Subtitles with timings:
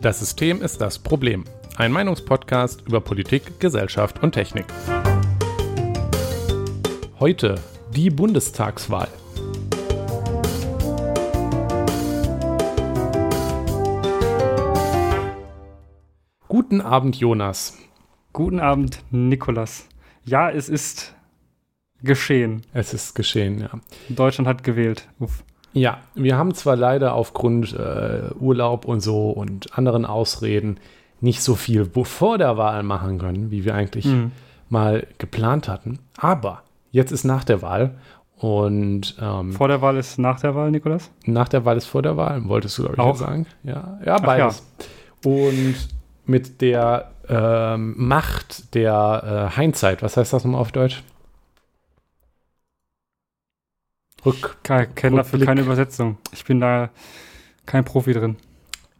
[0.00, 1.44] Das System ist das Problem.
[1.76, 4.64] Ein Meinungspodcast über Politik, Gesellschaft und Technik.
[7.18, 7.56] Heute
[7.94, 9.08] die Bundestagswahl.
[16.46, 17.76] Guten Abend, Jonas.
[18.32, 19.88] Guten Abend, Nikolas.
[20.24, 21.14] Ja, es ist
[22.02, 22.62] geschehen.
[22.72, 23.70] Es ist geschehen, ja.
[24.08, 25.08] Deutschland hat gewählt.
[25.18, 25.42] Uff.
[25.72, 30.78] Ja, wir haben zwar leider aufgrund äh, Urlaub und so und anderen Ausreden
[31.20, 34.32] nicht so viel vor der Wahl machen können, wie wir eigentlich mhm.
[34.68, 35.98] mal geplant hatten.
[36.16, 37.96] Aber jetzt ist nach der Wahl
[38.38, 41.10] und ähm, vor der Wahl ist nach der Wahl, Nikolas?
[41.26, 43.46] Nach der Wahl ist vor der Wahl, wolltest du, glaube ich, auch sagen.
[43.64, 44.62] Ja, ja beides.
[45.24, 45.30] Ja.
[45.30, 45.74] Und
[46.24, 51.02] mit der ähm, Macht der äh, Heinzeit, was heißt das nochmal auf Deutsch?
[54.28, 54.56] Rück.
[54.62, 56.18] Ich kenne dafür keine Übersetzung.
[56.32, 56.90] Ich bin da
[57.66, 58.36] kein Profi drin.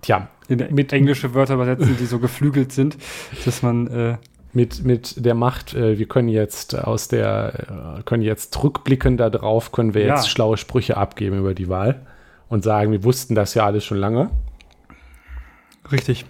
[0.02, 0.28] Tja.
[0.48, 2.96] mit englische Wörter übersetzen, die so geflügelt sind,
[3.44, 3.86] dass man.
[3.88, 4.16] Äh,
[4.54, 9.72] mit, mit der Macht, äh, wir können jetzt aus der, äh, können jetzt rückblicken darauf,
[9.72, 10.14] können wir ja.
[10.14, 12.06] jetzt schlaue Sprüche abgeben über die Wahl
[12.48, 14.30] und sagen, wir wussten das ja alles schon lange.
[15.92, 16.24] Richtig.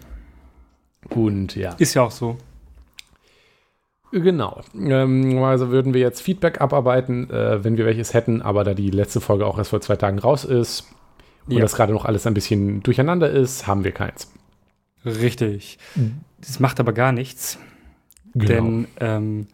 [1.08, 1.74] Und ja.
[1.78, 2.36] Ist ja auch so.
[4.10, 4.60] Genau.
[4.74, 8.90] Ähm, also würden wir jetzt Feedback abarbeiten, äh, wenn wir welches hätten, aber da die
[8.90, 10.88] letzte Folge auch erst vor zwei Tagen raus ist
[11.46, 11.60] und ja.
[11.60, 14.32] das gerade noch alles ein bisschen durcheinander ist, haben wir keins.
[15.04, 15.78] Richtig.
[16.40, 17.58] Das macht aber gar nichts.
[18.34, 18.46] Genau.
[18.46, 19.46] Denn, ähm,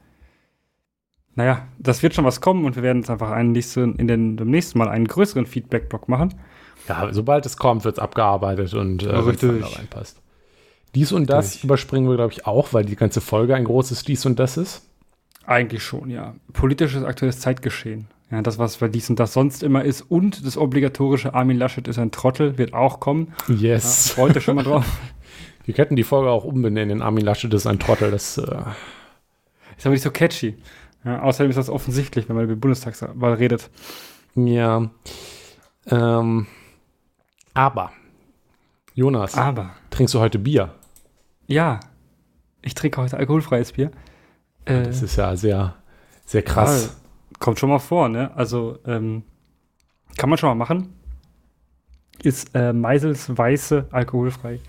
[1.34, 4.36] naja, das wird schon was kommen und wir werden jetzt einfach einen nächsten, in den,
[4.36, 6.34] dem nächsten Mal einen größeren Feedback-Block machen.
[6.88, 9.60] Ja, sobald es kommt, wird es abgearbeitet und äh, Richtig.
[9.60, 10.20] da reinpasst.
[10.94, 11.64] Dies und das Richtig.
[11.64, 14.82] überspringen wir, glaube ich, auch, weil die ganze Folge ein großes Dies und das ist.
[15.46, 16.34] Eigentlich schon, ja.
[16.52, 18.06] Politisches aktuelles Zeitgeschehen.
[18.30, 20.00] Ja, das, was bei dies und das sonst immer ist.
[20.02, 23.34] Und das obligatorische Armin Laschet ist ein Trottel, wird auch kommen.
[23.48, 24.08] Yes.
[24.08, 24.84] Ja, freut euch schon mal drauf.
[25.64, 27.02] Wir könnten die Folge auch umbenennen.
[27.02, 28.10] Armin Laschet ist ein Trottel.
[28.10, 28.62] Das äh
[29.76, 30.56] ist aber nicht so catchy.
[31.04, 33.70] Ja, außerdem ist das offensichtlich, wenn man über die Bundestagswahl redet.
[34.34, 34.90] Ja.
[35.86, 36.46] Ähm,
[37.52, 37.92] aber,
[38.94, 39.70] Jonas, aber.
[39.90, 40.74] trinkst du heute Bier?
[41.46, 41.80] Ja,
[42.62, 43.90] ich trinke heute alkoholfreies Bier.
[44.64, 45.74] Äh, das ist ja sehr,
[46.24, 46.96] sehr krass.
[46.96, 48.34] Ja, kommt schon mal vor, ne?
[48.34, 49.22] Also, ähm,
[50.16, 50.94] kann man schon mal machen.
[52.22, 54.60] Ist äh, Meisels weiße alkoholfrei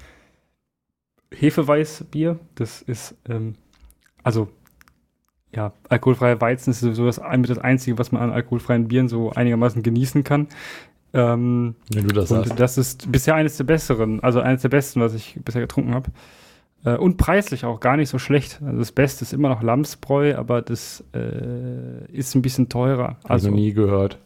[1.33, 2.39] Hefeweißbier.
[2.55, 3.55] Das ist, ähm,
[4.23, 4.49] also,
[5.53, 9.83] ja, alkoholfreier Weizen ist sowieso das, das Einzige, was man an alkoholfreien Bieren so einigermaßen
[9.83, 10.47] genießen kann.
[11.13, 12.59] Ähm, Wenn du das und hast.
[12.59, 16.11] Das ist bisher eines der besseren, also eines der besten, was ich bisher getrunken habe.
[16.85, 18.61] Äh, und preislich auch gar nicht so schlecht.
[18.63, 23.17] Also das Beste ist immer noch Lamsbräu, aber das äh, ist ein bisschen teurer.
[23.23, 24.19] Also ich nie gehört.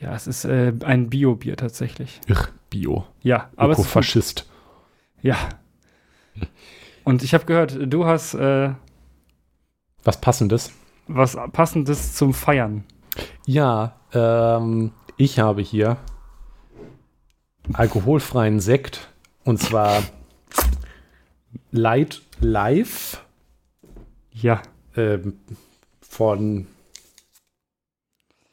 [0.00, 2.20] Ja, es ist äh, ein Bio-Bier tatsächlich.
[2.30, 3.04] Ach, Bio.
[3.22, 4.48] Ja, aber es Faschist.
[5.22, 5.36] Ja.
[7.04, 8.70] Und ich habe gehört, du hast äh,
[10.02, 10.72] was passendes.
[11.06, 12.84] Was passendes zum Feiern.
[13.46, 15.96] Ja, ähm, ich habe hier
[17.72, 19.08] alkoholfreien Sekt
[19.44, 20.02] und zwar
[21.72, 23.22] Light Live.
[24.32, 24.62] Ja.
[24.96, 25.38] Ähm,
[26.00, 26.66] von.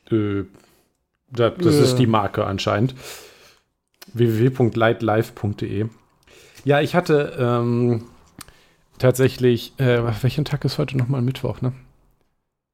[0.09, 0.43] Äh,
[1.31, 1.83] das, äh.
[1.83, 2.95] ist die Marke anscheinend.
[4.13, 5.87] www.lightlife.de.
[6.63, 8.05] Ja, ich hatte ähm,
[8.99, 9.73] tatsächlich.
[9.79, 11.73] Äh, welchen Tag ist heute nochmal Mittwoch, ne?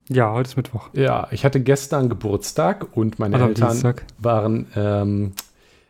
[0.09, 0.89] Ja, heute ist Mittwoch.
[0.93, 5.33] Ja, ich hatte gestern Geburtstag und meine also Eltern waren ähm,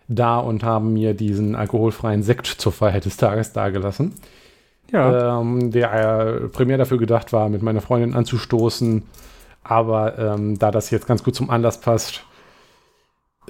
[0.07, 4.13] da und haben mir diesen alkoholfreien Sekt zur Freiheit des Tages dagelassen
[4.91, 5.39] ja.
[5.39, 9.03] ähm, der äh, primär dafür gedacht war, mit meiner Freundin anzustoßen.
[9.63, 12.23] Aber ähm, da das jetzt ganz gut zum Anlass passt,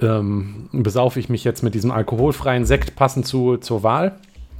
[0.00, 4.18] ähm, besaufe ich mich jetzt mit diesem alkoholfreien Sekt passend zu, zur Wahl.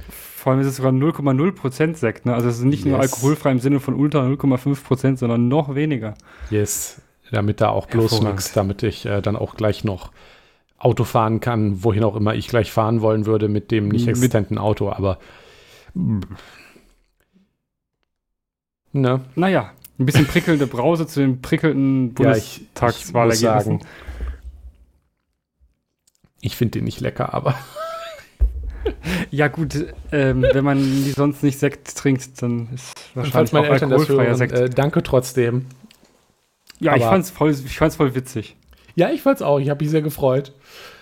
[0.09, 2.25] Vor allem ist es sogar 0,0% Sekt.
[2.25, 2.33] Ne?
[2.33, 2.91] Also es ist nicht yes.
[2.91, 6.13] nur alkoholfrei im Sinne von unter 0,5%, sondern noch weniger.
[6.49, 10.11] Yes, damit da auch bloß nichts, damit ich äh, dann auch gleich noch
[10.79, 14.57] Auto fahren kann, wohin auch immer ich gleich fahren wollen würde mit dem nicht existenten
[14.57, 14.89] Auto.
[14.89, 15.19] Aber
[18.91, 19.21] Ne?
[19.35, 23.79] Naja, ein bisschen prickelnde Brause zu den prickelnden Bundestagswahlergebnissen.
[23.79, 23.85] Ja,
[26.41, 27.55] ich, ich finde den nicht lecker, aber.
[29.31, 33.67] ja, gut, ähm, wenn man die sonst nicht Sekt trinkt, dann ist wahrscheinlich falls meine
[33.67, 34.53] auch Eltern alkoholfreier das hören, Sekt.
[34.53, 35.67] Äh, danke trotzdem.
[36.79, 38.55] Ja, aber ich fand's voll, ich fand's voll witzig.
[38.99, 39.59] Ja, ich fand's auch.
[39.59, 40.51] Ich habe mich sehr gefreut.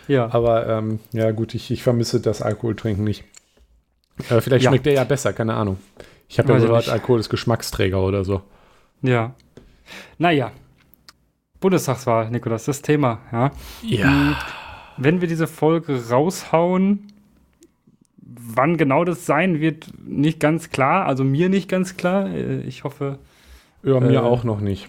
[0.08, 0.32] Ja.
[0.32, 3.24] Aber ähm, ja, gut, ich, ich vermisse das Alkoholtrinken nicht.
[4.30, 4.70] Äh, vielleicht ja.
[4.70, 5.78] schmeckt der ja besser, keine Ahnung.
[6.30, 8.44] Ich habe ja gehört, Alkohol ist Geschmacksträger oder so.
[9.02, 9.34] Ja.
[10.20, 10.52] Naja.
[11.60, 13.52] Bundestagswahl, Nikolas, das Thema, ja.
[13.82, 14.06] Ja.
[14.06, 14.36] Hm,
[14.98, 17.12] wenn wir diese Folge raushauen,
[18.22, 21.08] wann genau das sein wird, nicht ganz klar.
[21.08, 22.30] Also mir nicht ganz klar.
[22.30, 23.18] Äh, ich hoffe.
[23.82, 24.88] Ja, mir äh, auch noch nicht.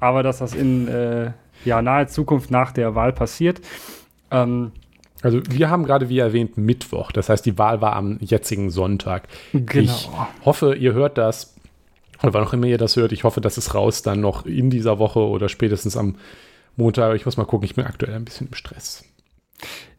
[0.00, 1.32] Aber dass das in äh,
[1.64, 3.60] ja, naher Zukunft nach der Wahl passiert.
[4.30, 4.72] Ähm,
[5.22, 7.12] also wir haben gerade, wie erwähnt, Mittwoch.
[7.12, 9.28] Das heißt, die Wahl war am jetzigen Sonntag.
[9.52, 9.92] Genau.
[9.92, 10.10] Ich
[10.44, 11.54] hoffe, ihr hört das,
[12.22, 14.70] oder wann auch immer ihr das hört, ich hoffe, dass es raus dann noch in
[14.70, 16.16] dieser Woche oder spätestens am
[16.76, 17.14] Montag.
[17.16, 19.04] Ich muss mal gucken, ich bin aktuell ein bisschen im Stress.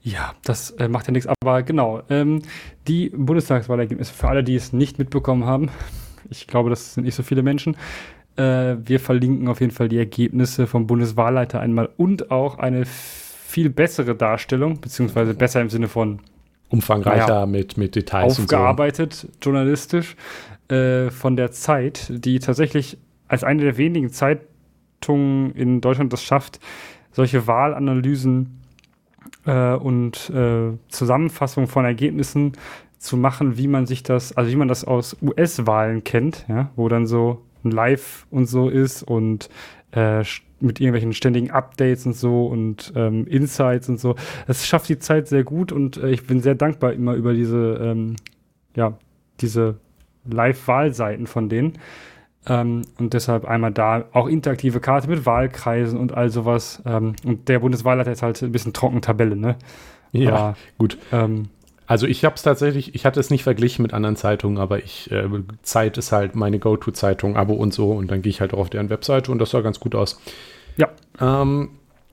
[0.01, 1.29] Ja, das äh, macht ja nichts.
[1.41, 2.41] Aber genau, ähm,
[2.87, 5.69] die Bundestagswahlergebnisse, für alle, die es nicht mitbekommen haben,
[6.29, 7.77] ich glaube, das sind nicht so viele Menschen,
[8.35, 13.69] äh, wir verlinken auf jeden Fall die Ergebnisse vom Bundeswahlleiter einmal und auch eine viel
[13.69, 16.19] bessere Darstellung, beziehungsweise besser im Sinne von
[16.69, 19.27] umfangreicher naja, mit, mit Details aufgearbeitet, so.
[19.41, 20.15] journalistisch,
[20.69, 22.97] äh, von der Zeit, die tatsächlich
[23.27, 26.59] als eine der wenigen Zeitungen in Deutschland das schafft,
[27.11, 28.61] solche Wahlanalysen
[29.45, 32.53] äh, und äh, Zusammenfassungen von Ergebnissen
[32.97, 36.89] zu machen, wie man sich das, also wie man das aus US-Wahlen kennt, ja, wo
[36.89, 39.49] dann so Live und so ist und
[39.91, 40.23] äh,
[40.59, 44.15] mit irgendwelchen ständigen Updates und so und ähm, Insights und so.
[44.47, 47.79] Es schafft die Zeit sehr gut und äh, ich bin sehr dankbar immer über diese,
[47.81, 48.15] ähm,
[48.75, 48.97] ja,
[49.41, 49.75] diese
[50.25, 51.79] Live-Wahlseiten von denen.
[52.45, 56.81] Ähm, und deshalb einmal da auch interaktive Karte mit Wahlkreisen und all sowas.
[56.85, 59.57] Ähm, und der Bundeswahlleiter ist halt ein bisschen trocken Tabelle, ne?
[60.11, 60.97] Ja, aber, gut.
[61.11, 61.49] Ähm,
[61.85, 65.11] also ich habe es tatsächlich, ich hatte es nicht verglichen mit anderen Zeitungen, aber ich,
[65.11, 65.27] äh,
[65.63, 68.69] Zeit ist halt meine Go-To-Zeitung, Abo und so und dann gehe ich halt auch auf
[68.69, 70.19] deren Webseite und das sah ganz gut aus.
[70.77, 70.89] Ja.
[71.19, 71.69] Ähm,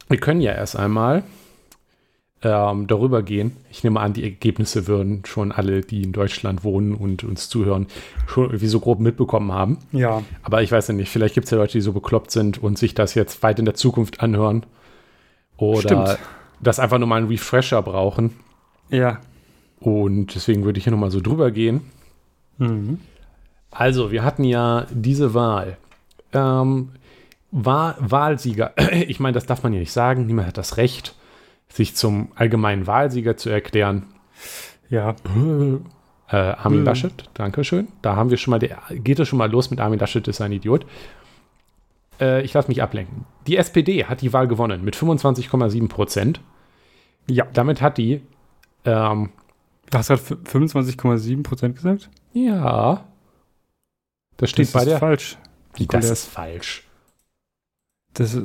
[0.08, 1.22] wir können ja erst einmal
[2.43, 3.56] ähm, darüber gehen.
[3.70, 7.87] Ich nehme an, die Ergebnisse würden schon alle, die in Deutschland wohnen und uns zuhören,
[8.26, 9.78] schon irgendwie so grob mitbekommen haben.
[9.93, 10.22] Ja.
[10.43, 12.78] Aber ich weiß ja nicht, vielleicht gibt es ja Leute, die so bekloppt sind und
[12.78, 14.64] sich das jetzt weit in der Zukunft anhören.
[15.58, 16.19] Oder Stimmt.
[16.61, 18.37] das einfach nur mal einen Refresher brauchen.
[18.88, 19.20] Ja.
[19.81, 21.82] Und deswegen würde ich hier nochmal so drüber gehen.
[22.59, 23.00] Mhm.
[23.71, 25.79] Also, wir hatten ja diese Wahl.
[26.32, 26.91] Ähm,
[27.50, 31.17] war Wahlsieger, ich meine, das darf man ja nicht sagen, niemand hat das Recht,
[31.69, 34.06] sich zum allgemeinen Wahlsieger zu erklären.
[34.88, 35.15] Ja.
[36.29, 36.85] Äh, Armin mhm.
[36.85, 37.88] Laschet, Dankeschön.
[38.03, 40.41] Da haben wir schon mal, der, geht es schon mal los mit Armin Laschet ist
[40.41, 40.85] ein Idiot.
[42.21, 43.25] Äh, ich lasse mich ablenken.
[43.47, 46.41] Die SPD hat die Wahl gewonnen mit 25,7 Prozent.
[47.29, 47.47] Ja.
[47.53, 48.23] Damit hat die
[48.85, 49.31] ähm,
[49.91, 52.11] Du hast gerade 25,7 Prozent gesagt?
[52.33, 53.05] Ja.
[54.37, 54.99] Das steht das bei der.
[54.99, 55.37] falsch.
[55.75, 56.89] Wie, das ist falsch?
[58.15, 58.39] Das,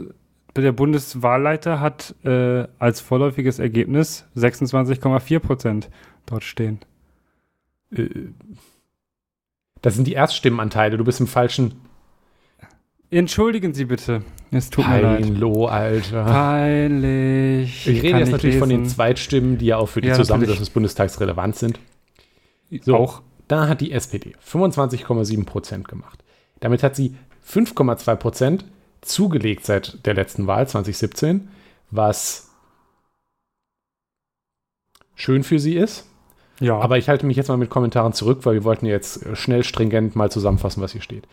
[0.55, 5.89] der Bundeswahlleiter hat äh, als vorläufiges Ergebnis 26,4 Prozent
[6.25, 6.79] dort stehen.
[7.91, 8.09] Äh,
[9.81, 10.97] das sind die Erststimmenanteile.
[10.97, 11.79] Du bist im falschen.
[13.15, 14.23] Entschuldigen Sie bitte.
[14.51, 15.21] Es tut mir leid.
[15.21, 16.25] Peinlo, Alter.
[16.25, 17.87] Peinlich.
[17.87, 18.59] Ich rede jetzt natürlich lesen.
[18.59, 21.79] von den Zweitstimmen, die ja auch für die ja, Zusammensetzung des Bundestags relevant sind.
[22.81, 23.21] So, auch.
[23.47, 26.25] Da hat die SPD 25,7 Prozent gemacht.
[26.59, 27.15] Damit hat sie
[27.49, 28.65] 5,2 Prozent
[28.99, 31.47] zugelegt seit der letzten Wahl 2017,
[31.91, 32.49] was
[35.13, 36.05] schön für sie ist.
[36.59, 36.79] Ja.
[36.79, 40.17] Aber ich halte mich jetzt mal mit Kommentaren zurück, weil wir wollten jetzt schnell stringent
[40.17, 41.27] mal zusammenfassen, was hier steht.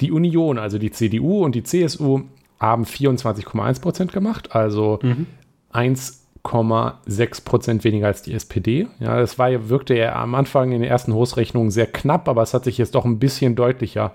[0.00, 2.22] Die Union, also die CDU und die CSU,
[2.58, 5.26] haben 24,1 Prozent gemacht, also mhm.
[5.72, 8.86] 1,6 Prozent weniger als die SPD.
[8.98, 12.52] Ja, das war, wirkte ja am Anfang in den ersten Hostrechnungen sehr knapp, aber es
[12.52, 14.14] hat sich jetzt doch ein bisschen deutlicher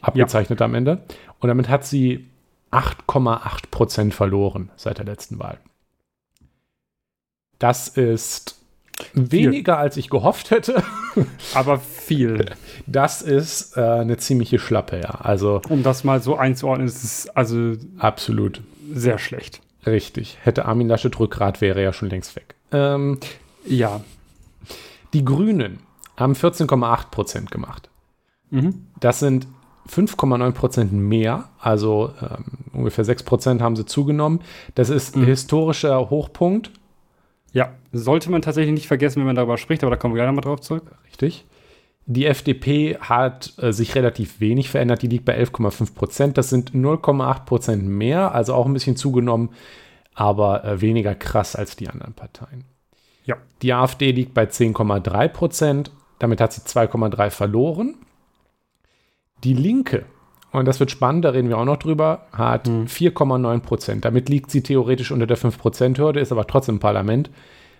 [0.00, 0.66] abgezeichnet ja.
[0.66, 1.02] am Ende.
[1.40, 2.28] Und damit hat sie
[2.70, 5.58] 8,8 Prozent verloren seit der letzten Wahl.
[7.58, 8.61] Das ist
[9.14, 10.82] Weniger als ich gehofft hätte.
[11.54, 12.46] Aber viel.
[12.86, 15.20] Das ist äh, eine ziemliche Schlappe, ja.
[15.20, 18.60] Also, um das mal so einzuordnen, ist es also absolut
[18.92, 19.60] sehr schlecht.
[19.86, 20.38] Richtig.
[20.42, 22.54] Hätte Armin Laschet Rückgrat, wäre ja schon längst weg.
[22.70, 23.18] Ähm,
[23.66, 24.00] ja.
[25.12, 25.80] Die Grünen
[26.16, 27.88] haben 14,8 Prozent gemacht.
[28.50, 28.86] Mhm.
[29.00, 29.46] Das sind
[29.88, 34.40] 5,9 Prozent mehr, also ähm, ungefähr 6 Prozent haben sie zugenommen.
[34.74, 35.22] Das ist mhm.
[35.22, 36.70] ein historischer Hochpunkt
[37.52, 40.28] ja, sollte man tatsächlich nicht vergessen, wenn man darüber spricht, aber da kommen wir gleich
[40.28, 40.90] nochmal drauf zurück.
[41.06, 41.44] Richtig.
[42.06, 46.38] Die FDP hat äh, sich relativ wenig verändert, die liegt bei 11,5 Prozent.
[46.38, 49.50] Das sind 0,8 Prozent mehr, also auch ein bisschen zugenommen,
[50.14, 52.64] aber äh, weniger krass als die anderen Parteien.
[53.24, 53.36] Ja.
[53.62, 57.94] Die AfD liegt bei 10,3 Prozent, damit hat sie 2,3 verloren.
[59.44, 60.06] Die Linke,
[60.52, 62.84] und das wird spannend, da reden wir auch noch drüber, hat mhm.
[62.84, 64.04] 4,9 Prozent.
[64.04, 67.30] Damit liegt sie theoretisch unter der 5-Prozent-Hürde, ist aber trotzdem im Parlament,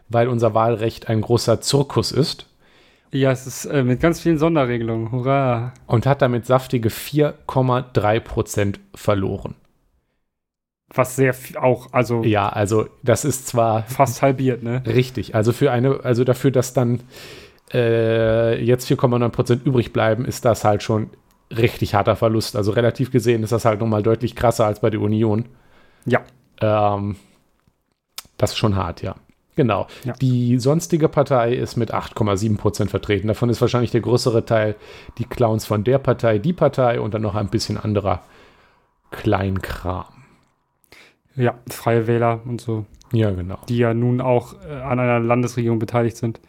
[0.09, 2.47] weil unser Wahlrecht ein großer Zirkus ist.
[3.13, 5.13] Ja, es ist äh, mit ganz vielen Sonderregelungen.
[5.13, 5.75] Hurra.
[5.87, 9.55] Und hat damit saftige 4,3 Prozent verloren.
[10.95, 12.23] Was sehr viel auch, also.
[12.25, 13.83] Ja, also das ist zwar.
[13.85, 14.83] Fast halbiert, ne?
[14.87, 15.35] Richtig.
[15.35, 17.01] Also für eine, also dafür, dass dann
[17.73, 21.11] äh, jetzt 4,9 Prozent übrig bleiben, ist das halt schon
[21.57, 22.57] richtig harter Verlust.
[22.57, 25.47] Also relativ gesehen ist das halt nochmal deutlich krasser als bei der Union.
[26.07, 26.23] Ja.
[26.61, 27.17] Ähm,
[28.39, 29.15] das ist schon hart, ja.
[29.55, 29.87] Genau.
[30.05, 30.15] Ja.
[30.15, 33.29] Die sonstige Partei ist mit 8,7 Prozent vertreten.
[33.29, 34.77] Davon ist wahrscheinlich der größere Teil
[35.19, 38.23] die Clowns von der Partei, die Partei und dann noch ein bisschen anderer
[39.11, 40.07] Kleinkram.
[41.37, 42.87] Ja, Freie Wähler und so.
[43.13, 43.59] Ja, genau.
[43.69, 46.41] Die ja nun auch äh, an einer Landesregierung beteiligt sind.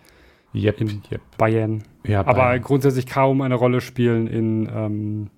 [0.55, 1.21] Yep, in yep.
[1.37, 1.83] Bayern.
[2.05, 2.61] Ja, Aber Bayern.
[2.61, 5.29] grundsätzlich kaum eine Rolle spielen in ähm,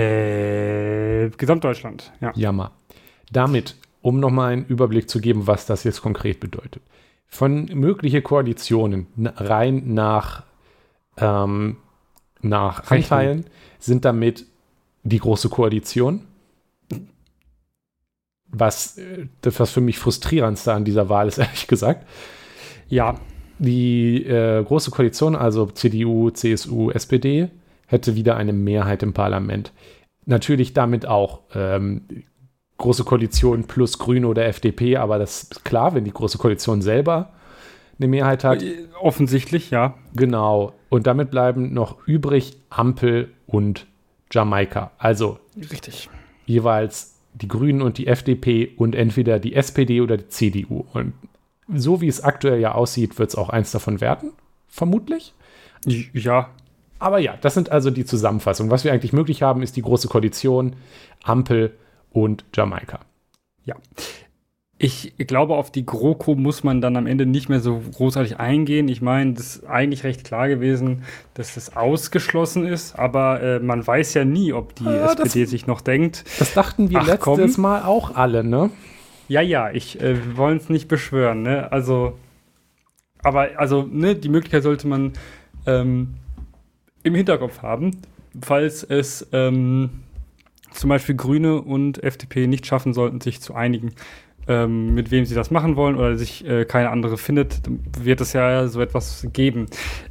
[0.00, 2.12] äh, Gesamtdeutschland.
[2.20, 2.32] Ja.
[2.34, 2.72] Jammer.
[3.30, 6.82] Damit, um nochmal einen Überblick zu geben, was das jetzt konkret bedeutet.
[7.26, 9.06] Von mögliche Koalitionen
[9.36, 10.44] rein nach,
[11.16, 11.78] ähm,
[12.40, 13.46] nach Anteilen
[13.78, 14.46] sind damit
[15.02, 16.26] die Große Koalition.
[18.48, 22.06] Was, äh, was für mich frustrierendste an dieser Wahl ist, ehrlich gesagt.
[22.88, 23.18] Ja.
[23.62, 27.48] Die äh, Große Koalition, also CDU, CSU, SPD,
[27.86, 29.72] hätte wieder eine Mehrheit im Parlament.
[30.26, 32.02] Natürlich damit auch ähm,
[32.78, 37.32] Große Koalition plus Grüne oder FDP, aber das ist klar, wenn die Große Koalition selber
[38.00, 38.64] eine Mehrheit hat.
[38.64, 39.94] Äh, offensichtlich, ja.
[40.16, 40.72] Genau.
[40.88, 43.86] Und damit bleiben noch übrig Ampel und
[44.32, 44.90] Jamaika.
[44.98, 45.38] Also
[45.70, 46.10] richtig.
[46.46, 50.84] Jeweils die Grünen und die FDP und entweder die SPD oder die CDU.
[50.92, 51.12] Und
[51.74, 54.32] so wie es aktuell ja aussieht, wird es auch eins davon werden,
[54.68, 55.34] vermutlich.
[55.84, 56.50] Ja.
[56.98, 58.70] Aber ja, das sind also die Zusammenfassungen.
[58.70, 60.76] Was wir eigentlich möglich haben, ist die Große Koalition,
[61.24, 61.76] Ampel
[62.10, 63.00] und Jamaika.
[63.64, 63.74] Ja.
[64.78, 68.88] Ich glaube, auf die GroKo muss man dann am Ende nicht mehr so großartig eingehen.
[68.88, 73.86] Ich meine, das ist eigentlich recht klar gewesen, dass das ausgeschlossen ist, aber äh, man
[73.86, 76.24] weiß ja nie, ob die ja, SPD das, sich noch denkt.
[76.40, 77.62] Das dachten wir ach, letztes komm.
[77.62, 78.70] Mal auch alle, ne?
[79.28, 81.70] Ja, ja, ich äh, wollen es nicht beschwören, ne?
[81.72, 82.18] Also,
[83.22, 85.12] aber also, ne, die Möglichkeit sollte man
[85.66, 86.14] ähm,
[87.02, 87.92] im Hinterkopf haben,
[88.40, 89.90] falls es ähm,
[90.72, 93.94] zum Beispiel Grüne und FDP nicht schaffen sollten, sich zu einigen
[94.48, 97.60] ähm, mit wem sie das machen wollen oder sich äh, keine andere findet,
[97.98, 99.66] wird es ja so etwas geben.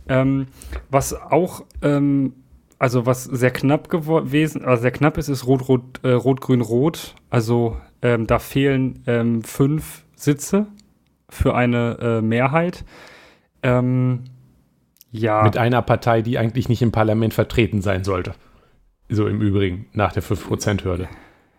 [0.08, 0.48] Ähm,
[0.90, 2.34] was auch, ähm,
[2.80, 7.16] also was sehr knapp gewesen, also sehr knapp ist, ist Rot-Rot, äh, Rot-Grün-Rot.
[7.30, 10.68] Also ähm, da fehlen ähm, fünf Sitze
[11.30, 12.84] für eine äh, Mehrheit.
[13.64, 14.24] Ähm,
[15.12, 15.44] ja.
[15.44, 18.34] Mit einer Partei, die eigentlich nicht im Parlament vertreten sein sollte.
[19.10, 21.10] So im Übrigen, nach der 5%-Hürde.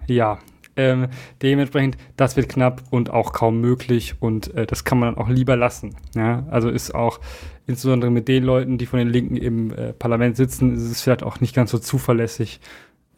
[0.07, 0.39] Ja,
[0.75, 1.09] ähm,
[1.43, 5.29] dementsprechend, das wird knapp und auch kaum möglich und äh, das kann man dann auch
[5.29, 5.97] lieber lassen.
[6.15, 6.47] Ja?
[6.51, 7.21] Also ist auch
[7.67, 11.23] insbesondere mit den Leuten, die von den Linken im äh, Parlament sitzen, ist es vielleicht
[11.23, 12.61] auch nicht ganz so zuverlässig,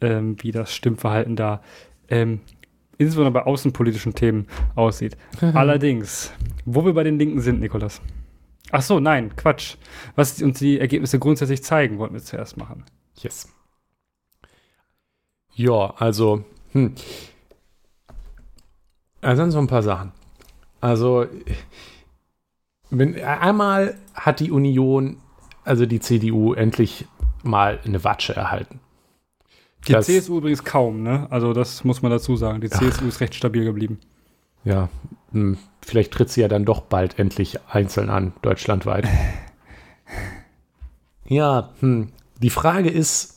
[0.01, 1.61] ähm, wie das Stimmverhalten da
[2.09, 2.41] ähm,
[2.97, 5.17] insbesondere bei außenpolitischen Themen aussieht.
[5.41, 6.31] Allerdings,
[6.65, 8.01] wo wir bei den Linken sind, Nikolas.
[8.71, 9.75] Ach so, nein, Quatsch.
[10.15, 12.83] Was uns die Ergebnisse grundsätzlich zeigen, wollten wir zuerst machen.
[13.17, 13.51] Yes.
[15.53, 16.95] Ja, also, hm.
[19.21, 20.11] Also dann so ein paar Sachen.
[20.81, 21.25] Also,
[22.89, 25.17] wenn, einmal hat die Union,
[25.63, 27.07] also die CDU, endlich
[27.43, 28.79] mal eine Watsche erhalten.
[29.87, 31.27] Die das, CSU übrigens kaum, ne?
[31.29, 32.61] Also das muss man dazu sagen.
[32.61, 33.99] Die CSU ach, ist recht stabil geblieben.
[34.63, 34.89] Ja,
[35.31, 39.07] hm, vielleicht tritt sie ja dann doch bald endlich einzeln an, deutschlandweit.
[41.27, 42.09] ja, hm,
[42.41, 43.35] die Frage ist,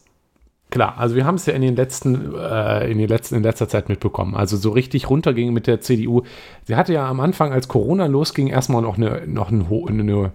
[0.70, 3.68] Klar, also wir haben es ja in den letzten, äh, in den letzten, in letzter
[3.68, 4.34] Zeit mitbekommen.
[4.34, 6.24] Also so richtig runterging mit der CDU.
[6.64, 10.32] Sie hatte ja am Anfang, als Corona losging, erstmal noch eine, noch einen, eine,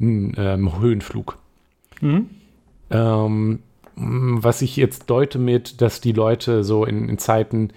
[0.00, 1.36] einen ähm, Höhenflug.
[2.00, 2.30] Mhm.
[2.90, 3.58] Ähm,
[3.96, 7.70] was ich jetzt deute mit, dass die Leute so in, in Zeiten,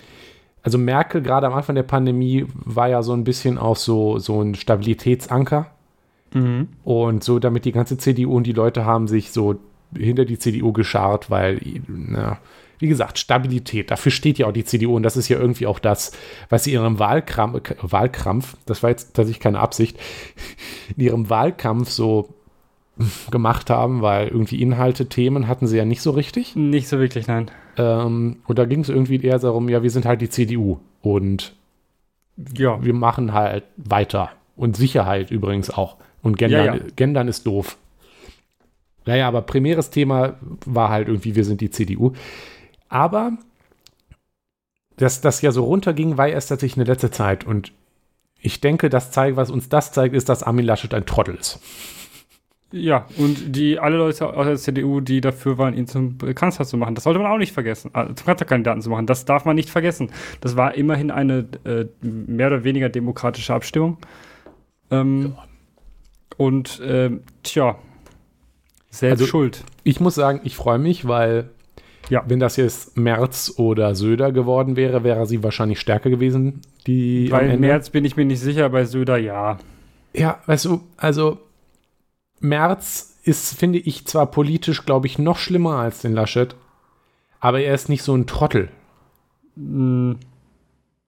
[0.64, 4.42] also Merkel gerade am Anfang der Pandemie war ja so ein bisschen auch so, so
[4.42, 5.72] ein Stabilitätsanker.
[6.34, 6.68] Mhm.
[6.84, 9.56] Und so, damit die ganze CDU und die Leute haben sich so
[9.96, 12.40] hinter die CDU geschart, weil, na,
[12.80, 15.80] wie gesagt, Stabilität, dafür steht ja auch die CDU und das ist ja irgendwie auch
[15.80, 16.12] das,
[16.50, 19.98] was sie in ihrem Wahlkrampf, Wahlkampf, das war jetzt tatsächlich keine Absicht,
[20.98, 22.34] in ihrem Wahlkampf so
[23.32, 26.56] gemacht haben, weil irgendwie Inhalte, Themen hatten sie ja nicht so richtig.
[26.56, 27.52] Nicht so wirklich, nein.
[27.78, 31.54] Ähm, und da ging es irgendwie eher darum, ja, wir sind halt die CDU und
[32.58, 32.84] ja.
[32.84, 34.30] wir machen halt weiter.
[34.56, 35.98] Und Sicherheit übrigens auch.
[36.22, 36.82] Und Gendern, ja, ja.
[36.96, 37.78] Gendern ist doof.
[39.06, 40.36] Naja, aber primäres Thema
[40.66, 42.14] war halt irgendwie, wir sind die CDU.
[42.90, 43.34] Aber
[44.98, 47.46] dass das ja so runterging, war erst tatsächlich eine letzte Zeit.
[47.46, 47.74] Und
[48.40, 51.60] ich denke, das zeigt, was uns das zeigt, ist, dass Armin Laschet ein Trottel ist.
[52.72, 56.78] Ja, und die alle Leute aus der CDU, die dafür waren, ihn zum Kanzler zu
[56.78, 59.56] machen, das sollte man auch nicht vergessen, also zum Kanzlerkandidaten zu machen, das darf man
[59.56, 60.12] nicht vergessen.
[60.42, 63.98] Das war immerhin eine äh, mehr oder weniger demokratische Abstimmung.
[64.92, 65.44] Ähm, ja.
[66.38, 67.12] Und äh,
[67.44, 67.78] tja,
[68.90, 69.64] selbst also, schuld.
[69.84, 71.52] Ich muss sagen, ich freue mich, weil
[72.10, 72.24] ja.
[72.28, 76.62] wenn das jetzt Merz oder Söder geworden wäre, wäre sie wahrscheinlich stärker gewesen.
[76.88, 79.58] Die bei Merz bin ich mir nicht sicher, bei Söder ja.
[80.14, 81.40] Ja, weißt du, also
[82.40, 86.56] Merz ist, finde ich, zwar politisch, glaube ich, noch schlimmer als den Laschet,
[87.40, 88.70] aber er ist nicht so ein Trottel.
[89.56, 90.20] Mhm.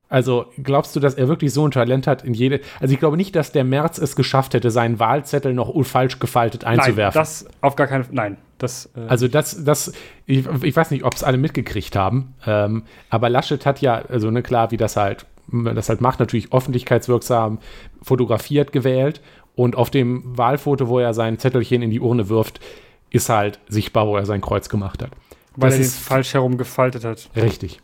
[0.10, 2.62] Also glaubst du, dass er wirklich so ein Talent hat in jede.
[2.80, 6.64] Also ich glaube nicht, dass der März es geschafft hätte, seinen Wahlzettel noch falsch gefaltet
[6.64, 7.20] einzuwerfen.
[7.20, 8.16] Nein, das auf gar keinen Fall.
[8.16, 8.90] Nein, das.
[8.96, 9.92] Äh also das, das,
[10.26, 12.36] ich, ich, weiß nicht, ob es alle mitgekriegt haben.
[12.46, 16.54] Ähm, aber Laschet hat ja, also ne, klar, wie das halt, das halt macht, natürlich
[16.54, 17.60] öffentlichkeitswirksam
[18.02, 19.22] fotografiert gewählt.
[19.58, 22.62] Und auf dem Wahlfoto, wo er sein Zettelchen in die Urne wirft,
[23.10, 25.12] ist halt sichtbar, wo er sein Kreuz gemacht hat.
[25.58, 27.30] Weil das er es falsch herum gefaltet hat.
[27.36, 27.82] Richtig.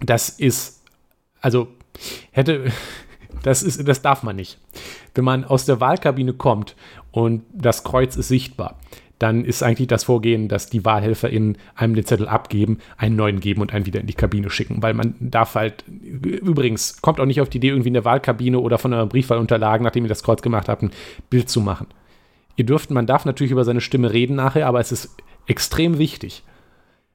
[0.00, 0.82] Das ist
[1.42, 1.68] also
[2.30, 2.72] hätte,
[3.42, 4.58] das ist, das darf man nicht.
[5.14, 6.74] Wenn man aus der Wahlkabine kommt
[7.10, 8.78] und das Kreuz ist sichtbar,
[9.22, 13.60] dann ist eigentlich das Vorgehen, dass die WahlhelferInnen einem den Zettel abgeben, einen neuen geben
[13.60, 14.82] und einen wieder in die Kabine schicken.
[14.82, 18.58] Weil man darf halt, übrigens, kommt auch nicht auf die Idee, irgendwie in der Wahlkabine
[18.58, 20.90] oder von euren Briefwahlunterlagen, nachdem ihr das Kreuz gemacht habt, ein
[21.30, 21.86] Bild zu machen.
[22.56, 26.42] Ihr dürft, man darf natürlich über seine Stimme reden nachher, aber es ist extrem wichtig,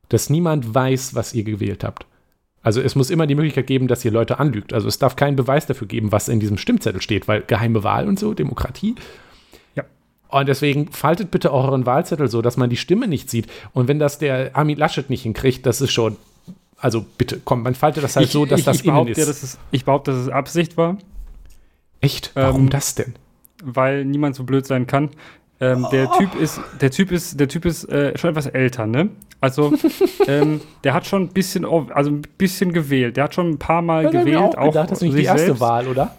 [0.09, 2.05] dass niemand weiß, was ihr gewählt habt.
[2.63, 4.73] Also es muss immer die Möglichkeit geben, dass ihr Leute anlügt.
[4.73, 8.07] Also es darf keinen Beweis dafür geben, was in diesem Stimmzettel steht, weil geheime Wahl
[8.07, 8.95] und so, Demokratie.
[10.29, 13.47] Und deswegen faltet bitte auch euren Wahlzettel so, dass man die Stimme nicht sieht.
[13.73, 16.17] Und wenn das der Armin Laschet nicht hinkriegt, das ist schon.
[16.79, 19.17] Also bitte, komm, man faltet das halt ich, so, dass ich, das ich innen ist.
[19.17, 20.97] Dass es, ich behaupte, dass es Absicht war.
[22.01, 22.31] Echt?
[22.35, 23.15] Warum ähm, das denn?
[23.63, 25.09] Weil niemand so blöd sein kann.
[25.59, 25.89] Ähm, oh.
[25.89, 29.09] Der Typ ist, der Typ ist, der Typ ist äh, schon etwas älter, ne?
[29.39, 29.73] Also,
[30.27, 33.17] ähm, der hat schon ein bisschen, also ein bisschen gewählt.
[33.17, 34.37] Der hat schon ein paar Mal ja, gewählt.
[34.37, 35.61] Auch, auch gedacht, das ist nicht die erste selbst.
[35.61, 36.15] Wahl, oder?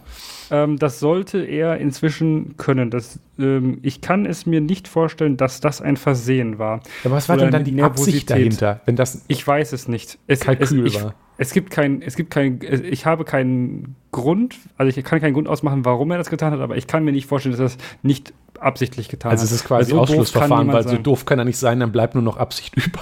[0.51, 2.89] Ähm, das sollte er inzwischen können.
[2.89, 6.81] Das, ähm, ich kann es mir nicht vorstellen, dass das ein Versehen war.
[7.03, 10.17] Aber was war denn dann die Absicht dahinter, wenn das ich weiß es nicht.
[10.27, 11.13] Es, Kalkül es, ich, war.
[11.37, 15.47] Es gibt kein, es gibt kein, ich habe keinen Grund, also ich kann keinen Grund
[15.47, 17.77] ausmachen, warum er das getan hat, aber ich kann mir nicht vorstellen, dass er das
[18.01, 19.45] nicht absichtlich getan also hat.
[19.45, 22.15] Also es ist quasi so Ausschlussverfahren, weil so doof kann er nicht sein, dann bleibt
[22.15, 22.99] nur noch Absicht über.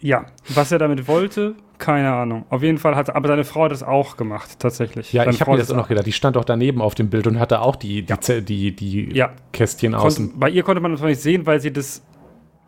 [0.00, 2.46] Ja, was er damit wollte, keine Ahnung.
[2.48, 5.12] Auf jeden Fall hat, aber seine Frau hat das auch gemacht, tatsächlich.
[5.12, 6.06] Ja, seine ich habe mir das auch noch gedacht.
[6.06, 8.40] Die stand auch daneben auf dem Bild und hatte auch die, die, ja.
[8.40, 9.32] die, die ja.
[9.52, 10.38] Kästchen außen.
[10.38, 12.04] bei ihr konnte man das noch nicht sehen, weil sie das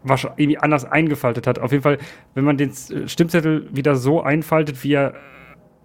[0.05, 1.61] irgendwie anders eingefaltet hat.
[1.61, 1.99] Auf jeden Fall,
[2.35, 2.73] wenn man den
[3.07, 5.15] Stimmzettel wieder so einfaltet, wie er,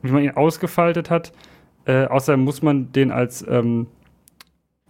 [0.01, 1.31] wie man ihn ausgefaltet hat,
[1.85, 3.85] äh, außerdem muss man den als, ähm,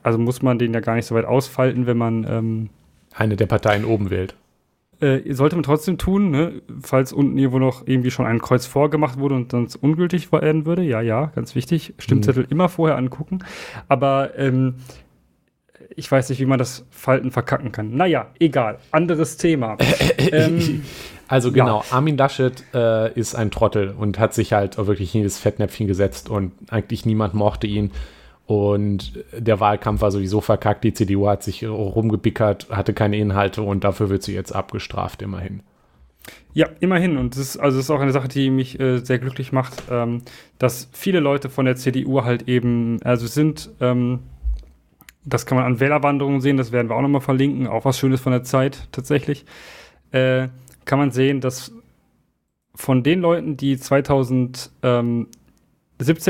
[0.02, 2.70] also muss man den ja gar nicht so weit ausfalten, wenn man ähm,
[3.14, 4.36] eine der Parteien oben wählt.
[5.02, 6.62] Äh, sollte man trotzdem tun, ne?
[6.82, 10.84] falls unten irgendwo noch irgendwie schon ein Kreuz vorgemacht wurde und sonst ungültig werden würde.
[10.84, 11.94] Ja, ja, ganz wichtig.
[12.00, 12.50] Stimmzettel mhm.
[12.52, 13.40] immer vorher angucken.
[13.88, 14.76] Aber ähm,
[15.96, 17.96] ich weiß nicht, wie man das Falten verkacken kann.
[17.96, 18.80] Naja, egal.
[18.92, 19.78] Anderes Thema.
[20.18, 20.84] ähm,
[21.30, 21.96] also genau, ja.
[21.96, 26.30] Armin Laschet äh, ist ein Trottel und hat sich halt wirklich in das Fettnäpfchen gesetzt
[26.30, 27.92] und eigentlich niemand mochte ihn.
[28.50, 30.84] Und der Wahlkampf war sowieso verkackt.
[30.84, 35.62] Die CDU hat sich rumgebickert, hatte keine Inhalte und dafür wird sie jetzt abgestraft, immerhin.
[36.54, 37.18] Ja, immerhin.
[37.18, 39.84] Und das ist, also das ist auch eine Sache, die mich äh, sehr glücklich macht,
[39.92, 40.24] ähm,
[40.58, 44.22] dass viele Leute von der CDU halt eben, also sind, ähm,
[45.24, 48.20] das kann man an Wählerwanderungen sehen, das werden wir auch nochmal verlinken, auch was Schönes
[48.20, 49.46] von der Zeit tatsächlich.
[50.10, 50.48] Äh,
[50.86, 51.72] kann man sehen, dass
[52.74, 55.28] von den Leuten, die 2017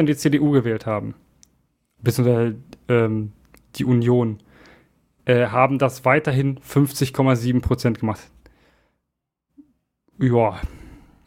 [0.06, 1.16] die CDU gewählt haben,
[2.02, 2.56] beziehungsweise
[2.88, 3.32] ähm,
[3.76, 4.40] die Union,
[5.26, 8.22] äh, haben das weiterhin 50,7 Prozent gemacht.
[10.20, 10.60] Ja.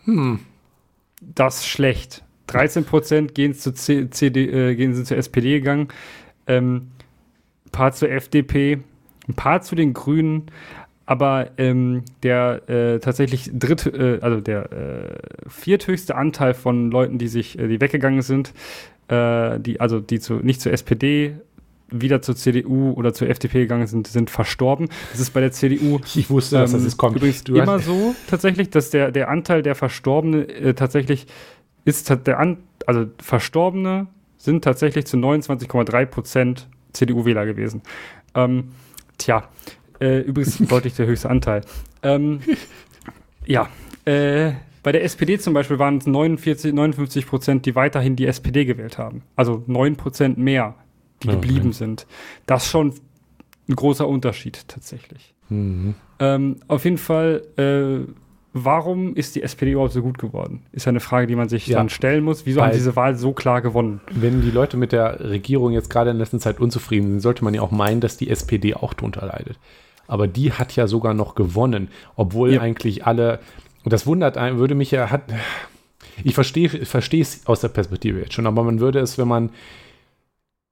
[0.04, 0.40] Hm.
[1.20, 2.24] Das ist schlecht.
[2.48, 5.88] 13 Prozent gehen, zur CD, äh, gehen sie zur SPD gegangen,
[6.46, 6.90] ähm,
[7.66, 8.80] ein paar zur FDP,
[9.28, 10.46] ein paar zu den Grünen,
[11.06, 17.28] aber ähm, der äh, tatsächlich dritte, äh, also der äh, vierthöchste Anteil von Leuten, die
[17.28, 18.52] sich, äh, die weggegangen sind,
[19.08, 21.36] äh, die, also die zu, nicht zur SPD,
[21.88, 24.88] wieder zur CDU oder zur FDP gegangen sind, sind verstorben.
[25.10, 26.00] Das ist bei der CDU.
[26.14, 27.16] Ich wusste, ähm, dass das kommt.
[27.16, 31.26] Übrigens du immer so tatsächlich, dass der, der Anteil der Verstorbenen äh, tatsächlich
[31.84, 37.82] ist der An also Verstorbene sind tatsächlich zu 29,3 Prozent CDU-Wähler gewesen.
[38.34, 38.72] Ähm,
[39.18, 39.48] tja,
[40.00, 41.62] äh, übrigens deutlich der höchste Anteil.
[42.02, 42.40] Ähm,
[43.46, 43.68] ja,
[44.04, 48.64] äh, bei der SPD zum Beispiel waren es 49, 59 Prozent, die weiterhin die SPD
[48.64, 49.22] gewählt haben.
[49.36, 50.74] Also 9 Prozent mehr,
[51.22, 52.06] die oh, geblieben sind.
[52.46, 52.94] Das schon
[53.68, 55.34] ein großer Unterschied tatsächlich.
[55.48, 55.94] Mhm.
[56.18, 58.10] Ähm, auf jeden Fall, äh,
[58.52, 60.62] warum ist die SPD überhaupt so gut geworden?
[60.72, 61.78] Ist ja eine Frage, die man sich ja.
[61.78, 62.44] dann stellen muss.
[62.46, 64.00] Wieso Weil, haben diese Wahl so klar gewonnen?
[64.10, 67.54] Wenn die Leute mit der Regierung jetzt gerade in letzter Zeit unzufrieden sind, sollte man
[67.54, 69.58] ja auch meinen, dass die SPD auch drunter leidet.
[70.08, 72.60] Aber die hat ja sogar noch gewonnen, obwohl ja.
[72.60, 73.38] eigentlich alle,
[73.84, 75.22] das wundert einen, würde mich ja, hat,
[76.22, 79.50] ich verstehe es aus der Perspektive jetzt schon, aber man würde es, wenn man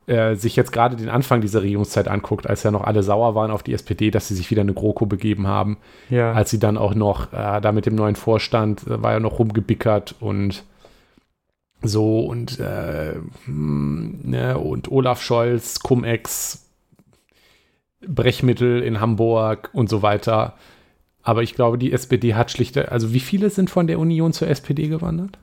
[0.06, 3.50] äh, sich jetzt gerade den Anfang dieser Regierungszeit anguckt, als ja noch alle sauer waren
[3.50, 6.32] auf die SPD, dass sie sich wieder eine GroKo begeben haben, ja.
[6.32, 9.38] als sie dann auch noch äh, da mit dem neuen Vorstand äh, war ja noch
[9.38, 10.64] rumgebickert und
[11.82, 16.66] so und äh, hm, ne, und Olaf Scholz, Cum-Ex,
[18.06, 20.54] Brechmittel in Hamburg und so weiter.
[21.22, 24.48] Aber ich glaube, die SPD hat schlicht, also wie viele sind von der Union zur
[24.48, 25.38] SPD gewandert?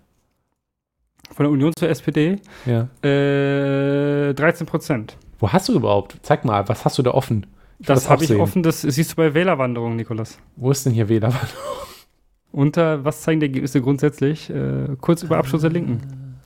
[1.31, 2.37] Von der Union zur SPD?
[2.65, 2.87] Ja.
[3.07, 5.17] Äh, 13 Prozent.
[5.39, 6.17] Wo hast du überhaupt?
[6.23, 7.45] Zeig mal, was hast du da offen?
[7.79, 10.39] Ich das habe ich offen, das siehst du bei Wählerwanderung, Nikolas.
[10.55, 11.61] Wo ist denn hier Wählerwanderung?
[12.51, 14.49] Unter, was zeigen die Ergebnisse grundsätzlich?
[14.49, 16.01] Äh, kurz über Abschluss der Linken.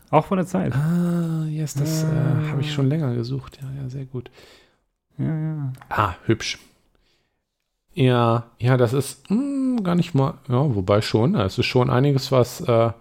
[0.09, 0.75] Auch von der Zeit.
[0.75, 2.43] Ah, yes, das ah.
[2.43, 3.59] äh, habe ich schon länger gesucht.
[3.61, 4.29] Ja, ja, sehr gut.
[5.17, 5.73] Ja, ja.
[5.87, 6.59] Ah, hübsch.
[7.93, 11.89] Ja, ja, das ist mh, hm, gar nicht mal, ja, wobei schon, es ist schon
[11.89, 12.91] einiges, was äh,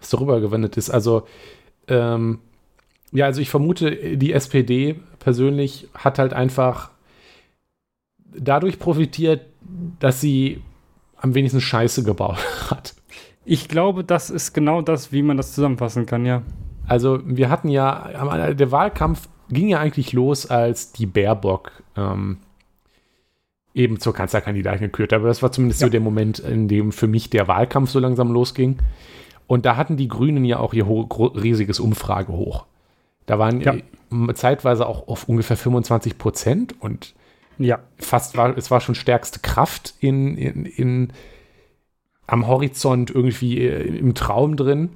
[0.00, 0.90] was darüber gewendet ist.
[0.90, 1.26] Also,
[1.88, 2.38] ähm,
[3.12, 6.90] ja, also ich vermute, die SPD persönlich hat halt einfach
[8.26, 9.46] dadurch profitiert,
[9.98, 10.62] dass sie
[11.16, 12.38] am wenigsten Scheiße gebaut
[12.70, 12.94] hat.
[13.44, 16.42] Ich glaube, das ist genau das, wie man das zusammenfassen kann, ja.
[16.86, 22.38] Also, wir hatten ja, der Wahlkampf ging ja eigentlich los, als die Baerbock ähm,
[23.74, 25.12] eben zur Kanzlerkandidatin gekürt.
[25.12, 25.86] Aber das war zumindest ja.
[25.86, 28.78] so der Moment, in dem für mich der Wahlkampf so langsam losging.
[29.46, 32.66] Und da hatten die Grünen ja auch ihr riesiges Umfragehoch.
[33.26, 33.74] Da waren ja.
[34.34, 37.14] zeitweise auch auf ungefähr 25 Prozent und
[37.58, 37.78] ja.
[37.98, 41.12] fast war, es war schon stärkste Kraft in, in, in
[42.26, 44.90] am Horizont irgendwie äh, im Traum drin.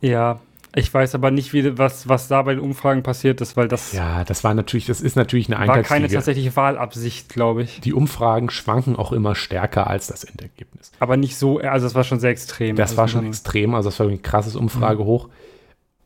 [0.00, 0.40] Ja,
[0.74, 3.92] ich weiß aber nicht, wie, was, was da bei den Umfragen passiert ist, weil das.
[3.92, 7.80] Ja, das war natürlich, das ist natürlich eine War keine tatsächliche Wahlabsicht, glaube ich.
[7.80, 10.92] Die Umfragen schwanken auch immer stärker als das Endergebnis.
[11.00, 12.76] Aber nicht so, also es war schon sehr extrem.
[12.76, 15.26] Das also war schon extrem, also das war ein krasses Umfragehoch.
[15.26, 15.32] Mhm.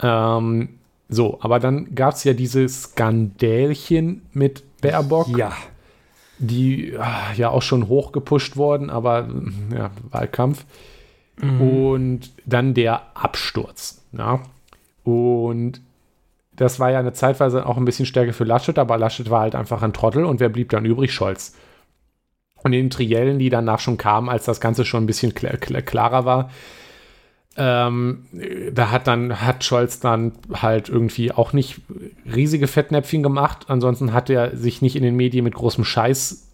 [0.01, 0.69] Ähm,
[1.11, 5.37] so, aber dann gab es ja dieses Skandälchen mit Baerbock.
[5.37, 5.53] Ja.
[6.39, 9.29] Die ah, ja auch schon hochgepusht worden, aber
[9.75, 10.65] ja, Wahlkampf.
[11.37, 11.61] Mhm.
[11.61, 14.03] Und dann der Absturz.
[14.13, 14.41] Ja.
[15.05, 15.81] Und
[16.57, 19.55] das war ja eine Zeitweise auch ein bisschen stärker für Laschet, aber Laschet war halt
[19.55, 21.13] einfach ein Trottel und wer blieb dann übrig?
[21.13, 21.55] Scholz.
[22.63, 25.59] Und in den Triellen, die danach schon kamen, als das Ganze schon ein bisschen klar,
[25.59, 26.51] klar, klarer war,
[27.57, 28.27] ähm,
[28.73, 31.83] da hat dann, hat Scholz dann halt irgendwie auch nicht
[32.35, 33.67] riesige Fettnäpfchen gemacht.
[33.69, 36.49] Ansonsten hat er sich nicht in den Medien mit großem Scheiß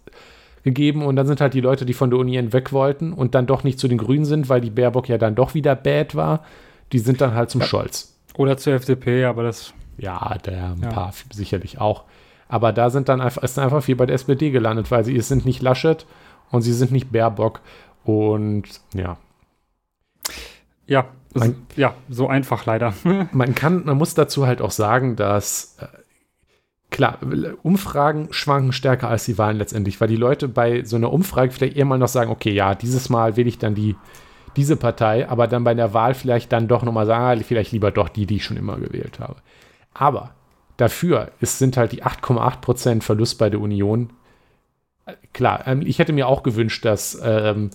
[0.63, 3.47] gegeben und dann sind halt die Leute, die von der Uni weg wollten und dann
[3.47, 6.43] doch nicht zu den Grünen sind, weil die Baerbock ja dann doch wieder bad war
[6.91, 7.67] die sind dann halt zum ja.
[7.67, 8.17] Scholz.
[8.37, 9.73] Oder zur FDP, aber das.
[9.97, 10.89] Ja, der ein ja.
[10.89, 12.05] paar sicherlich auch.
[12.47, 15.19] Aber da sind dann einfach, ist dann einfach viel bei der SPD gelandet, weil sie
[15.21, 16.05] sind nicht Laschet
[16.49, 17.61] und sie sind nicht Baerbock.
[18.03, 18.63] Und
[18.93, 19.17] ja.
[20.87, 22.93] Ja, man, ja, so einfach leider.
[23.31, 25.87] man kann, man muss dazu halt auch sagen, dass äh,
[26.89, 27.19] klar,
[27.63, 31.77] Umfragen schwanken stärker als die Wahlen letztendlich, weil die Leute bei so einer Umfrage vielleicht
[31.77, 33.95] eher mal noch sagen, okay, ja, dieses Mal will ich dann die
[34.55, 37.91] diese Partei, aber dann bei der Wahl vielleicht dann doch nochmal sagen, ah, vielleicht lieber
[37.91, 39.35] doch die, die ich schon immer gewählt habe.
[39.93, 40.31] Aber
[40.77, 44.11] dafür ist, sind halt die 8,8% Verlust bei der Union.
[45.33, 47.71] Klar, ähm, ich hätte mir auch gewünscht, dass ähm,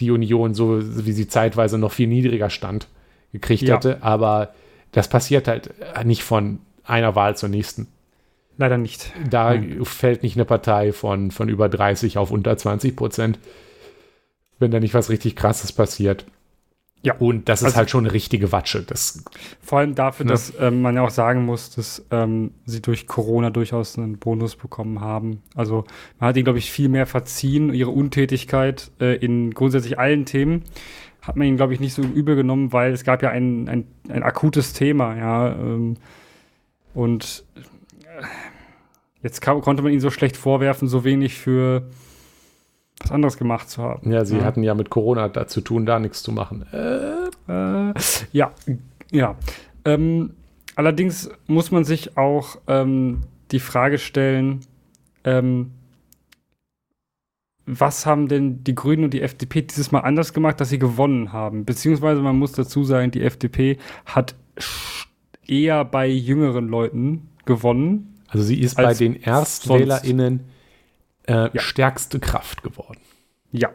[0.00, 2.88] die Union, so wie sie zeitweise noch viel niedriger stand,
[3.32, 3.76] gekriegt ja.
[3.76, 4.54] hätte, aber
[4.92, 7.88] das passiert halt nicht von einer Wahl zur nächsten.
[8.56, 9.12] Leider nicht.
[9.30, 9.84] Da hm.
[9.84, 13.38] fällt nicht eine Partei von, von über 30 auf unter 20 Prozent
[14.58, 16.26] wenn da nicht was richtig krasses passiert.
[17.02, 17.14] Ja.
[17.14, 18.82] Und das ist also, halt schon eine richtige Watsche.
[18.82, 19.24] Das,
[19.62, 20.32] vor allem dafür, ne?
[20.32, 24.56] dass ähm, man ja auch sagen muss, dass ähm, sie durch Corona durchaus einen Bonus
[24.56, 25.42] bekommen haben.
[25.54, 25.84] Also
[26.18, 27.72] man hat ihnen, glaube ich, viel mehr verziehen.
[27.72, 30.64] Ihre Untätigkeit äh, in grundsätzlich allen Themen
[31.22, 33.86] hat man ihnen, glaube ich, nicht so übel genommen, weil es gab ja ein, ein,
[34.08, 35.52] ein akutes Thema, ja.
[35.52, 35.98] Ähm,
[36.94, 37.60] und äh,
[39.22, 41.88] jetzt kam, konnte man ihnen so schlecht vorwerfen, so wenig für
[43.00, 44.10] was anderes gemacht zu haben.
[44.10, 44.44] Ja, sie ja.
[44.44, 46.66] hatten ja mit Corona da zu tun, da nichts zu machen.
[46.72, 47.94] Äh, äh,
[48.32, 48.52] ja,
[49.10, 49.36] ja.
[49.84, 50.34] Ähm,
[50.74, 54.60] allerdings muss man sich auch ähm, die Frage stellen,
[55.24, 55.72] ähm,
[57.66, 61.32] was haben denn die Grünen und die FDP dieses Mal anders gemacht, dass sie gewonnen
[61.32, 61.66] haben?
[61.66, 64.34] Beziehungsweise man muss dazu sagen, die FDP hat
[65.46, 68.14] eher bei jüngeren Leuten gewonnen.
[68.28, 70.44] Also sie ist bei den ErstwählerInnen
[71.28, 71.60] äh, ja.
[71.60, 73.00] stärkste Kraft geworden.
[73.52, 73.70] Ja.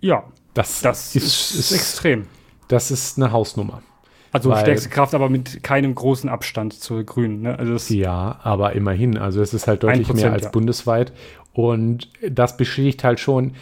[0.00, 0.24] Ja.
[0.54, 2.26] Das, das ist, ist, ist extrem.
[2.68, 3.82] Das ist eine Hausnummer.
[4.32, 7.42] Also Weil, stärkste Kraft, aber mit keinem großen Abstand zur Grünen.
[7.42, 7.58] Ne?
[7.58, 9.18] Also ja, aber immerhin.
[9.18, 10.50] Also es ist halt deutlich mehr als ja.
[10.50, 11.12] bundesweit.
[11.52, 13.54] Und das beschädigt halt schon,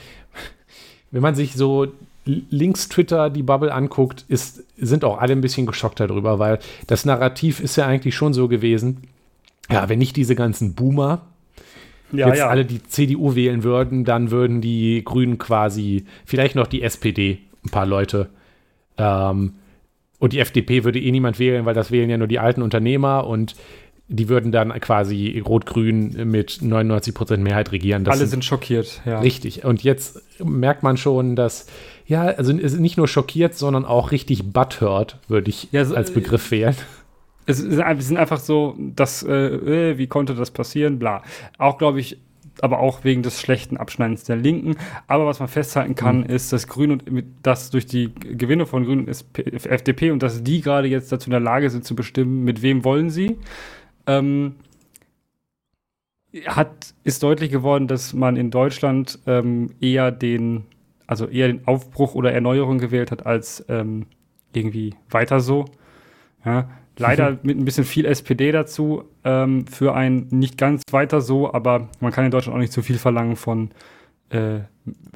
[1.11, 1.88] wenn man sich so
[2.25, 7.07] links Twitter die Bubble anguckt, ist, sind auch alle ein bisschen geschockt darüber, weil das
[7.07, 9.09] Narrativ ist ja eigentlich schon so gewesen,
[9.71, 11.23] ja, wenn nicht diese ganzen Boomer
[12.12, 12.49] ja, jetzt ja.
[12.49, 17.71] alle die CDU wählen würden, dann würden die Grünen quasi, vielleicht noch die SPD, ein
[17.71, 18.29] paar Leute,
[18.97, 19.55] ähm,
[20.18, 23.27] und die FDP würde eh niemand wählen, weil das wählen ja nur die alten Unternehmer
[23.27, 23.55] und
[24.09, 28.05] die würden dann quasi Rot-Grün mit 99 Prozent Mehrheit regieren.
[28.05, 29.21] Das Alle sind schockiert, ja.
[29.21, 29.64] Richtig.
[29.64, 31.66] Und jetzt merkt man schon, dass,
[32.07, 36.51] ja, also nicht nur schockiert, sondern auch richtig butthurt, würde ich ja, so, als Begriff
[36.51, 36.75] wählen.
[37.49, 41.23] Es sind einfach so, dass, äh, äh, wie konnte das passieren, bla.
[41.57, 42.19] Auch, glaube ich,
[42.61, 44.77] aber auch wegen des schlechten Abschneidens der Linken.
[45.07, 46.27] Aber was man festhalten kann, mhm.
[46.27, 50.61] ist, dass Grün und dass durch die Gewinne von Grün und FDP und dass die
[50.61, 53.39] gerade jetzt dazu in der Lage sind zu bestimmen, mit wem wollen sie,
[54.07, 54.57] ähm,
[56.47, 60.65] hat, ist deutlich geworden, dass man in Deutschland ähm, eher den,
[61.07, 64.07] also eher den Aufbruch oder Erneuerung gewählt hat, als ähm,
[64.53, 65.65] irgendwie weiter so.
[66.45, 67.39] Ja, leider mhm.
[67.43, 72.13] mit ein bisschen viel SPD dazu ähm, für ein nicht ganz weiter so, aber man
[72.13, 73.71] kann in Deutschland auch nicht zu viel verlangen von,
[74.31, 74.61] äh,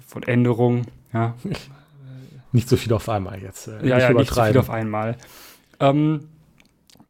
[0.07, 0.87] von Änderungen.
[1.12, 1.35] Ja.
[2.55, 3.66] Nicht so viel auf einmal jetzt.
[3.66, 5.16] Äh, ja, nicht ja, nicht so viel auf einmal.
[5.81, 6.29] Ähm,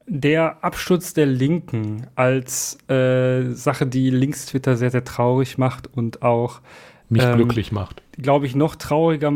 [0.06, 6.60] der Absturz der Linken als äh, Sache, die Links-Twitter sehr, sehr traurig macht und auch
[7.08, 8.02] mich ähm, glücklich macht.
[8.18, 9.32] Glaube ich, noch trauriger,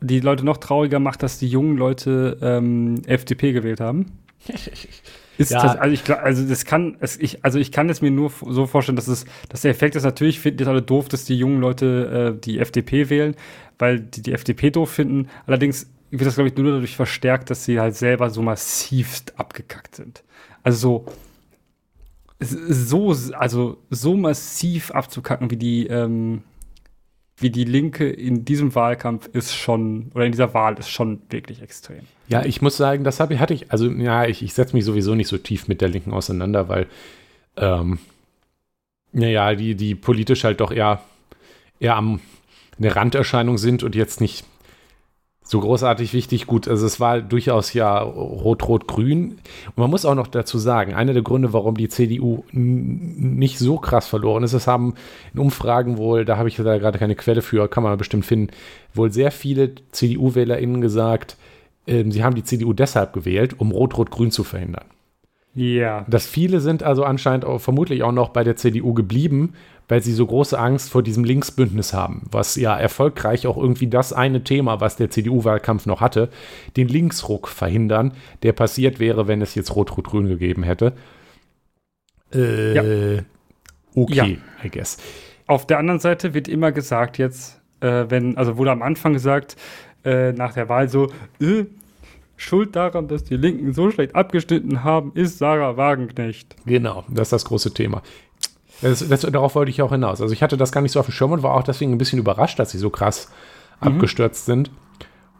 [0.00, 4.06] die Leute noch trauriger macht, dass die jungen Leute ähm, FDP gewählt haben.
[5.38, 5.62] Ist ja.
[5.62, 8.66] das, also, ich, also das kann, es, ich, also ich kann es mir nur so
[8.66, 12.34] vorstellen, dass es, dass der Effekt ist natürlich, finden alle doof, dass die jungen Leute
[12.36, 13.34] äh, die FDP wählen,
[13.78, 15.28] weil die die FDP doof finden.
[15.46, 19.96] Allerdings wird das, glaube ich, nur dadurch verstärkt, dass sie halt selber so massivst abgekackt
[19.96, 20.22] sind.
[20.62, 21.06] Also
[22.38, 26.42] so, also so massiv abzukacken, wie die, ähm,
[27.36, 31.62] wie die Linke in diesem Wahlkampf ist schon, oder in dieser Wahl ist schon wirklich
[31.62, 32.00] extrem.
[32.28, 34.84] Ja, ich muss sagen, das habe ich, hatte ich, also ja, ich, ich setze mich
[34.84, 36.86] sowieso nicht so tief mit der Linken auseinander, weil,
[37.56, 37.98] ähm,
[39.12, 41.02] naja, die, die politisch halt doch eher,
[41.80, 42.20] eher am,
[42.78, 44.44] eine Randerscheinung sind und jetzt nicht
[45.52, 46.46] so großartig wichtig.
[46.46, 49.36] Gut, also es war durchaus ja rot-rot-grün.
[49.66, 53.76] Und man muss auch noch dazu sagen, einer der Gründe, warum die CDU nicht so
[53.76, 54.94] krass verloren ist, es haben
[55.34, 58.50] in Umfragen wohl, da habe ich da gerade keine Quelle für, kann man bestimmt finden,
[58.94, 61.36] wohl sehr viele CDU-WählerInnen gesagt,
[61.86, 64.86] äh, sie haben die CDU deshalb gewählt, um rot-rot-grün zu verhindern.
[65.54, 66.06] Ja.
[66.08, 69.52] Dass viele sind also anscheinend auch, vermutlich auch noch bei der CDU geblieben,
[69.88, 74.12] weil sie so große Angst vor diesem Linksbündnis haben, was ja erfolgreich auch irgendwie das
[74.12, 76.30] eine Thema, was der CDU-Wahlkampf noch hatte,
[76.76, 80.92] den Linksruck verhindern, der passiert wäre, wenn es jetzt Rot-Rot-Grün gegeben hätte.
[82.34, 83.22] Äh, ja.
[83.94, 84.64] Okay, ja.
[84.64, 84.98] I guess.
[85.46, 89.56] Auf der anderen Seite wird immer gesagt jetzt, äh, wenn, also wurde am Anfang gesagt,
[90.04, 91.08] äh, nach der Wahl so,
[91.40, 91.64] äh,
[92.36, 96.56] Schuld daran, dass die Linken so schlecht abgeschnitten haben, ist Sarah Wagenknecht.
[96.66, 98.02] Genau, das ist das große Thema.
[98.82, 100.20] Das, das, darauf wollte ich auch hinaus.
[100.20, 101.98] Also ich hatte das gar nicht so auf dem Schirm und war auch deswegen ein
[101.98, 103.30] bisschen überrascht, dass sie so krass
[103.80, 103.88] mhm.
[103.88, 104.70] abgestürzt sind.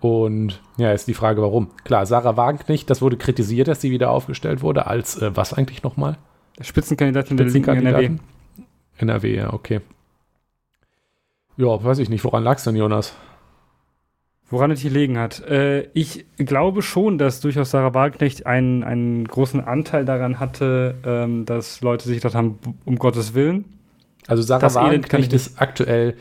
[0.01, 1.71] Und ja, ist die Frage, warum.
[1.85, 5.83] Klar, Sarah Wagenknecht, das wurde kritisiert, dass sie wieder aufgestellt wurde, als äh, was eigentlich
[5.83, 6.19] nochmal?
[6.61, 8.11] Spitzenkandidatin der Linken NRW.
[8.99, 9.81] NRW, ja, okay.
[11.57, 13.15] Ja, weiß ich nicht, woran lag es denn, Jonas?
[14.53, 15.41] Woran es gelegen hat.
[15.49, 21.47] Äh, ich glaube schon, dass durchaus Sarah Wagenknecht einen, einen großen Anteil daran hatte, ähm,
[21.47, 23.65] dass Leute sich gedacht haben, um Gottes Willen.
[24.27, 26.17] Also Sarah das Wagenknecht ist aktuell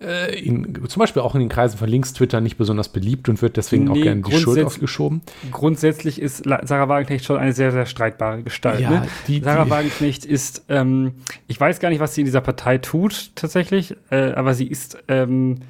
[0.00, 3.56] äh, in, zum Beispiel auch in den Kreisen von Links-Twitter nicht besonders beliebt und wird
[3.56, 5.22] deswegen nee, auch gerne die Schuld aufgeschoben.
[5.52, 8.80] Grundsätzlich ist Sarah Wagenknecht schon eine sehr, sehr streitbare Gestalt.
[8.80, 9.08] Ja, ne?
[9.28, 11.12] die, Sarah die, Wagenknecht ist, ähm,
[11.46, 14.98] ich weiß gar nicht, was sie in dieser Partei tut tatsächlich, äh, aber sie ist
[15.06, 15.60] ähm,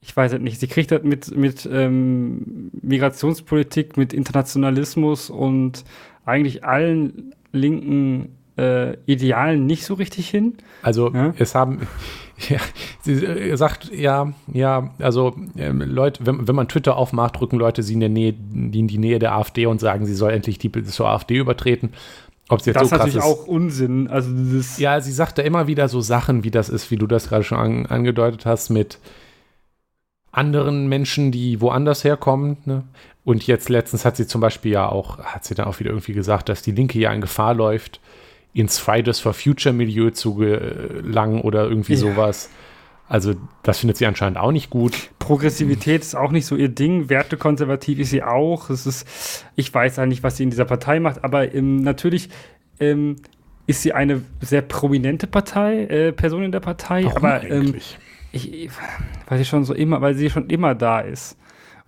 [0.00, 5.84] ich weiß es nicht, sie kriegt das mit, mit ähm, Migrationspolitik, mit Internationalismus und
[6.24, 10.54] eigentlich allen linken äh, Idealen nicht so richtig hin.
[10.82, 11.32] Also ja?
[11.38, 11.86] es haben,
[12.48, 12.58] ja,
[13.02, 17.82] sie äh, sagt, ja, ja, also ähm, Leute, wenn, wenn man Twitter aufmacht, drücken Leute
[17.82, 20.70] sie in der Nähe, in die Nähe der AfD und sagen, sie soll endlich die
[20.84, 21.90] zur AfD übertreten.
[22.48, 24.08] Ob jetzt das so ist natürlich auch Unsinn.
[24.08, 27.06] Also das ja, sie sagt da immer wieder so Sachen, wie das ist, wie du
[27.06, 28.98] das gerade schon an, angedeutet hast, mit
[30.38, 32.58] anderen Menschen, die woanders herkommen.
[32.64, 32.84] Ne?
[33.24, 36.12] Und jetzt letztens hat sie zum Beispiel ja auch, hat sie dann auch wieder irgendwie
[36.12, 38.00] gesagt, dass die Linke ja in Gefahr läuft,
[38.54, 41.98] ins Fridays for Future Milieu zu gelangen oder irgendwie ja.
[41.98, 42.50] sowas.
[43.08, 45.10] Also das findet sie anscheinend auch nicht gut.
[45.18, 47.08] Progressivität ist auch nicht so ihr Ding.
[47.08, 48.70] Wertekonservativ ist sie auch.
[48.70, 52.28] Es ist, ich weiß ja nicht, was sie in dieser Partei macht, aber ähm, natürlich
[52.80, 53.16] ähm,
[53.66, 57.04] ist sie eine sehr prominente Partei, äh, Person in der Partei.
[57.04, 57.74] Warum aber ähm,
[58.32, 58.70] ich,
[59.26, 61.38] weil sie schon so immer, weil sie schon immer da ist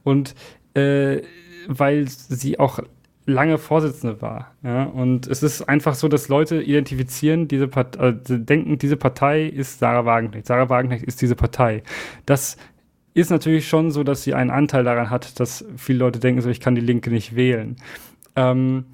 [0.03, 0.35] und
[0.75, 1.23] äh,
[1.69, 2.81] weil sie auch
[3.27, 4.53] lange Vorsitzende war.
[4.63, 4.85] Ja?
[4.85, 9.79] Und es ist einfach so, dass Leute identifizieren, diese Part äh, denken, diese Partei ist
[9.79, 10.47] Sarah Wagenknecht.
[10.47, 11.83] Sarah Wagenknecht ist diese Partei.
[12.27, 12.57] Das
[13.15, 16.51] ist natürlich schon so, dass sie einen Anteil daran hat, dass viele Leute denken, so
[16.51, 17.77] ich kann die Linke nicht wählen.
[18.37, 18.85] Ähm,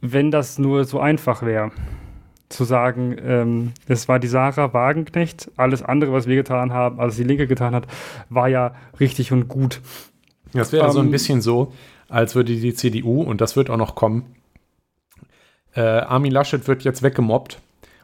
[0.00, 1.72] wenn das nur so einfach wäre,
[2.48, 7.16] zu sagen, ähm, es war die Sarah Wagenknecht, alles andere, was wir getan haben, also
[7.16, 7.86] die Linke getan hat,
[8.30, 9.80] war ja richtig und gut.
[10.54, 11.72] Das wäre ähm, so ein ähm, bisschen so,
[12.08, 14.34] als würde die CDU, und das wird auch noch kommen,
[15.74, 17.60] äh, Armin Laschet wird jetzt weggemobbt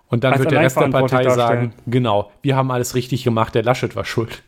[0.09, 3.63] und dann wird der Rest der Partei sagen, genau, wir haben alles richtig gemacht, der
[3.63, 4.43] Laschet war schuld.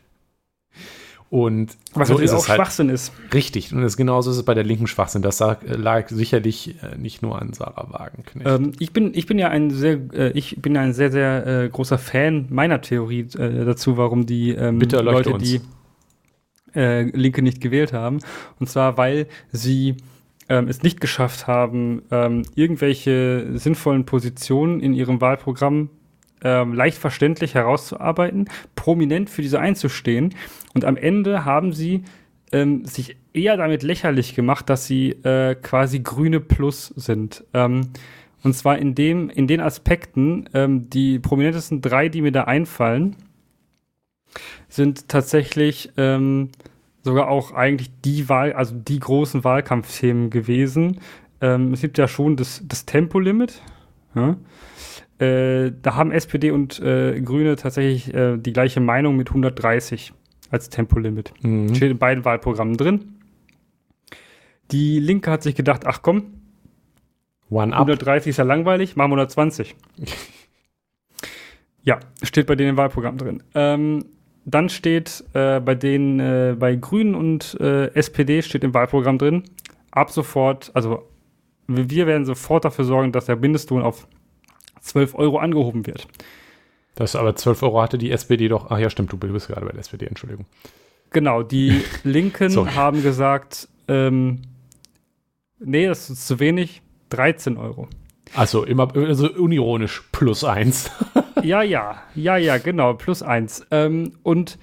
[1.37, 3.13] Und Was so ist auch es halt Schwachsinn ist.
[3.35, 3.71] Richtig.
[3.71, 5.21] Und das, genauso ist es bei der linken Schwachsinn.
[5.21, 8.49] Das lag, lag sicherlich äh, nicht nur an Sarah Wagenknecht.
[8.49, 11.69] Ähm, ich, bin, ich bin ja ein sehr, äh, ich bin ein sehr, sehr äh,
[11.69, 15.43] großer Fan meiner Theorie äh, dazu, warum die ähm, Leute, uns.
[15.43, 15.61] die
[16.75, 18.21] äh, Linke nicht gewählt haben.
[18.59, 19.99] Und zwar, weil sie
[20.49, 25.91] ähm, es nicht geschafft haben, ähm, irgendwelche sinnvollen Positionen in ihrem Wahlprogramm
[26.43, 30.35] ähm, leicht verständlich herauszuarbeiten, prominent für diese einzustehen.
[30.75, 32.05] Und am Ende haben sie
[32.53, 37.45] ähm, sich eher damit lächerlich gemacht, dass sie äh, quasi grüne Plus sind.
[37.55, 37.89] Ähm,
[38.43, 43.17] und zwar in, dem, in den Aspekten, ähm, die prominentesten drei, die mir da einfallen,
[44.69, 46.51] sind tatsächlich ähm,
[47.03, 51.01] sogar auch eigentlich die Wahl, also die großen Wahlkampfthemen gewesen.
[51.41, 53.63] Ähm, es gibt ja schon das, das Tempolimit.
[54.15, 54.37] Ja?
[55.19, 60.13] Äh, da haben SPD und äh, Grüne tatsächlich äh, die gleiche Meinung mit 130
[60.51, 61.33] als Tempolimit.
[61.43, 61.75] Mhm.
[61.75, 63.17] Steht in beiden Wahlprogrammen drin.
[64.73, 66.35] Die Linke hat sich gedacht, ach komm,
[67.49, 69.77] One 130 ist ja langweilig, machen wir 120.
[71.83, 73.43] ja, steht bei denen im Wahlprogramm drin.
[73.55, 74.05] Ähm,
[74.45, 79.45] dann steht äh, bei denen, äh, bei Grünen und SPD steht im Wahlprogramm drin,
[79.93, 81.09] ab sofort, also
[81.69, 84.07] wir werden sofort dafür sorgen, dass der Mindestlohn auf
[84.87, 86.07] 12 Euro angehoben wird.
[86.95, 88.71] Das aber 12 Euro hatte die SPD doch.
[88.71, 90.47] Ach ja, stimmt, du bist gerade bei der SPD, Entschuldigung.
[91.11, 94.43] Genau, die Linken haben gesagt, ähm,
[95.59, 97.89] nee, das ist zu wenig, 13 Euro.
[98.35, 100.91] Also immer, also unironisch, plus eins.
[101.43, 103.65] ja, ja, ja, ja, genau, plus eins.
[103.71, 104.59] Ähm, und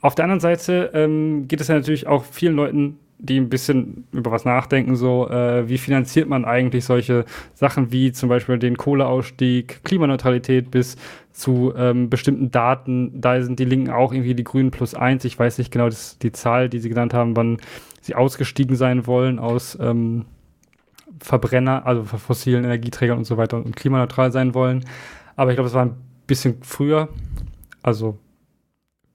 [0.00, 4.06] auf der anderen Seite ähm, geht es ja natürlich auch vielen Leuten die ein bisschen
[4.12, 8.76] über was nachdenken, so äh, wie finanziert man eigentlich solche Sachen wie zum Beispiel den
[8.76, 10.96] Kohleausstieg, Klimaneutralität bis
[11.30, 13.20] zu ähm, bestimmten Daten.
[13.20, 15.24] Da sind die Linken auch irgendwie die Grünen plus eins.
[15.24, 17.58] Ich weiß nicht genau das, die Zahl, die sie genannt haben, wann
[18.00, 20.24] sie ausgestiegen sein wollen aus ähm,
[21.20, 24.84] Verbrenner, also fossilen Energieträgern und so weiter und klimaneutral sein wollen.
[25.36, 27.10] Aber ich glaube, es war ein bisschen früher.
[27.82, 28.18] Also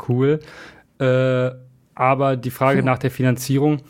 [0.07, 0.39] cool.
[0.99, 1.64] Äh,
[1.95, 2.85] aber die Frage hm.
[2.85, 3.81] nach der Finanzierung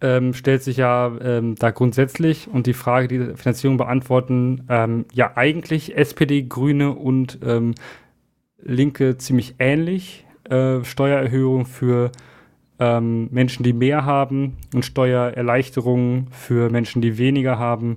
[0.00, 5.36] ähm, stellt sich ja ähm, da grundsätzlich und die Frage, die Finanzierung beantworten, ähm, ja
[5.36, 7.74] eigentlich SPD, Grüne und ähm,
[8.62, 10.24] Linke ziemlich ähnlich.
[10.44, 12.12] Äh, Steuererhöhung für
[12.78, 17.96] ähm, Menschen, die mehr haben und Steuererleichterungen für Menschen, die weniger haben,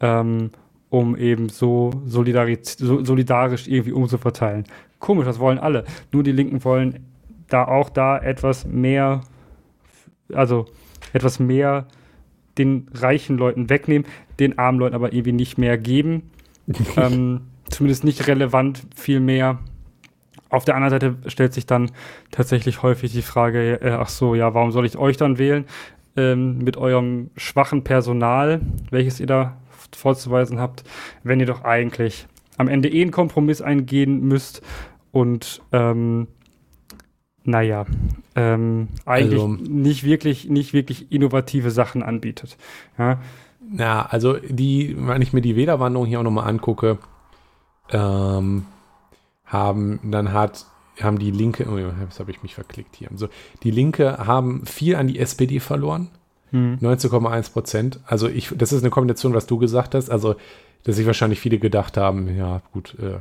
[0.00, 0.50] ähm,
[0.88, 4.64] um eben so, so solidarisch irgendwie umzuverteilen.
[5.00, 5.84] Komisch, das wollen alle.
[6.12, 7.09] Nur die Linken wollen
[7.52, 9.22] da auch da etwas mehr,
[10.32, 10.66] also
[11.12, 11.86] etwas mehr
[12.58, 14.06] den reichen Leuten wegnehmen,
[14.38, 16.30] den armen Leuten aber irgendwie nicht mehr geben.
[16.96, 19.58] ähm, zumindest nicht relevant, viel mehr.
[20.48, 21.90] Auf der anderen Seite stellt sich dann
[22.30, 25.64] tatsächlich häufig die Frage, äh, ach so, ja, warum soll ich euch dann wählen?
[26.16, 28.60] Ähm, mit eurem schwachen Personal,
[28.90, 29.56] welches ihr da
[29.96, 30.84] vorzuweisen habt,
[31.22, 32.26] wenn ihr doch eigentlich
[32.58, 34.62] am Ende eh einen Kompromiss eingehen müsst
[35.12, 36.26] und ähm,
[37.44, 37.86] naja,
[38.34, 42.56] ähm, eigentlich also, nicht wirklich, nicht wirklich innovative Sachen anbietet.
[42.98, 43.20] Ja,
[43.76, 46.98] ja also die, wenn ich mir die Wählerwanderung hier auch nochmal angucke,
[47.90, 48.66] ähm,
[49.46, 50.66] haben, dann hat,
[51.00, 53.10] haben die Linke, oh, jetzt habe ich mich verklickt hier.
[53.10, 53.28] Also
[53.62, 56.08] die Linke haben viel an die SPD verloren.
[56.50, 56.78] Hm.
[56.80, 58.00] 19,1 Prozent.
[58.06, 60.10] Also ich, das ist eine Kombination, was du gesagt hast.
[60.10, 60.36] Also,
[60.84, 63.18] dass sich wahrscheinlich viele gedacht haben, ja, gut, äh,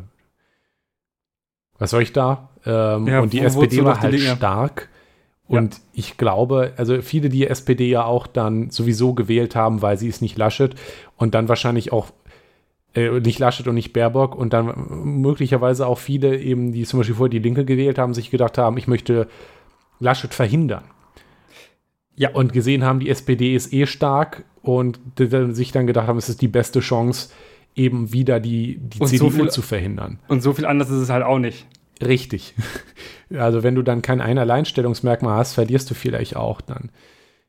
[1.79, 2.49] was soll ich da?
[2.65, 4.89] Ähm, ja, und die SPD war halt stark.
[5.47, 5.81] Und ja.
[5.93, 10.21] ich glaube, also viele, die SPD ja auch dann sowieso gewählt haben, weil sie es
[10.21, 10.75] nicht Laschet
[11.17, 12.11] und dann wahrscheinlich auch
[12.93, 14.73] äh, nicht Laschet und nicht Baerbock und dann
[15.21, 18.77] möglicherweise auch viele eben, die zum Beispiel vorher die Linke gewählt haben, sich gedacht haben,
[18.77, 19.27] ich möchte
[19.99, 20.83] Laschet verhindern.
[22.15, 22.29] Ja.
[22.31, 26.41] Und gesehen haben, die SPD ist eh stark und sich dann gedacht haben, es ist
[26.41, 27.29] die beste Chance,
[27.75, 30.19] eben wieder die, die CDU so viel, zu verhindern.
[30.27, 31.65] Und so viel anders ist es halt auch nicht.
[32.01, 32.53] Richtig.
[33.31, 36.89] Also wenn du dann kein ein Alleinstellungsmerkmal hast, verlierst du vielleicht auch dann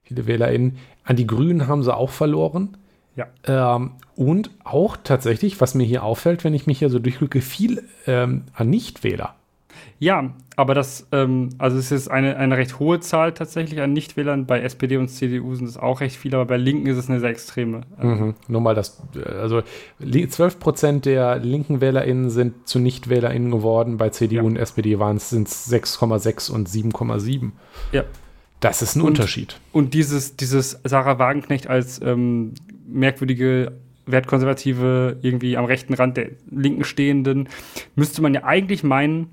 [0.03, 0.77] viele WählerInnen.
[1.05, 2.77] An die Grünen haben sie auch verloren.
[3.17, 3.29] Ja.
[3.45, 7.83] Ähm, und auch tatsächlich, was mir hier auffällt, wenn ich mich hier so durchgucke, viel
[8.07, 9.37] ähm, an Nichtwähler.
[10.01, 14.47] Ja, aber das, ähm, also es ist eine, eine recht hohe Zahl tatsächlich an Nichtwählern.
[14.47, 17.21] Bei SPD und CDU sind es auch recht viele, aber bei Linken ist es eine
[17.21, 17.83] sehr extreme.
[18.03, 18.35] Mhm.
[18.49, 19.63] Nur mal das, also
[20.01, 23.99] 12 Prozent der linken WählerInnen sind zu NichtwählerInnen geworden.
[23.99, 24.43] Bei CDU ja.
[24.43, 27.51] und SPD waren es 6,6 und 7,7.
[27.93, 28.05] Ja.
[28.61, 29.61] Das ist ein und, Unterschied.
[29.73, 32.55] Und dieses, dieses Sarah Wagenknecht als ähm,
[32.87, 33.73] merkwürdige
[34.07, 37.49] Wertkonservative irgendwie am rechten Rand der Linken stehenden,
[37.97, 39.29] müsste man ja eigentlich meinen,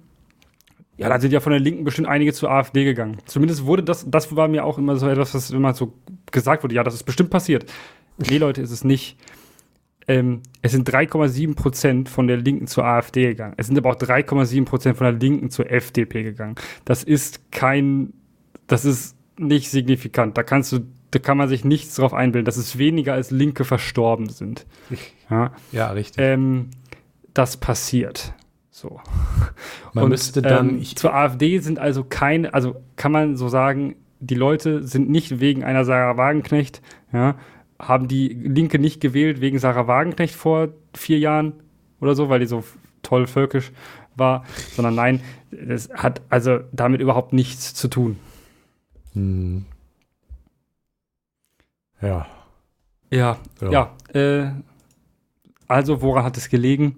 [0.97, 3.17] ja, da sind ja von der Linken bestimmt einige zur AfD gegangen.
[3.25, 5.93] Zumindest wurde das, das war mir auch immer so etwas, was immer so
[6.31, 7.71] gesagt wurde, ja, das ist bestimmt passiert.
[8.17, 9.17] Nee, Leute, ist es nicht.
[10.07, 13.53] Ähm, es sind 3,7 Prozent von der Linken zur AfD gegangen.
[13.57, 16.55] Es sind aber auch 3,7 Prozent von der Linken zur FDP gegangen.
[16.85, 18.13] Das ist kein,
[18.65, 20.37] das ist nicht signifikant.
[20.37, 20.79] Da kannst du,
[21.11, 22.45] da kann man sich nichts drauf einbilden.
[22.45, 24.65] Das ist weniger als Linke verstorben sind.
[25.29, 26.23] Ja, ja richtig.
[26.23, 26.69] Ähm,
[27.33, 28.33] das passiert.
[28.77, 29.01] So.
[29.93, 30.77] Man Und, müsste dann.
[30.77, 35.39] Ähm, zur AfD sind also keine, also kann man so sagen, die Leute sind nicht
[35.39, 37.37] wegen einer Sarah Wagenknecht, ja,
[37.79, 41.53] haben die Linke nicht gewählt wegen Sarah Wagenknecht vor vier Jahren
[42.01, 42.63] oder so, weil die so
[43.01, 43.71] toll völkisch
[44.15, 48.19] war, sondern nein, es hat also damit überhaupt nichts zu tun.
[49.13, 49.65] Hm.
[51.99, 52.27] Ja.
[53.09, 53.71] Ja, ja.
[53.71, 54.51] ja äh,
[55.67, 56.97] also, woran hat es gelegen?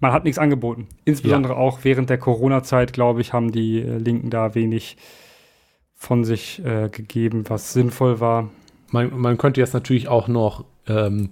[0.00, 0.86] Man hat nichts angeboten.
[1.04, 1.58] Insbesondere ja.
[1.58, 4.96] auch während der Corona-Zeit, glaube ich, haben die äh, Linken da wenig
[5.94, 8.50] von sich äh, gegeben, was sinnvoll war.
[8.90, 11.30] Man, man, könnte jetzt natürlich auch noch ähm,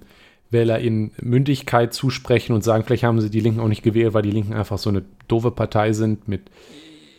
[0.50, 4.22] Wähler in Mündigkeit zusprechen und sagen, vielleicht haben sie die Linken auch nicht gewählt, weil
[4.22, 6.50] die Linken einfach so eine doofe Partei sind mit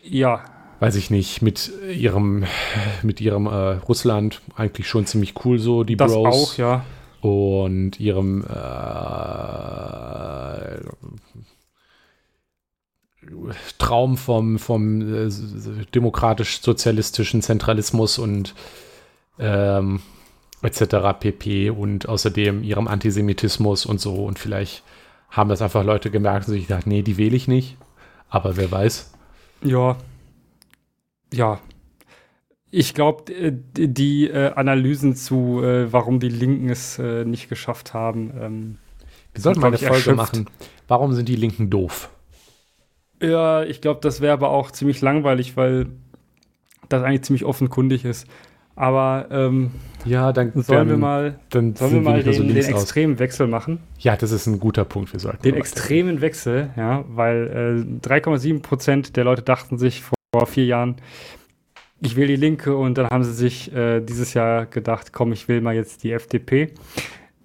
[0.04, 0.44] ja
[0.80, 2.46] weiß ich nicht, mit ihrem,
[3.04, 6.54] mit ihrem äh, Russland eigentlich schon ziemlich cool so, die das Bros.
[6.54, 6.86] auch, ja.
[7.26, 8.46] Und ihrem äh,
[13.80, 15.30] Traum vom, vom äh,
[15.96, 18.54] demokratisch-sozialistischen Zentralismus und
[19.40, 20.02] ähm,
[20.62, 21.18] etc.
[21.20, 21.72] pp.
[21.72, 24.24] Und außerdem ihrem Antisemitismus und so.
[24.24, 24.84] Und vielleicht
[25.32, 27.76] haben das einfach Leute gemerkt und sich gedacht, nee, die wähle ich nicht.
[28.30, 29.14] Aber wer weiß.
[29.64, 29.98] Ja,
[31.34, 31.60] ja,
[32.78, 38.34] ich glaube, die äh, Analysen zu, äh, warum die Linken es äh, nicht geschafft haben.
[38.38, 38.78] Ähm,
[39.34, 40.18] Wir sollten mal eine Folge erschöpft.
[40.18, 40.46] machen.
[40.90, 42.10] Warum sind die Linken doof?
[43.22, 45.88] Ja, ich glaube, das wäre aber auch ziemlich langweilig, weil
[46.90, 48.28] das eigentlich ziemlich offenkundig ist.
[48.76, 49.72] Aber ähm,
[50.04, 53.80] ja, dann sollen wir mal, dann sollen wir mal den, so den extremen Wechsel machen.
[54.00, 55.14] Ja, das ist ein guter Punkt.
[55.14, 60.16] Wir sollten den extremen Wechsel, ja, weil äh, 3,7 Prozent der Leute dachten sich vor
[60.36, 60.98] vor vier Jahren,
[62.02, 65.48] ich will die Linke und dann haben sie sich äh, dieses Jahr gedacht, komm, ich
[65.48, 66.74] will mal jetzt die FDP.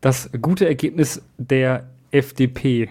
[0.01, 2.90] Das gute Ergebnis der FDP.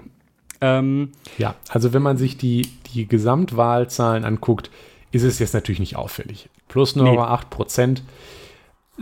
[0.62, 4.70] Ähm, ja, also wenn man sich die, die Gesamtwahlzahlen anguckt,
[5.12, 6.50] ist es jetzt natürlich nicht auffällig.
[6.68, 7.18] Plus nur nee.
[7.18, 8.04] 8 Prozent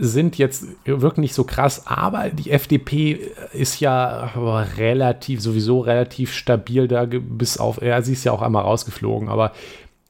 [0.00, 4.30] sind jetzt wirklich nicht so krass, aber die FDP ist ja
[4.76, 9.52] relativ, sowieso relativ stabil da, bis auf, ja, sie ist ja auch einmal rausgeflogen, aber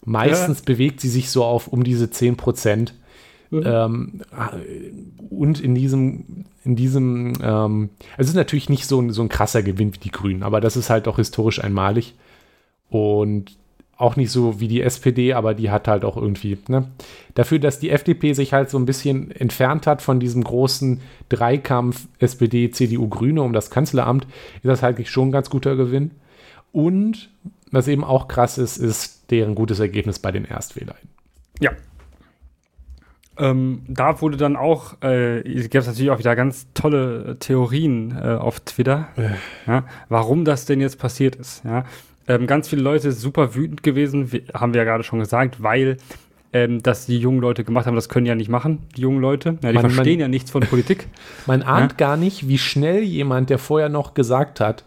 [0.09, 0.65] Meistens ja.
[0.65, 2.95] bewegt sie sich so auf um diese 10 Prozent.
[3.51, 3.63] Mhm.
[3.65, 4.21] Ähm,
[5.31, 9.63] und in diesem, in diesem, ähm, es ist natürlich nicht so ein, so ein krasser
[9.63, 12.15] Gewinn wie die Grünen, aber das ist halt auch historisch einmalig.
[12.91, 13.57] Und
[13.99, 16.89] auch nicht so wie die SPD, aber die hat halt auch irgendwie, ne?
[17.35, 22.07] Dafür, dass die FDP sich halt so ein bisschen entfernt hat von diesem großen Dreikampf
[22.21, 24.25] SPD, CDU, Grüne um das Kanzleramt,
[24.63, 26.13] ist das halt schon ein ganz guter Gewinn.
[26.73, 27.29] Und
[27.71, 30.97] was eben auch krass ist, ist deren gutes Ergebnis bei den Erstwählern.
[31.61, 31.73] Ja.
[33.39, 38.35] Ähm, da wurde dann auch, äh, es gab natürlich auch wieder ganz tolle Theorien äh,
[38.35, 39.31] auf Twitter, äh.
[39.67, 41.65] ja, warum das denn jetzt passiert ist.
[41.65, 41.85] Ja.
[42.27, 45.99] Ähm, ganz viele Leute super wütend gewesen, wie, haben wir ja gerade schon gesagt, weil
[46.53, 49.59] ähm, dass die jungen Leute gemacht haben, das können ja nicht machen, die jungen Leute.
[49.63, 51.07] Ja, die man, verstehen man, ja nichts von Politik.
[51.47, 51.97] Man ahnt ja?
[51.97, 54.85] gar nicht, wie schnell jemand, der vorher noch gesagt hat,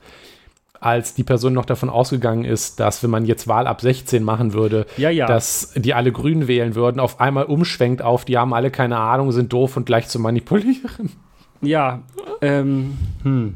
[0.81, 4.53] als die Person noch davon ausgegangen ist, dass wenn man jetzt Wahl ab 16 machen
[4.53, 5.27] würde, ja, ja.
[5.27, 9.31] dass die alle Grün wählen würden, auf einmal umschwenkt auf, die haben alle keine Ahnung,
[9.31, 11.11] sind doof und gleich zu manipulieren.
[11.61, 12.01] Ja,
[12.41, 13.53] ähm, hm.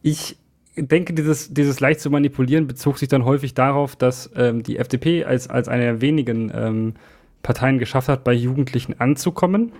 [0.00, 0.38] ich
[0.76, 5.24] denke, dieses, dieses leicht zu manipulieren bezog sich dann häufig darauf, dass ähm, die FDP
[5.24, 6.94] als, als eine der wenigen ähm,
[7.42, 9.72] Parteien geschafft hat, bei Jugendlichen anzukommen.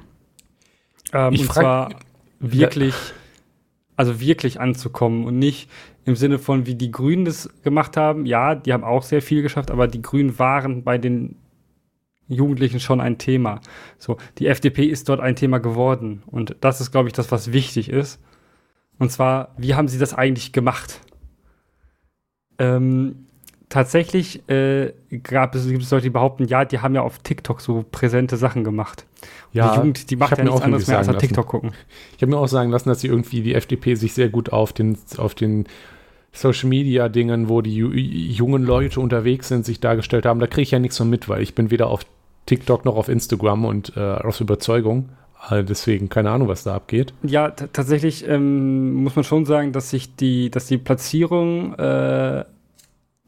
[1.14, 1.90] Ähm, und zwar
[2.38, 3.14] wirklich, ja.
[4.00, 5.68] Also wirklich anzukommen und nicht
[6.06, 8.24] im Sinne von, wie die Grünen das gemacht haben.
[8.24, 11.36] Ja, die haben auch sehr viel geschafft, aber die Grünen waren bei den
[12.26, 13.60] Jugendlichen schon ein Thema.
[13.98, 16.22] So, die FDP ist dort ein Thema geworden.
[16.24, 18.18] Und das ist, glaube ich, das, was wichtig ist.
[18.98, 21.02] Und zwar, wie haben sie das eigentlich gemacht?
[22.58, 23.26] Ähm,
[23.70, 24.92] tatsächlich äh,
[25.22, 28.36] gab es, gibt es Leute, die behaupten, ja, die haben ja auf TikTok so präsente
[28.36, 29.06] Sachen gemacht.
[29.52, 31.72] Ja, die Jugend, die macht ja nichts anderes mehr als auf TikTok gucken.
[32.16, 34.74] Ich habe mir auch sagen lassen, dass sie irgendwie die FDP sich sehr gut auf
[34.74, 35.66] den, auf den
[36.32, 40.40] Social Media Dingen, wo die jungen Leute unterwegs sind, sich dargestellt haben.
[40.40, 42.04] Da kriege ich ja nichts von mit, weil ich bin weder auf
[42.46, 45.10] TikTok noch auf Instagram und äh, aus Überzeugung.
[45.38, 47.14] Also deswegen keine Ahnung, was da abgeht.
[47.22, 52.44] Ja, tatsächlich ähm, muss man schon sagen, dass sich die, dass die Platzierung äh,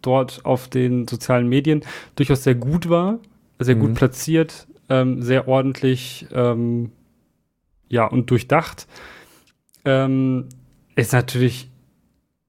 [0.03, 1.85] dort auf den sozialen Medien
[2.17, 3.19] durchaus sehr gut war,
[3.59, 3.81] sehr mhm.
[3.81, 6.93] gut platziert, ähm, sehr ordentlich, ähm,
[7.89, 8.87] ja und durchdacht.
[9.85, 10.49] Ähm,
[10.95, 11.71] ist natürlich,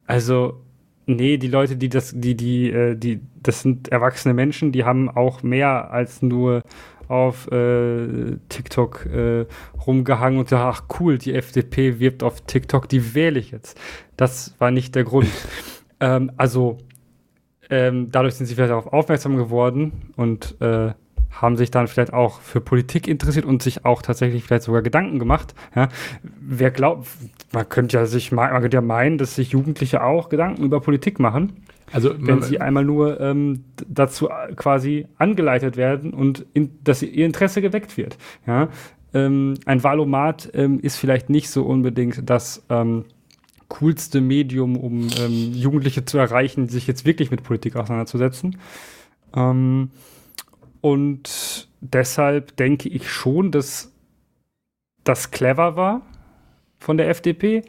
[0.06, 0.64] also
[1.06, 5.10] Nee, die Leute, die das, die, die, äh, die, das sind erwachsene Menschen, die haben
[5.10, 6.62] auch mehr als nur
[7.10, 9.46] auf äh, TikTok äh,
[9.86, 13.78] rumgehangen und gesagt, ach cool, die FDP wirbt auf TikTok, die wähle ich jetzt.
[14.16, 15.28] Das war nicht der Grund.
[16.00, 16.78] ähm, also
[17.74, 20.92] ähm, dadurch sind sie vielleicht darauf aufmerksam geworden und äh,
[21.32, 25.18] haben sich dann vielleicht auch für Politik interessiert und sich auch tatsächlich vielleicht sogar Gedanken
[25.18, 25.56] gemacht.
[25.76, 25.90] Ja?
[26.40, 27.08] Wer glaubt,
[27.52, 31.20] man könnte ja sich man könnte ja meinen, dass sich Jugendliche auch Gedanken über Politik
[31.20, 31.64] machen.
[31.92, 37.62] Also wenn sie einmal nur ähm, dazu quasi angeleitet werden und in, dass ihr Interesse
[37.62, 38.18] geweckt wird.
[38.46, 38.70] Ja?
[39.16, 43.06] Ähm, ein Wahlomat ähm, ist vielleicht nicht so unbedingt das ähm,
[43.68, 48.58] coolste Medium, um ähm, Jugendliche zu erreichen, sich jetzt wirklich mit Politik auseinanderzusetzen.
[49.36, 49.92] Ähm,
[50.82, 53.92] und deshalb denke ich schon, dass
[55.04, 56.02] das clever war
[56.78, 57.64] von der FDP,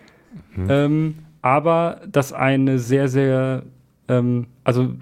[0.56, 0.66] mhm.
[0.68, 3.64] ähm, aber dass eine sehr, sehr,
[4.08, 4.94] ähm, also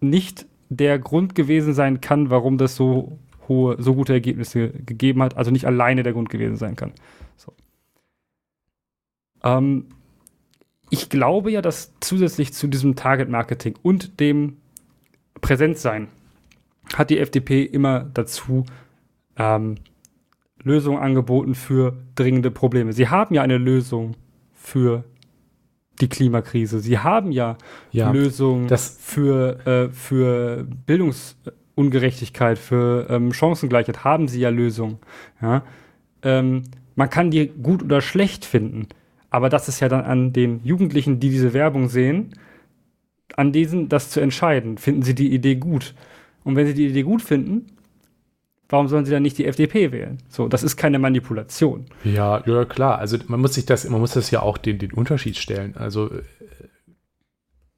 [0.00, 3.18] nicht der Grund gewesen sein kann, warum das so
[3.48, 6.92] hohe, so gute Ergebnisse gegeben hat, also nicht alleine der Grund gewesen sein kann.
[7.36, 7.52] So.
[9.44, 9.86] Ähm,
[10.90, 14.56] ich glaube ja, dass zusätzlich zu diesem Target-Marketing und dem
[15.40, 16.08] Präsentsein
[16.94, 18.64] hat die FDP immer dazu
[19.36, 19.76] ähm,
[20.62, 22.92] Lösungen angeboten für dringende Probleme.
[22.92, 24.16] Sie haben ja eine Lösung
[24.52, 25.04] für
[26.00, 26.80] die Klimakrise.
[26.80, 27.56] Sie haben ja,
[27.92, 28.68] ja Lösungen
[28.98, 34.04] für, äh, für Bildungsungerechtigkeit, für ähm, Chancengleichheit.
[34.04, 34.98] Haben sie ja Lösungen.
[35.40, 35.62] Ja?
[36.22, 36.62] Ähm,
[36.96, 38.88] man kann die gut oder schlecht finden.
[39.34, 42.34] Aber das ist ja dann an den Jugendlichen, die diese Werbung sehen,
[43.34, 44.78] an diesen das zu entscheiden.
[44.78, 45.92] Finden sie die Idee gut?
[46.44, 47.66] Und wenn sie die Idee gut finden,
[48.68, 50.18] warum sollen sie dann nicht die FDP wählen?
[50.28, 51.86] So, das ist keine Manipulation.
[52.04, 53.00] Ja, ja, klar.
[53.00, 55.74] Also man muss sich das, man muss das ja auch den, den Unterschied stellen.
[55.76, 56.22] Also äh,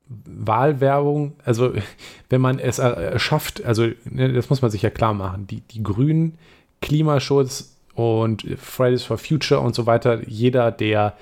[0.09, 1.73] Wahlwerbung, also
[2.29, 5.83] wenn man es erschafft, also ne, das muss man sich ja klar machen, die, die
[5.83, 6.37] Grünen,
[6.83, 11.17] Klimaschutz und Fridays for Future und so weiter, jeder, der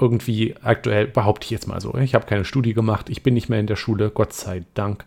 [0.00, 3.48] irgendwie aktuell, behaupte ich jetzt mal so, ich habe keine Studie gemacht, ich bin nicht
[3.48, 5.04] mehr in der Schule, Gott sei Dank,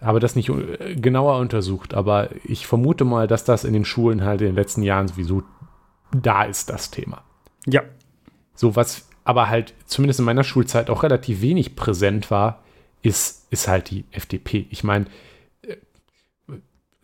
[0.00, 4.24] habe das nicht äh, genauer untersucht, aber ich vermute mal, dass das in den Schulen
[4.24, 5.42] halt in den letzten Jahren sowieso
[6.12, 7.22] da ist, das Thema.
[7.66, 7.82] Ja.
[8.54, 12.62] So was aber halt zumindest in meiner Schulzeit auch relativ wenig präsent war,
[13.02, 14.66] ist, ist halt die FDP.
[14.70, 15.06] Ich meine,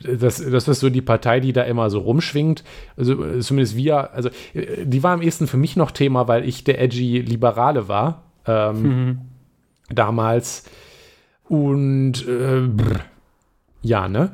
[0.03, 2.65] das, das ist so die Partei, die da immer so rumschwingt.
[2.97, 6.81] Also zumindest wir, also die war am ehesten für mich noch Thema, weil ich der
[6.81, 8.23] edgy Liberale war.
[8.47, 9.19] Ähm, mhm.
[9.91, 10.65] Damals
[11.49, 12.69] und äh,
[13.83, 14.33] ja, ne?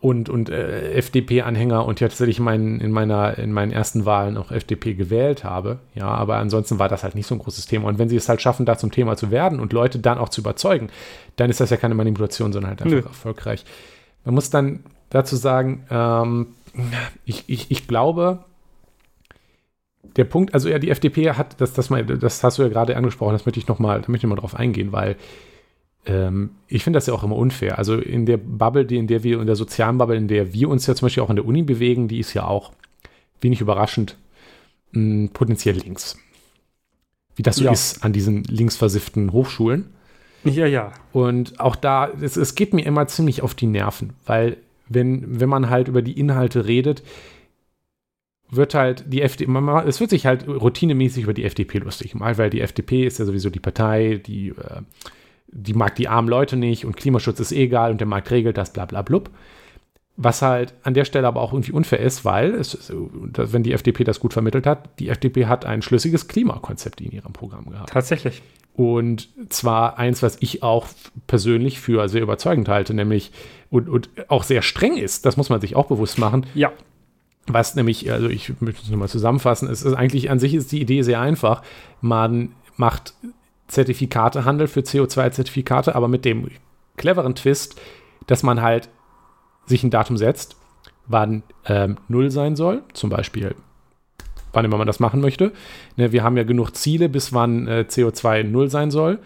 [0.00, 4.50] Und, und äh, FDP-Anhänger und ja tatsächlich mein, in, meiner, in meinen ersten Wahlen auch
[4.50, 5.80] FDP gewählt habe.
[5.94, 7.86] Ja, aber ansonsten war das halt nicht so ein großes Thema.
[7.86, 10.30] Und wenn sie es halt schaffen, da zum Thema zu werden und Leute dann auch
[10.30, 10.88] zu überzeugen,
[11.36, 13.06] dann ist das ja keine Manipulation, sondern halt einfach Nö.
[13.06, 13.66] erfolgreich.
[14.24, 16.46] Man muss dann dazu sagen, ähm,
[17.26, 18.44] ich, ich, ich glaube,
[20.16, 22.96] der Punkt, also ja, die FDP hat, das, das, mal, das hast du ja gerade
[22.96, 25.16] angesprochen, das möchte ich nochmal, da möchte ich mal drauf eingehen, weil
[26.06, 27.78] ähm, ich finde das ja auch immer unfair.
[27.78, 30.68] Also in der Bubble, die, in der wir, in der sozialen Bubble, in der wir
[30.68, 32.72] uns ja zum Beispiel auch in der Uni bewegen, die ist ja auch
[33.40, 34.16] wenig überraschend
[34.92, 36.18] mh, hm, potenziell links.
[37.36, 37.72] Wie das so ja.
[37.72, 39.90] ist an diesen linksversifften Hochschulen.
[40.44, 40.92] Ja, ja.
[41.12, 44.56] Und auch da, es, es geht mir immer ziemlich auf die Nerven, weil
[44.88, 47.02] wenn, wenn man halt über die Inhalte redet,
[48.50, 49.52] wird halt die FDP,
[49.86, 53.24] es wird sich halt routinemäßig über die FDP lustig gemacht, weil die FDP ist ja
[53.24, 54.82] sowieso die Partei, die, äh,
[55.52, 58.56] die mag die armen Leute nicht und Klimaschutz ist eh egal und der Markt regelt
[58.56, 59.30] das, bla bla blub.
[60.16, 64.04] Was halt an der Stelle aber auch irgendwie unfair ist, weil, es, wenn die FDP
[64.04, 67.90] das gut vermittelt hat, die FDP hat ein schlüssiges Klimakonzept in ihrem Programm gehabt.
[67.90, 68.42] Tatsächlich.
[68.74, 70.86] Und zwar eins, was ich auch
[71.26, 73.32] persönlich für sehr überzeugend halte, nämlich
[73.70, 76.46] und, und auch sehr streng ist, das muss man sich auch bewusst machen.
[76.54, 76.72] Ja.
[77.46, 80.80] Was nämlich, also ich möchte es nochmal zusammenfassen, es ist eigentlich an sich ist die
[80.80, 81.62] Idee sehr einfach.
[82.00, 83.14] Man macht
[83.70, 86.50] Zertifikatehandel für CO2-Zertifikate, aber mit dem
[86.96, 87.80] cleveren Twist,
[88.26, 88.88] dass man halt
[89.66, 90.56] sich ein Datum setzt,
[91.06, 93.54] wann ähm, null sein soll, zum Beispiel
[94.52, 95.52] wann immer man das machen möchte.
[95.96, 99.18] Ne, wir haben ja genug Ziele, bis wann äh, CO2 null sein soll.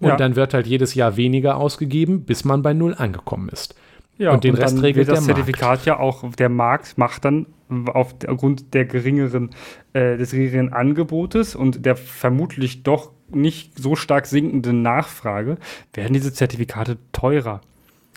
[0.00, 0.16] Und ja.
[0.16, 3.74] dann wird halt jedes Jahr weniger ausgegeben, bis man bei null angekommen ist.
[4.18, 5.86] Ja, und den und Rest regelt das Zertifikat Markt.
[5.86, 7.46] ja auch, der Markt macht dann
[7.86, 9.50] aufgrund der geringeren,
[9.92, 15.58] äh, des geringeren Angebotes und der vermutlich doch nicht so stark sinkenden Nachfrage,
[15.92, 17.60] werden diese Zertifikate teurer.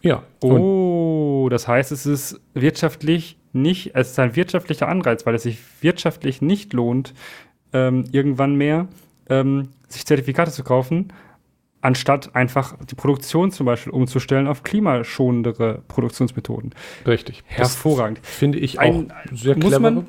[0.01, 0.23] Ja.
[0.41, 5.57] Oh, das heißt, es ist wirtschaftlich nicht, es ist ein wirtschaftlicher Anreiz, weil es sich
[5.81, 7.13] wirtschaftlich nicht lohnt,
[7.73, 8.87] ähm, irgendwann mehr
[9.29, 11.11] ähm, sich Zertifikate zu kaufen,
[11.81, 16.73] anstatt einfach die Produktion zum Beispiel umzustellen auf klimaschonendere Produktionsmethoden.
[17.07, 17.43] Richtig.
[17.45, 18.19] Hervorragend.
[18.21, 19.79] Finde ich auch ein, sehr clever.
[19.79, 20.07] Man,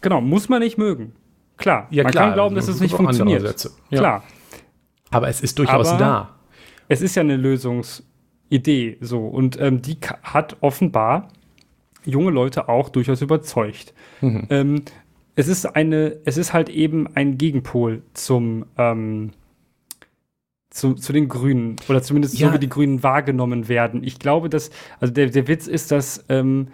[0.00, 1.12] genau, muss man nicht mögen.
[1.56, 3.70] Klar, ja, man klar, kann glauben, dass es nicht funktioniert.
[3.90, 3.98] Ja.
[3.98, 4.24] Klar.
[5.12, 6.34] Aber es ist durchaus Aber da.
[6.88, 11.28] Es ist ja eine Lösungsidee so und ähm, die hat offenbar
[12.04, 13.94] junge Leute auch durchaus überzeugt.
[14.20, 14.46] Mhm.
[14.50, 14.82] Ähm,
[15.34, 19.30] es ist eine, es ist halt eben ein Gegenpol zum ähm,
[20.72, 22.48] zu, zu den Grünen oder zumindest ja.
[22.48, 24.02] so wie die Grünen wahrgenommen werden.
[24.02, 26.68] Ich glaube, dass, also der, der Witz ist, dass ähm,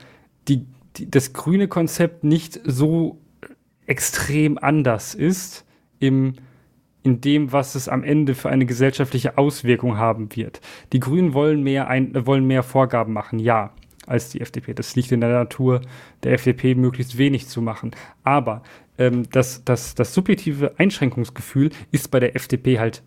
[0.47, 0.67] die,
[0.97, 3.19] die, das grüne Konzept nicht so
[3.87, 5.65] extrem anders ist
[5.99, 6.35] im,
[7.03, 10.61] in dem, was es am Ende für eine gesellschaftliche Auswirkung haben wird.
[10.93, 13.73] Die Grünen wollen mehr, ein, wollen mehr Vorgaben machen, ja,
[14.07, 14.75] als die FDP.
[14.75, 15.83] Das liegt in der Natur
[16.23, 17.93] der FDP, möglichst wenig zu machen.
[18.25, 18.63] Aber
[18.99, 23.03] ähm, das, das, das subjektive Einschränkungsgefühl ist bei der FDP halt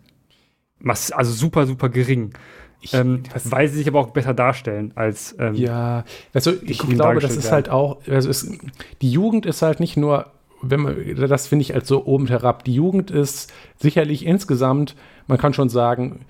[0.84, 2.32] also super, super gering.
[2.80, 7.20] Ich, ähm, weil sie sich aber auch besser darstellen als ähm, ja also ich glaube
[7.20, 8.58] das ist halt auch also es,
[9.00, 10.32] die Jugend ist halt nicht nur
[10.62, 14.96] wenn man das finde ich als so oben herab die Jugend ist sicherlich insgesamt
[15.26, 16.24] man kann schon sagen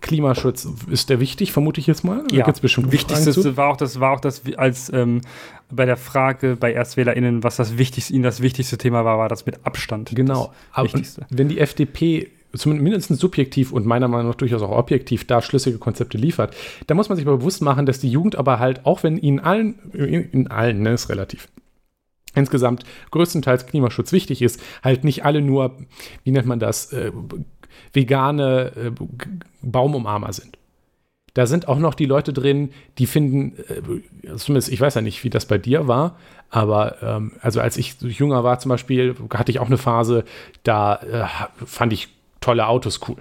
[0.00, 2.24] Klimaschutz ist der wichtig, vermute ich jetzt mal.
[2.28, 5.20] Da ja, bestimmt Wichtigste war auch das, war auch das, als ähm,
[5.70, 9.46] bei der Frage bei ErstwählerInnen, was das wichtigste, ihnen das wichtigste Thema war, war das
[9.46, 10.12] mit Abstand.
[10.14, 10.52] Genau.
[10.72, 10.88] Aber
[11.30, 16.16] wenn die FDP zumindest subjektiv und meiner Meinung nach durchaus auch objektiv da schlüssige Konzepte
[16.16, 16.56] liefert,
[16.86, 19.40] da muss man sich aber bewusst machen, dass die Jugend aber halt, auch wenn ihnen
[19.40, 21.48] allen, in allen, ne, ist relativ,
[22.36, 25.76] insgesamt größtenteils Klimaschutz wichtig ist, halt nicht alle nur,
[26.22, 27.10] wie nennt man das, äh,
[27.92, 28.90] vegane äh,
[29.62, 30.58] Baumumarmer sind.
[31.34, 35.22] Da sind auch noch die Leute drin, die finden, äh, zumindest, ich weiß ja nicht,
[35.24, 36.16] wie das bei dir war,
[36.48, 40.24] aber ähm, also als ich jünger war zum Beispiel, hatte ich auch eine Phase,
[40.62, 41.26] da äh,
[41.66, 42.08] fand ich
[42.40, 43.18] tolle Autos cool.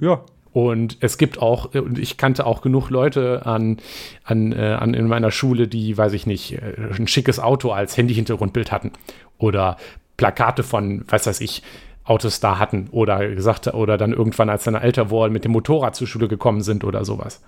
[0.00, 0.22] Ja.
[0.52, 3.78] Und es gibt auch, und ich kannte auch genug Leute an,
[4.24, 7.96] an, äh, an in meiner Schule, die, weiß ich nicht, äh, ein schickes Auto als
[7.96, 8.92] Handy-Hintergrundbild hatten.
[9.38, 9.76] Oder
[10.16, 11.62] Plakate von, was weiß ich,
[12.08, 15.94] Autos da hatten oder gesagt oder dann irgendwann, als dann älter wurden, mit dem Motorrad
[15.94, 17.42] zur Schule gekommen sind oder sowas.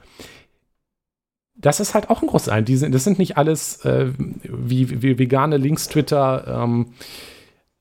[1.55, 2.65] Das ist halt auch ein großes ein.
[2.65, 6.93] das sind nicht alles äh, wie, wie, vegane Links, Twitter, ähm,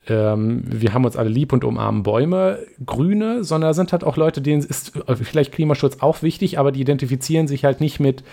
[0.10, 4.42] ähm, wir haben uns alle lieb und umarmen Bäume, Grüne, sondern sind halt auch Leute,
[4.42, 8.24] denen ist vielleicht Klimaschutz auch wichtig, aber die identifizieren sich halt nicht mit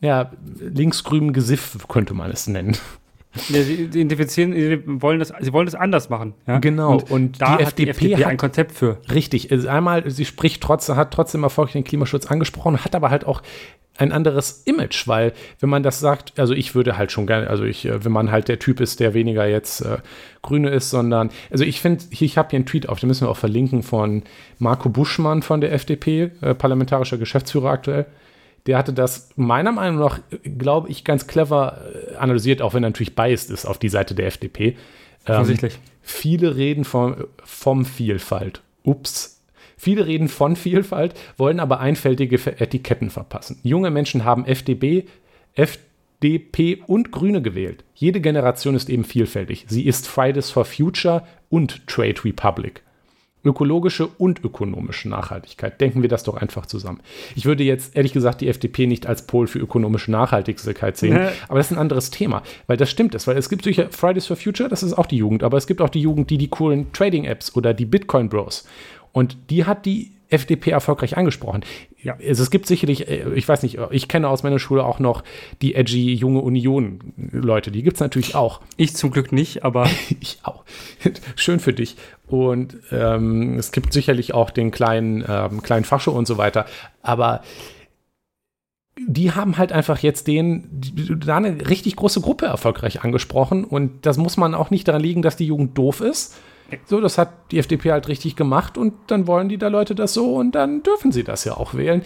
[0.00, 0.30] ja,
[0.60, 2.76] linksgrünem Gesiff, könnte man es nennen.
[3.48, 6.34] Ja, sie identifizieren, sie wollen das, sie wollen das anders machen.
[6.46, 6.58] Ja?
[6.58, 6.92] Genau.
[6.92, 8.98] Und, und da die, hat FDP die FDP hat, ein Konzept für.
[9.12, 9.50] Richtig.
[9.50, 13.42] Also einmal, sie spricht trotzdem, hat trotzdem erfolgreich den Klimaschutz angesprochen, hat aber halt auch
[13.98, 17.64] ein anderes Image, weil wenn man das sagt, also ich würde halt schon gerne, also
[17.64, 19.98] ich, äh, wenn man halt der Typ ist, der weniger jetzt äh,
[20.42, 23.30] Grüne ist, sondern, also ich finde, ich habe hier einen Tweet auf, den müssen wir
[23.30, 24.22] auch verlinken von
[24.58, 28.06] Marco Buschmann von der FDP, äh, parlamentarischer Geschäftsführer aktuell
[28.66, 31.80] der hatte das meiner Meinung nach, glaube ich, ganz clever
[32.12, 34.76] äh, analysiert, auch wenn er natürlich biased ist auf die Seite der FDP.
[35.26, 35.58] Ähm,
[36.02, 38.62] viele reden vom, vom Vielfalt.
[38.82, 39.42] Ups.
[39.76, 43.58] Viele reden von Vielfalt, wollen aber einfältige Etiketten verpassen.
[43.62, 45.06] Junge Menschen haben FDP,
[45.54, 47.84] FDP und Grüne gewählt.
[47.94, 49.66] Jede Generation ist eben vielfältig.
[49.68, 52.82] Sie ist Fridays for Future und Trade Republic.
[53.46, 55.80] Ökologische und ökonomische Nachhaltigkeit.
[55.80, 57.00] Denken wir das doch einfach zusammen.
[57.34, 61.28] Ich würde jetzt ehrlich gesagt die FDP nicht als Pol für ökonomische Nachhaltigkeit sehen, nee.
[61.48, 64.26] aber das ist ein anderes Thema, weil das stimmt es, weil es gibt sicher Fridays
[64.26, 66.48] for Future, das ist auch die Jugend, aber es gibt auch die Jugend, die die
[66.48, 68.66] coolen Trading-Apps oder die Bitcoin Bros.
[69.12, 71.64] Und die hat die FDP erfolgreich angesprochen.
[72.02, 74.98] Ja, also es gibt sicherlich, äh, ich weiß nicht, ich kenne aus meiner Schule auch
[74.98, 75.22] noch
[75.62, 78.60] die edgy junge Union-Leute, die gibt es natürlich auch.
[78.76, 79.88] Ich zum Glück nicht, aber.
[80.20, 80.64] ich auch.
[81.36, 81.96] Schön für dich.
[82.26, 86.66] Und ähm, es gibt sicherlich auch den kleinen, ähm, kleinen Fascho und so weiter.
[87.02, 87.42] Aber
[88.98, 90.68] die haben halt einfach jetzt den,
[91.24, 93.64] da eine richtig große Gruppe erfolgreich angesprochen.
[93.64, 96.36] Und das muss man auch nicht daran liegen, dass die Jugend doof ist,
[96.86, 100.14] so, das hat die FDP halt richtig gemacht und dann wollen die da Leute das
[100.14, 102.02] so und dann dürfen sie das ja auch wählen.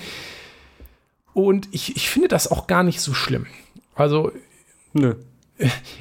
[1.33, 3.47] Und ich, ich finde das auch gar nicht so schlimm.
[3.95, 4.33] Also,
[4.93, 5.15] nö.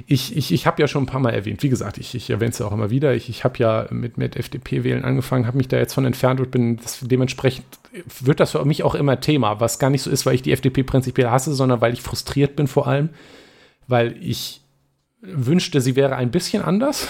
[0.08, 2.52] Ich, ich, ich habe ja schon ein paar Mal erwähnt, wie gesagt, ich, ich erwähne
[2.52, 3.14] es ja auch immer wieder.
[3.14, 6.50] Ich, ich habe ja mit, mit FDP-Wählen angefangen, habe mich da jetzt von entfernt und
[6.50, 7.66] bin das, dementsprechend
[8.22, 10.54] wird das für mich auch immer Thema, was gar nicht so ist, weil ich die
[10.54, 13.10] FDP prinzipiell hasse, sondern weil ich frustriert bin vor allem,
[13.88, 14.62] weil ich
[15.22, 17.10] wünschte, sie wäre ein bisschen anders.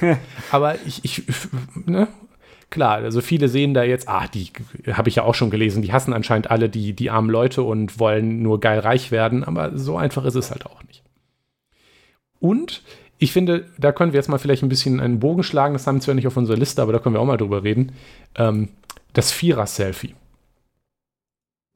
[0.50, 1.22] Aber ich, ich
[1.86, 2.08] ne?
[2.70, 4.50] klar, also viele sehen da jetzt, ah, die
[4.92, 8.00] habe ich ja auch schon gelesen, die hassen anscheinend alle die, die armen Leute und
[8.00, 11.04] wollen nur geil reich werden, aber so einfach ist es halt auch nicht.
[12.40, 12.82] Und
[13.18, 15.96] ich finde, da können wir jetzt mal vielleicht ein bisschen einen Bogen schlagen, das haben
[15.96, 17.92] wir zwar nicht auf unserer Liste, aber da können wir auch mal drüber reden.
[18.34, 18.70] Ähm,
[19.12, 20.14] das Vierer-Selfie.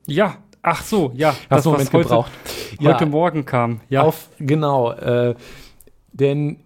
[0.06, 1.30] Ja, ach so, ja.
[1.50, 2.32] Hast das, was heute, gebraucht.
[2.80, 3.80] heute ja, Morgen kam.
[3.88, 4.02] Ja.
[4.02, 4.92] Auf, genau.
[4.92, 5.34] Äh,
[6.12, 6.58] denn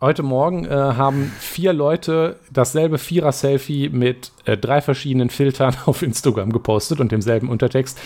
[0.00, 6.52] Heute Morgen äh, haben vier Leute dasselbe Vierer-Selfie mit äh, drei verschiedenen Filtern auf Instagram
[6.52, 7.98] gepostet und demselben Untertext,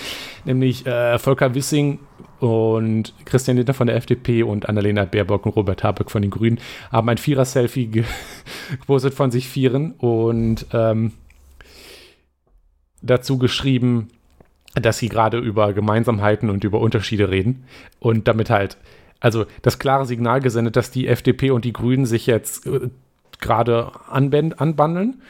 [0.47, 1.99] nämlich äh, Volker Wissing
[2.41, 6.61] und Christian Lindner von der FDP und Annalena Baerbock und Robert Habeck von den Grünen
[6.91, 7.89] haben ein Vierer-Selfie
[8.81, 11.13] gepostet von sich Vieren und ähm,
[13.03, 14.09] dazu geschrieben,
[14.75, 17.65] dass sie gerade über Gemeinsamkeiten und über Unterschiede reden
[18.01, 18.79] und damit halt
[19.23, 22.91] also das klare Signal gesendet, dass die FDP und die Grünen sich jetzt äh,
[23.41, 25.23] gerade anbandeln.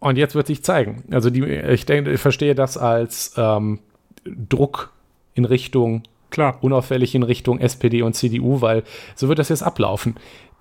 [0.00, 1.02] Und jetzt wird sich zeigen.
[1.10, 3.80] Also die, ich denke, ich verstehe das als ähm,
[4.24, 4.92] Druck
[5.32, 8.82] in Richtung, klar, unauffällig in Richtung SPD und CDU, weil
[9.14, 10.16] so wird das jetzt ablaufen.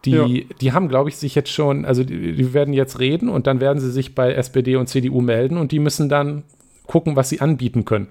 [0.05, 0.45] Die, ja.
[0.61, 3.59] die haben, glaube ich, sich jetzt schon, also die, die, werden jetzt reden und dann
[3.59, 6.43] werden sie sich bei SPD und CDU melden und die müssen dann
[6.87, 8.07] gucken, was sie anbieten können.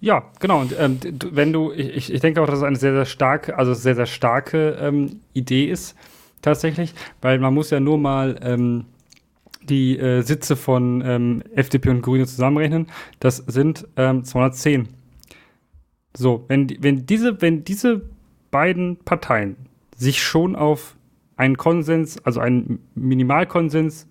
[0.00, 0.60] Ja, genau.
[0.60, 0.98] Und ähm,
[1.32, 4.06] wenn du, ich, ich denke auch, dass es eine sehr, sehr starke, also sehr, sehr
[4.06, 5.96] starke ähm, Idee ist,
[6.42, 8.84] tatsächlich, weil man muss ja nur mal ähm,
[9.62, 12.86] die äh, Sitze von ähm, FDP und Grüne zusammenrechnen.
[13.20, 14.80] Das sind 210.
[14.80, 14.88] Ähm,
[16.16, 18.02] so, wenn, wenn, diese, wenn diese
[18.50, 19.56] beiden Parteien
[19.96, 20.96] sich schon auf
[21.36, 24.08] einen Konsens, also einen Minimalkonsens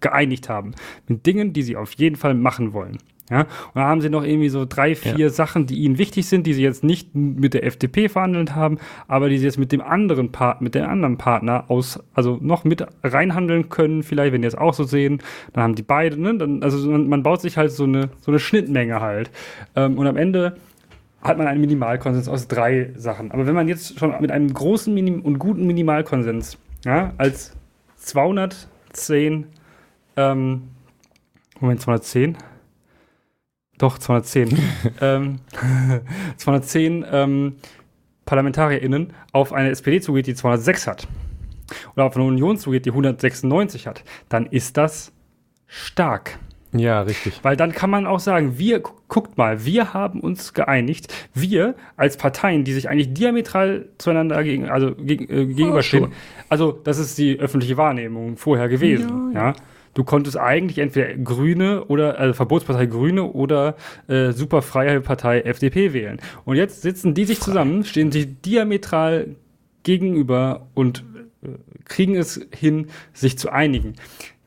[0.00, 0.74] geeinigt haben,
[1.08, 2.98] mit Dingen, die sie auf jeden Fall machen wollen,
[3.30, 5.28] ja, und da haben sie noch irgendwie so drei, vier ja.
[5.28, 9.28] Sachen, die ihnen wichtig sind, die sie jetzt nicht mit der FDP verhandelt haben, aber
[9.28, 12.84] die sie jetzt mit dem anderen Part, mit dem anderen Partner aus, also noch mit
[13.04, 15.22] reinhandeln können, vielleicht, wenn die es auch so sehen,
[15.52, 18.32] dann haben die beide, ne, dann, also man, man baut sich halt so eine, so
[18.32, 19.30] eine Schnittmenge halt.
[19.76, 20.56] Ähm, und am Ende
[21.22, 23.30] hat man einen Minimalkonsens aus drei Sachen.
[23.30, 27.54] Aber wenn man jetzt schon mit einem großen Minim und guten Minimalkonsens, ja, als
[27.96, 29.46] 210,
[30.16, 30.62] ähm,
[31.60, 32.36] Moment, 210?
[33.80, 34.58] Doch, 210.
[35.00, 35.38] ähm,
[36.36, 37.56] 210 ähm,
[38.26, 41.08] ParlamentarierInnen auf eine SPD zugeht, die 206 hat.
[41.94, 44.04] Oder auf eine Union zugeht, die 196 hat.
[44.28, 45.12] Dann ist das
[45.66, 46.38] stark.
[46.72, 47.40] Ja, richtig.
[47.42, 52.16] Weil dann kann man auch sagen, wir, guckt mal, wir haben uns geeinigt, wir als
[52.18, 56.14] Parteien, die sich eigentlich diametral zueinander gegen, also gegen, äh, gegenüberstehen, oh,
[56.48, 59.48] also das ist die öffentliche Wahrnehmung vorher gewesen, ja.
[59.48, 59.54] ja.
[59.94, 63.76] Du konntest eigentlich entweder Grüne oder also Verbotspartei Grüne oder
[64.06, 66.20] äh, Superfreie Partei FDP wählen.
[66.44, 69.34] Und jetzt sitzen die sich zusammen, stehen sich diametral
[69.82, 71.04] gegenüber und
[71.42, 71.48] äh,
[71.84, 73.94] kriegen es hin, sich zu einigen.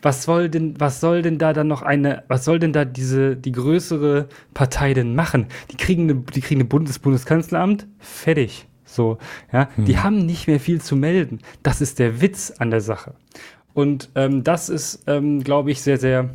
[0.02, 3.38] Was soll denn, was soll denn da dann noch eine, was soll denn da diese,
[3.38, 5.48] die größere Partei denn machen?
[5.72, 8.68] Die kriegen eine, die kriegen ein Bundes Bundeskanzleramt, fertig.
[8.86, 9.18] So,
[9.52, 9.86] ja, hm.
[9.86, 11.40] die haben nicht mehr viel zu melden.
[11.64, 13.16] Das ist der Witz an der Sache.
[13.74, 16.30] Und ähm, das ist, ähm, glaube ich, sehr, sehr,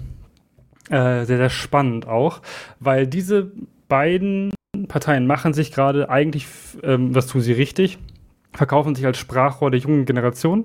[0.90, 2.40] äh, sehr, sehr spannend auch,
[2.80, 3.52] weil diese
[3.88, 4.52] beiden
[4.88, 6.46] Parteien machen sich gerade eigentlich,
[6.82, 7.98] ähm, das tun sie richtig,
[8.52, 10.64] verkaufen sich als Sprachrohr der jungen Generation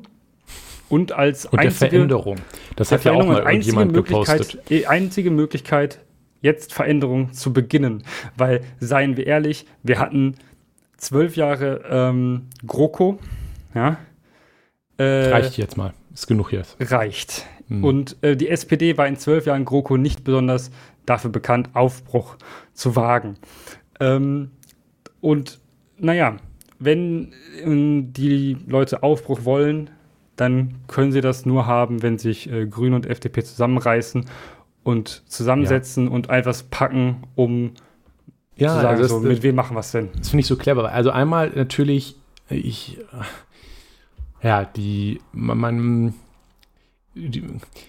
[0.90, 2.38] und als und einzige, der Veränderung.
[2.76, 4.60] Das hat ja auch mal jemand gepostet.
[4.70, 6.00] Die einzige Möglichkeit,
[6.42, 8.04] jetzt Veränderung zu beginnen,
[8.36, 10.36] weil seien wir ehrlich, wir hatten
[10.98, 13.20] zwölf Jahre ähm, GroKo,
[13.76, 13.98] ja,
[14.98, 15.94] Äh, reicht jetzt mal.
[16.14, 16.78] Ist genug jetzt.
[16.80, 17.46] Reicht.
[17.68, 17.84] Mhm.
[17.84, 20.72] Und äh, die SPD war in zwölf Jahren GroKo nicht besonders
[21.06, 22.38] dafür bekannt, Aufbruch
[22.74, 23.38] zu wagen.
[24.00, 24.52] Ähm,
[25.22, 25.60] und
[25.98, 26.38] naja,
[26.80, 27.34] wenn
[27.64, 29.90] äh, die Leute Aufbruch wollen,
[30.36, 34.26] dann können sie das nur haben, wenn sich äh, Grüne und FDP zusammenreißen
[34.84, 36.12] und zusammensetzen ja.
[36.12, 37.72] und etwas packen, um
[38.56, 40.10] ja, zu sagen, also so, mit wem machen wir es denn?
[40.18, 40.92] Das finde ich so clever.
[40.92, 42.16] Also einmal natürlich,
[42.50, 43.00] ich,
[44.44, 46.14] ja, die, man,
[47.16, 47.44] die,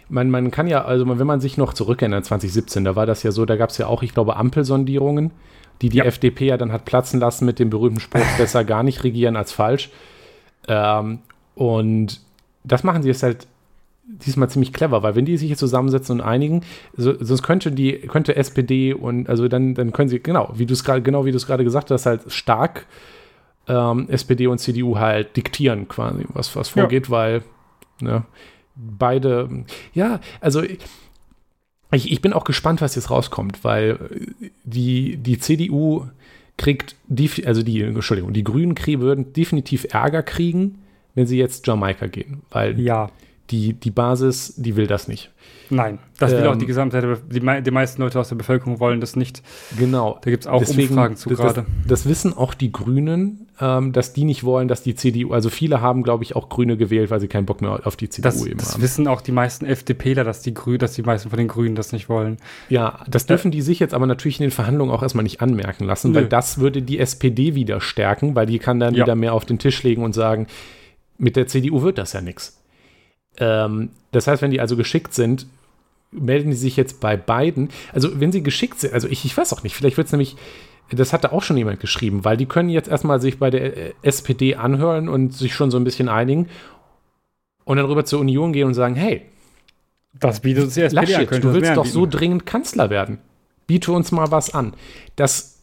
[0.09, 3.33] man, man kann ja, also wenn man sich noch zurückerinnert, 2017, da war das ja
[3.33, 5.33] so, da gab es ja auch, ich glaube, Ampelsondierungen,
[5.83, 6.05] die die ja.
[6.05, 9.53] FDP ja dann hat platzen lassen mit dem berühmten Spruch, besser gar nicht regieren als
[9.53, 9.91] falsch.
[10.69, 11.19] Ähm,
[11.57, 12.21] und
[12.63, 13.49] das machen sie jetzt halt
[14.07, 16.63] diesmal ziemlich clever, weil wenn die sich jetzt zusammensetzen und einigen,
[16.97, 20.75] so, sonst könnte die, könnte SPD und also dann, dann können sie, genau, wie du
[20.75, 22.87] es gerade, genau wie du es gerade gesagt hast, halt stark
[23.69, 27.11] ähm, SPD und CDU halt diktieren quasi, was, was vorgeht, ja.
[27.11, 27.43] weil
[28.01, 28.25] ne,
[28.77, 33.99] beide, ja, also ich, ich bin auch gespannt, was jetzt rauskommt, weil
[34.65, 36.07] die, die CDU
[36.57, 36.97] kriegt,
[37.45, 40.79] also die, Entschuldigung, die Grünen kriegen, würden definitiv Ärger kriegen,
[41.15, 43.11] wenn sie jetzt Jamaika gehen, weil ja
[43.51, 45.31] die, die Basis, die will das nicht.
[45.71, 49.01] Nein, das will ähm, auch die gesamte, die, die meisten Leute aus der Bevölkerung wollen
[49.01, 49.43] das nicht.
[49.79, 50.19] Genau.
[50.23, 51.65] Da gibt es auch Deswegen, Umfragen zu gerade.
[51.65, 55.49] Das, das, wissen auch die Grünen, ähm, dass die nicht wollen, dass die CDU, also
[55.51, 58.29] viele haben, glaube ich, auch Grüne gewählt, weil sie keinen Bock mehr auf die CDU
[58.29, 58.81] das, eben das haben.
[58.81, 61.93] Das wissen auch die meisten FDPler, dass die dass die meisten von den Grünen das
[61.93, 62.37] nicht wollen.
[62.69, 65.85] Ja, das dürfen die sich jetzt aber natürlich in den Verhandlungen auch erstmal nicht anmerken
[65.85, 66.21] lassen, Nö.
[66.21, 69.05] weil das würde die SPD wieder stärken, weil die kann dann ja.
[69.05, 70.47] wieder mehr auf den Tisch legen und sagen,
[71.19, 72.61] mit der CDU wird das ja nichts.
[73.39, 75.47] Ähm, das heißt, wenn die also geschickt sind,
[76.11, 77.71] melden die sich jetzt bei beiden.
[77.93, 80.37] Also, wenn sie geschickt sind, also ich, ich weiß auch nicht, vielleicht wird es nämlich,
[80.91, 83.93] das hatte auch schon jemand geschrieben, weil die können jetzt erstmal sich bei der äh,
[84.03, 86.49] SPD anhören und sich schon so ein bisschen einigen
[87.65, 89.23] und dann rüber zur Union gehen und sagen: Hey,
[90.13, 93.19] das bietet uns die SPD Laschet, an, du willst doch so dringend Kanzler werden.
[93.67, 94.75] Biete uns mal was an.
[95.17, 95.55] Das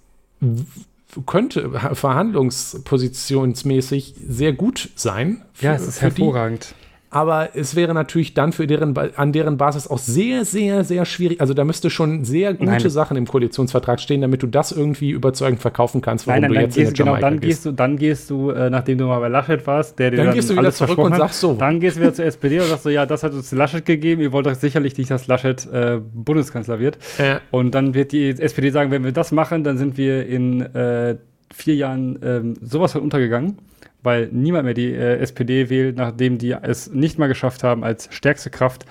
[1.26, 5.45] könnte verhandlungspositionsmäßig sehr gut sein.
[5.53, 6.74] Für, ja, es ist hervorragend.
[6.78, 6.80] Die
[7.14, 11.41] aber es wäre natürlich dann für deren, an deren Basis auch sehr, sehr, sehr schwierig.
[11.41, 12.89] Also da müsste schon sehr gute nein.
[12.89, 16.66] Sachen im Koalitionsvertrag stehen, damit du das irgendwie überzeugend verkaufen kannst, warum nein, nein, du
[16.66, 19.28] jetzt gehst, in genau, dann gehst du, dann gehst du, äh, nachdem du mal bei
[19.28, 21.53] Laschet warst, der dir dann, dann gehst du wieder zurück und sagst so.
[21.53, 24.22] Dann gehst du wieder zur SPD und sagst so, ja, das hat uns Laschet gegeben.
[24.22, 26.97] Ihr wollt doch sicherlich nicht, dass Laschet äh, Bundeskanzler wird.
[27.18, 27.39] Äh.
[27.51, 31.18] Und dann wird die SPD sagen, wenn wir das machen, dann sind wir in äh,
[31.53, 33.57] vier Jahren ähm, sowas von untergegangen
[34.03, 38.09] weil niemand mehr die äh, SPD wählt, nachdem die es nicht mal geschafft haben, als
[38.11, 38.85] stärkste Kraft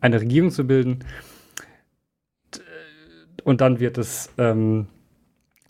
[0.00, 1.00] eine Regierung zu bilden.
[3.44, 4.86] Und dann wird es, ähm,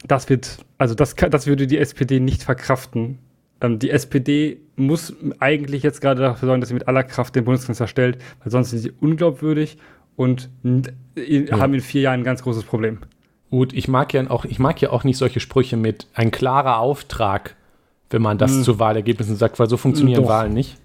[0.04, 3.18] das wird, also das, das würde die SPD nicht verkraften.
[3.60, 7.44] Ähm, die SPD muss eigentlich jetzt gerade dafür sorgen, dass sie mit aller Kraft den
[7.44, 9.78] Bundeskanzler stellt, weil sonst sind sie unglaubwürdig
[10.16, 10.50] und
[11.16, 11.58] ja.
[11.58, 12.98] haben in vier Jahren ein ganz großes Problem.
[13.51, 16.78] Gut, ich mag ja auch, ich mag ja auch nicht solche Sprüche mit ein klarer
[16.78, 17.57] Auftrag
[18.11, 18.62] wenn man das hm.
[18.64, 20.28] zu Wahlergebnissen sagt, weil so funktionieren Doch.
[20.28, 20.76] Wahlen nicht.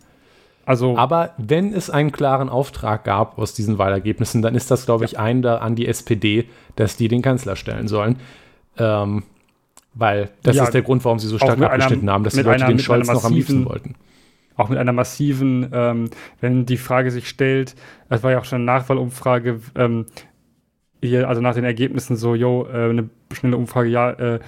[0.67, 5.05] Also, Aber wenn es einen klaren Auftrag gab aus diesen Wahlergebnissen, dann ist das, glaube
[5.05, 5.19] ich, ja.
[5.19, 6.45] ein da an die SPD,
[6.75, 8.17] dass die den Kanzler stellen sollen.
[8.77, 9.23] Ähm,
[9.93, 12.65] weil das ja, ist der Grund, warum sie so stark abgeschnitten haben, dass die Leute
[12.65, 13.95] einer, den Scholz noch am liebsten wollten.
[14.57, 16.09] Auch mit einer massiven, ähm,
[16.41, 17.75] wenn die Frage sich stellt,
[18.09, 20.05] es war ja auch schon eine Nachwahlumfrage, ähm,
[21.01, 24.39] hier, also nach den Ergebnissen so, yo, äh, eine schnelle Umfrage, ja, äh,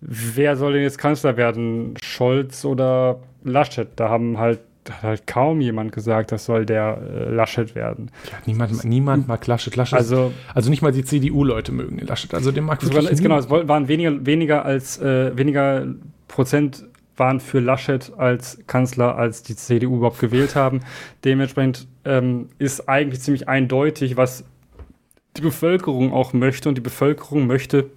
[0.00, 1.94] wer soll denn jetzt Kanzler werden?
[2.02, 3.88] Scholz oder Laschet?
[3.96, 8.10] Da haben halt hat halt kaum jemand gesagt, das soll der äh, Laschet werden.
[8.30, 9.74] Ja, niemand, niemand mag Laschet.
[9.76, 12.34] Laschet also, also nicht mal die CDU-Leute mögen den Laschet.
[12.34, 15.86] Also den mag es wirklich Genau, es waren weniger, weniger als äh, weniger
[16.28, 16.84] Prozent
[17.16, 20.80] waren für Laschet als Kanzler, als die CDU überhaupt gewählt haben.
[21.24, 24.44] Dementsprechend ähm, ist eigentlich ziemlich eindeutig, was
[25.36, 26.68] die Bevölkerung auch möchte.
[26.68, 27.90] Und die Bevölkerung möchte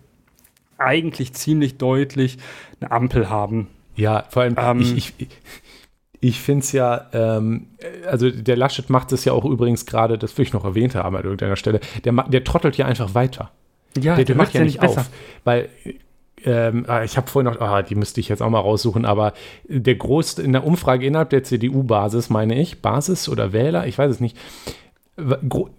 [0.78, 2.38] eigentlich ziemlich deutlich
[2.80, 3.68] eine Ampel haben.
[3.96, 5.28] Ja, vor allem, ähm, ich, ich,
[6.20, 7.68] ich finde es ja, ähm,
[8.06, 11.16] also der Laschet macht es ja auch übrigens gerade, das will ich noch erwähnt haben
[11.16, 13.52] an irgendeiner Stelle, der, der trottelt ja einfach weiter.
[13.98, 15.02] Ja, der, der macht ja nicht besser.
[15.02, 15.10] auf,
[15.44, 15.70] weil
[16.46, 19.34] ähm, ah, ich habe vorhin noch, ah, die müsste ich jetzt auch mal raussuchen, aber
[19.68, 24.12] der Groß in der Umfrage innerhalb der CDU-Basis, meine ich, Basis oder Wähler, ich weiß
[24.12, 24.38] es nicht,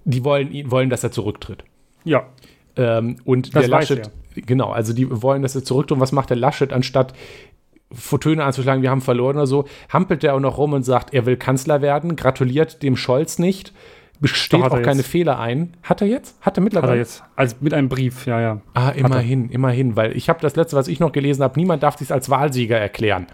[0.04, 1.64] die wollen, wollen dass er zurücktritt.
[2.04, 2.26] Ja.
[2.76, 5.92] Ähm, und das der Laschet, genau, also die wollen, dass er zurücktritt.
[5.92, 7.14] Und was macht der Laschet, anstatt
[8.20, 11.26] Töne anzuschlagen, wir haben verloren oder so, hampelt er auch noch rum und sagt, er
[11.26, 13.72] will Kanzler werden, gratuliert dem Scholz nicht,
[14.20, 15.06] besteht auch keine jetzt.
[15.08, 15.74] Fehler ein.
[15.82, 16.36] Hat er jetzt?
[16.40, 16.92] Hat er mittlerweile?
[16.92, 17.22] Hat er jetzt.
[17.36, 18.60] Also mit einem Brief, ja, ja.
[18.74, 21.96] Ah, immerhin, immerhin, weil ich habe das letzte, was ich noch gelesen habe, niemand darf
[21.98, 23.26] sich als Wahlsieger erklären.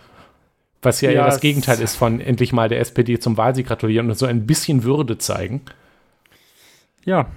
[0.83, 4.19] Was ja, ja das Gegenteil ist von endlich mal der SPD zum Wahlsieg gratulieren und
[4.19, 5.63] so ein bisschen Würde zeigen.
[7.05, 7.29] Ja.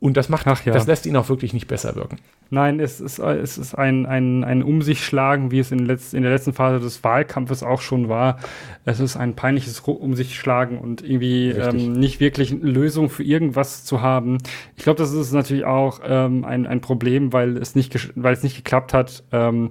[0.00, 0.72] Und das macht, ja.
[0.72, 2.18] das lässt ihn auch wirklich nicht besser wirken.
[2.50, 6.12] Nein, es ist, es ist ein, ein, ein Um sich schlagen, wie es in, letz,
[6.12, 8.38] in der letzten Phase des Wahlkampfes auch schon war.
[8.84, 13.24] Es ist ein peinliches Um sich schlagen und irgendwie ähm, nicht wirklich eine Lösung für
[13.24, 14.38] irgendwas zu haben.
[14.76, 18.42] Ich glaube, das ist natürlich auch ähm, ein, ein Problem, weil es nicht, weil es
[18.42, 19.70] nicht geklappt hat, ähm,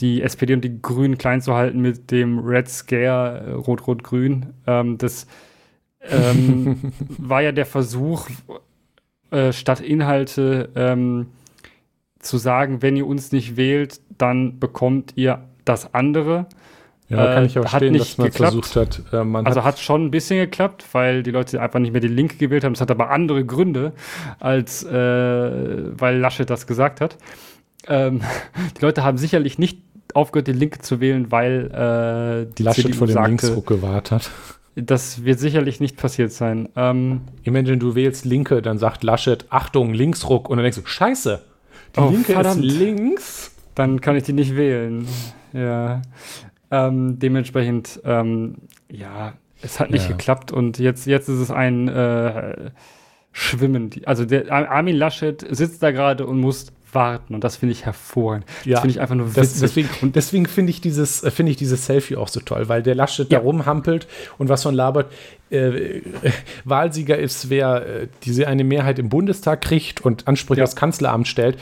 [0.00, 4.54] die SPD und die Grünen klein zu halten mit dem Red Scare äh, Rot-Rot-Grün.
[4.68, 5.26] Ähm, das
[6.10, 8.28] ähm, war ja der Versuch,
[9.30, 11.26] äh, statt Inhalte ähm,
[12.18, 16.46] zu sagen, wenn ihr uns nicht wählt, dann bekommt ihr das andere.
[17.08, 18.52] Ja, kann ich auch äh, verstehen, dass man geklappt.
[18.52, 19.02] versucht hat.
[19.12, 22.02] Äh, man also hat, hat, schon ein bisschen geklappt, weil die Leute einfach nicht mehr
[22.02, 22.74] die Linke gewählt haben.
[22.74, 23.92] Das hat aber andere Gründe,
[24.40, 27.16] als äh, weil Laschet das gesagt hat.
[27.86, 28.20] Ähm,
[28.78, 29.78] die Leute haben sicherlich nicht
[30.12, 34.10] aufgehört, die Linke zu wählen, weil äh, die Laschet CDU vor dem sagte, Linksruck gewahrt
[34.10, 34.30] hat.
[34.80, 36.68] Das wird sicherlich nicht passiert sein.
[36.76, 41.42] Ähm, Imagine, du wählst Linke, dann sagt Laschet, Achtung, Linksruck, und dann denkst du, Scheiße,
[41.96, 42.64] die oh, Linke verdammt.
[42.64, 43.54] ist links.
[43.74, 45.06] Dann kann ich die nicht wählen.
[45.52, 46.02] Ja.
[46.70, 48.56] Ähm, dementsprechend, ähm,
[48.90, 50.16] ja, es hat nicht ja.
[50.16, 52.70] geklappt und jetzt, jetzt ist es ein äh,
[53.32, 53.90] Schwimmen.
[54.04, 58.46] Also der Armin Laschet sitzt da gerade und muss warten und das finde ich hervorragend.
[58.64, 59.42] Ja, das finde ich einfach nur witzig.
[59.42, 62.68] Das, deswegen, und deswegen finde ich dieses äh, finde ich dieses Selfie auch so toll,
[62.68, 63.38] weil der Laschet ja.
[63.38, 64.06] da rumhampelt
[64.38, 65.12] und was von labert.
[65.50, 66.02] Äh,
[66.64, 70.64] Wahlsieger ist, wer äh, diese eine Mehrheit im Bundestag kriegt und Ansprüche ja.
[70.64, 71.58] aufs Kanzleramt stellt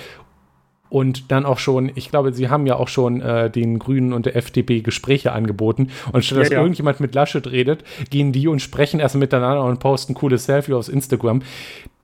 [0.96, 4.24] und dann auch schon, ich glaube, sie haben ja auch schon äh, den Grünen und
[4.24, 5.90] der FDP Gespräche angeboten.
[6.12, 6.60] Und statt ja, dass ja.
[6.60, 10.88] irgendjemand mit Laschet redet, gehen die und sprechen erst miteinander und posten cooles Selfie aufs
[10.88, 11.42] Instagram.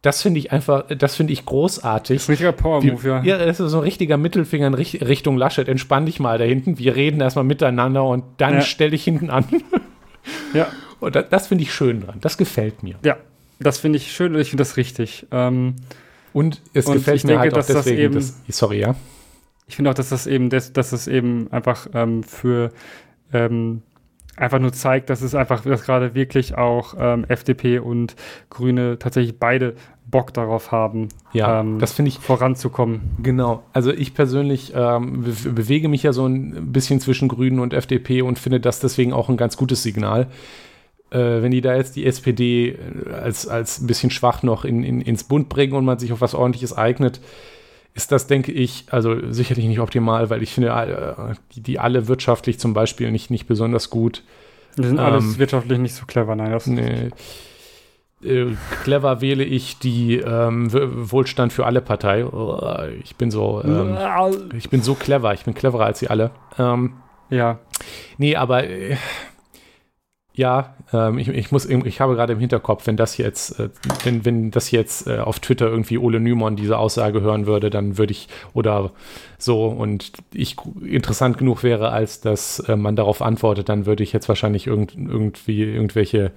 [0.02, 2.16] Das finde ich einfach, das finde ich großartig.
[2.16, 3.22] Das ist ein richtiger Power-Move, ja.
[3.22, 5.68] Ja, das ist so ein richtiger Mittelfinger in Richtung Laschet.
[5.68, 6.78] Entspann dich mal da hinten.
[6.78, 8.60] Wir reden erstmal miteinander und dann ja.
[8.60, 9.46] stell dich hinten an.
[10.52, 10.66] ja.
[11.00, 12.18] Und das, das finde ich schön dran.
[12.20, 12.96] Das gefällt mir.
[13.02, 13.16] Ja,
[13.58, 15.26] das finde ich schön und ich finde das richtig.
[15.30, 15.76] Ähm,
[16.32, 18.94] und es und gefällt mir denke, halt auch deswegen, eben, das, sorry, ja.
[19.66, 22.72] Ich finde auch, dass das eben, dass, dass es eben einfach ähm, für
[23.32, 23.82] ähm,
[24.36, 28.16] einfach nur zeigt, dass es einfach, dass gerade wirklich auch ähm, FDP und
[28.50, 29.74] Grüne tatsächlich beide
[30.10, 33.00] Bock darauf haben, ja, ähm, das finde ich voranzukommen.
[33.22, 33.62] Genau.
[33.72, 38.38] Also ich persönlich ähm, bewege mich ja so ein bisschen zwischen Grünen und FDP und
[38.38, 40.28] finde das deswegen auch ein ganz gutes Signal.
[41.12, 44.82] Äh, wenn die da jetzt die SPD äh, als, als ein bisschen schwach noch in,
[44.82, 47.20] in, ins Bund bringen und man sich auf was ordentliches eignet,
[47.92, 52.08] ist das, denke ich, also sicherlich nicht optimal, weil ich finde, äh, die, die alle
[52.08, 54.22] wirtschaftlich zum Beispiel nicht, nicht besonders gut.
[54.78, 56.50] Die sind ähm, alles wirtschaftlich nicht so clever, nein.
[56.50, 57.10] Das nee.
[58.24, 58.46] Äh,
[58.82, 62.24] clever wähle ich die ähm, Wohlstand für alle Partei.
[63.04, 63.98] Ich bin so, ähm,
[64.56, 66.30] ich bin so clever, ich bin cleverer als sie alle.
[66.58, 66.94] Ähm,
[67.28, 67.58] ja.
[68.16, 68.96] Nee, aber äh,
[70.34, 73.68] ja, ähm, ich, ich, muss, ich habe gerade im Hinterkopf, wenn das jetzt, äh,
[74.04, 77.98] wenn, wenn das jetzt äh, auf Twitter irgendwie Ole Nymon diese Aussage hören würde, dann
[77.98, 78.92] würde ich oder
[79.38, 84.12] so und ich interessant genug wäre, als dass äh, man darauf antwortet, dann würde ich
[84.12, 86.32] jetzt wahrscheinlich irgend, irgendwie irgendwelche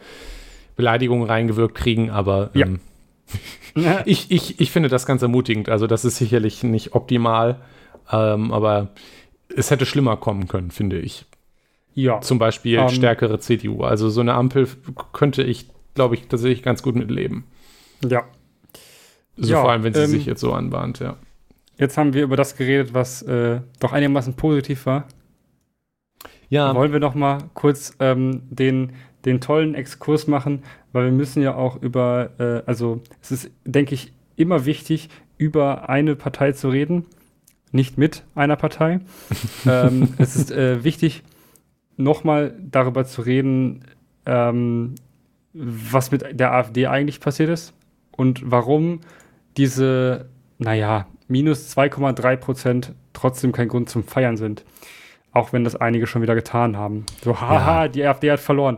[0.76, 2.80] Beleidigungen reingewirkt kriegen, aber ähm,
[3.76, 4.02] ja.
[4.06, 5.70] ich, ich, ich finde das ganz ermutigend.
[5.70, 7.62] Also das ist sicherlich nicht optimal,
[8.12, 8.90] ähm, aber
[9.56, 11.26] es hätte schlimmer kommen können, finde ich.
[11.96, 12.22] Ja.
[12.22, 13.84] Zum Beispiel um, ähm, stärkere CDU.
[13.84, 14.68] Also so eine Ampel
[15.14, 17.46] könnte ich, glaube ich, tatsächlich ganz gut mitleben.
[18.08, 18.26] Ja.
[19.38, 21.18] So ja, vor allem, wenn sie ähm, sich jetzt so anbahnt, ja.
[21.78, 25.08] Jetzt haben wir über das geredet, was äh, doch einigermaßen positiv war.
[26.50, 26.76] Ja.
[26.76, 28.94] Wollen wir noch mal kurz ähm, den,
[29.26, 33.96] den tollen Exkurs machen, weil wir müssen ja auch über, äh, also es ist, denke
[33.96, 37.06] ich, immer wichtig, über eine Partei zu reden,
[37.72, 39.00] nicht mit einer Partei.
[39.66, 41.24] ähm, es ist äh, wichtig,
[41.98, 43.86] nochmal darüber zu reden,
[44.26, 44.96] ähm,
[45.54, 47.74] was mit der AfD eigentlich passiert ist
[48.12, 49.02] und warum
[49.58, 54.66] diese, naja, minus 2,3 Prozent trotzdem kein Grund zum Feiern sind.
[55.32, 57.06] Auch wenn das einige schon wieder getan haben.
[57.24, 57.88] So, haha, ja.
[57.88, 58.78] die AfD hat verloren.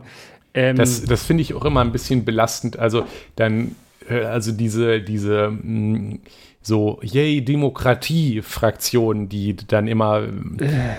[0.54, 2.78] Ähm, das das finde ich auch immer ein bisschen belastend.
[2.78, 3.04] Also
[3.36, 3.76] dann,
[4.08, 6.20] äh, also diese, diese mh, mm,
[6.60, 10.22] so, yay, Demokratie-Fraktion, die dann immer
[10.60, 10.94] äh äh,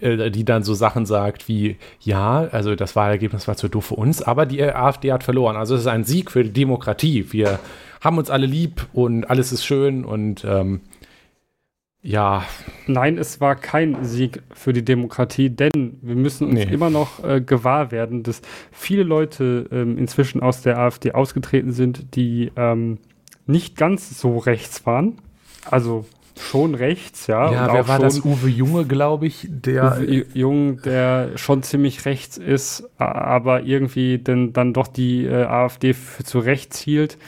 [0.00, 4.22] die dann so Sachen sagt wie, ja, also das Wahlergebnis war zu doof für uns,
[4.22, 5.56] aber die AfD hat verloren.
[5.56, 7.32] Also es ist ein Sieg für die Demokratie.
[7.32, 7.58] Wir
[8.00, 10.80] haben uns alle lieb und alles ist schön und ähm,
[12.02, 12.44] ja.
[12.86, 16.72] Nein, es war kein Sieg für die Demokratie, denn wir müssen uns nee.
[16.72, 18.40] immer noch äh, gewahr werden, dass
[18.72, 22.98] viele Leute ähm, inzwischen aus der AfD ausgetreten sind, die ähm,
[23.46, 25.18] nicht ganz so rechts waren.
[25.70, 26.06] Also
[26.40, 27.52] schon rechts, ja.
[27.52, 28.24] Ja, wer war das?
[28.24, 29.98] Uwe Junge, glaube ich, der.
[29.98, 35.94] Uwe Jung, der schon ziemlich rechts ist, aber irgendwie denn, dann doch die äh, AfD
[35.94, 37.18] für zu rechts hielt.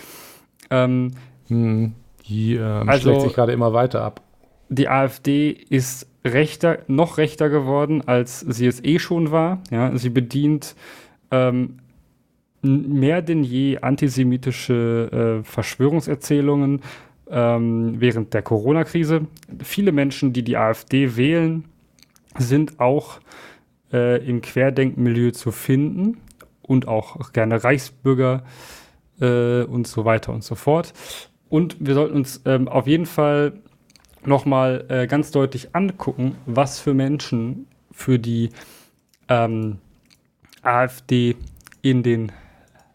[0.70, 1.12] Ähm,
[1.48, 1.94] hm,
[2.26, 4.22] die ähm, also, schlägt sich gerade immer weiter ab.
[4.68, 9.60] Die AfD ist rechter, noch rechter geworden, als sie es eh schon war.
[9.70, 10.74] Ja, sie bedient
[11.30, 11.78] ähm,
[12.62, 16.80] mehr denn je antisemitische äh, Verschwörungserzählungen
[17.32, 19.26] ähm, während der Corona-Krise.
[19.62, 21.64] Viele Menschen, die die AfD wählen,
[22.38, 23.20] sind auch
[23.92, 26.18] äh, im Querdenkmilieu zu finden
[26.62, 28.44] und auch gerne Reichsbürger
[29.20, 30.92] äh, und so weiter und so fort.
[31.48, 33.54] Und wir sollten uns ähm, auf jeden Fall
[34.24, 38.50] nochmal äh, ganz deutlich angucken, was für Menschen für die
[39.28, 39.78] ähm,
[40.62, 41.36] AfD
[41.82, 42.32] in den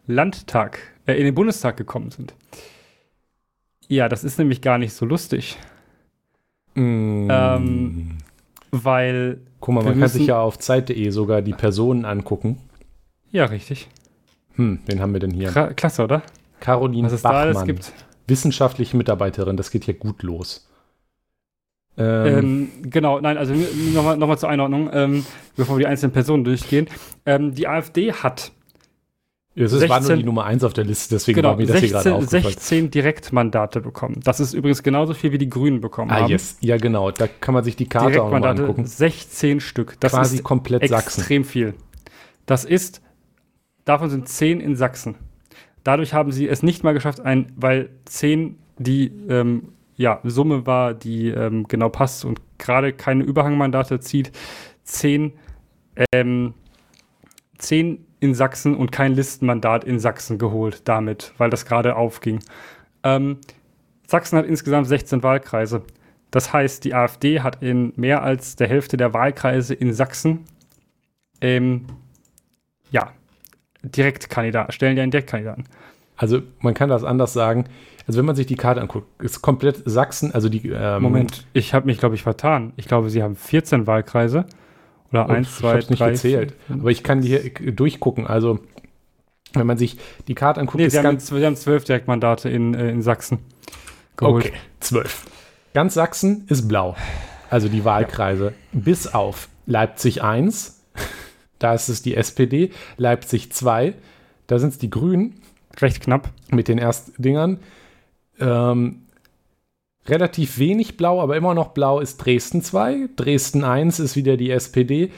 [0.06, 2.34] Landtag, äh, in den Bundestag gekommen sind.
[3.88, 5.58] Ja, das ist nämlich gar nicht so lustig.
[6.74, 7.28] Mm.
[7.30, 8.18] Ähm,
[8.70, 9.40] weil.
[9.60, 12.58] Guck mal, man kann sich ja auf Zeit.de sogar die Personen angucken.
[13.32, 13.88] Ja, richtig.
[14.54, 15.50] Hm, wen haben wir denn hier?
[15.50, 16.22] Klasse, oder?
[16.60, 17.92] Caroline Was es Bachmann, da alles gibt.
[18.26, 20.68] Wissenschaftliche Mitarbeiterin, das geht hier gut los.
[21.96, 23.54] Ähm, ähm, genau, nein, also
[23.92, 25.26] nochmal noch mal zur Einordnung, ähm,
[25.56, 26.86] bevor wir die einzelnen Personen durchgehen.
[27.26, 28.52] Ähm, die AfD hat
[29.64, 31.80] es 16, war nur die Nummer 1 auf der Liste, deswegen genau, war mir das
[31.80, 32.54] 16, hier gerade aufgefallen.
[32.54, 34.20] 16 Direktmandate bekommen.
[34.22, 36.30] Das ist übrigens genauso viel wie die Grünen bekommen ah, haben.
[36.30, 36.56] Yes.
[36.60, 37.10] Ja, genau.
[37.10, 38.86] Da kann man sich die Karte auch mal angucken.
[38.86, 39.96] 16 Stück.
[40.00, 41.44] Das Quasi ist komplett extrem Sachsen.
[41.44, 41.74] viel.
[42.46, 43.02] Das ist,
[43.84, 45.16] davon sind 10 in Sachsen.
[45.84, 50.94] Dadurch haben sie es nicht mal geschafft, ein, weil 10 die ähm, ja, Summe war,
[50.94, 54.30] die ähm, genau passt und gerade keine Überhangmandate zieht,
[54.84, 55.32] 10
[56.12, 56.54] ähm,
[57.58, 62.40] 10 in Sachsen und kein Listenmandat in Sachsen geholt damit, weil das gerade aufging.
[63.02, 63.38] Ähm,
[64.06, 65.82] Sachsen hat insgesamt 16 Wahlkreise.
[66.30, 70.44] Das heißt, die AfD hat in mehr als der Hälfte der Wahlkreise in Sachsen
[71.40, 71.86] ähm,
[72.90, 73.12] ja,
[73.82, 75.64] Direktkandidaten, stellen ja einen Direktkandidaten.
[76.16, 77.64] Also man kann das anders sagen.
[78.06, 80.68] Also wenn man sich die Karte anguckt, ist komplett Sachsen, also die.
[80.70, 82.72] Ähm Moment, ich habe mich, glaube ich, vertan.
[82.76, 84.46] Ich glaube, sie haben 14 Wahlkreise.
[85.12, 85.90] Oder oh, eins, zwei, ich drei.
[85.90, 86.54] nicht gezählt.
[86.66, 86.76] Vier.
[86.76, 88.26] Aber ich kann hier durchgucken.
[88.26, 88.60] Also,
[89.54, 89.96] wenn man sich
[90.26, 93.38] die Karte anguckt, nee, sie, haben, sie haben zwölf Direktmandate in, äh, in Sachsen
[94.16, 94.46] geholt.
[94.46, 95.24] Okay, zwölf.
[95.74, 96.96] Ganz Sachsen ist blau.
[97.50, 98.52] Also die Wahlkreise.
[98.72, 98.80] Ja.
[98.80, 100.82] Bis auf Leipzig 1,
[101.58, 102.70] da ist es die SPD.
[102.96, 103.94] Leipzig 2,
[104.46, 105.40] da sind es die Grünen.
[105.78, 106.30] Recht knapp.
[106.50, 107.60] Mit den ersten Dingern.
[108.40, 109.02] Ähm,
[110.08, 113.08] relativ wenig blau, aber immer noch blau ist Dresden 2.
[113.16, 115.10] Dresden 1 ist wieder die SPD.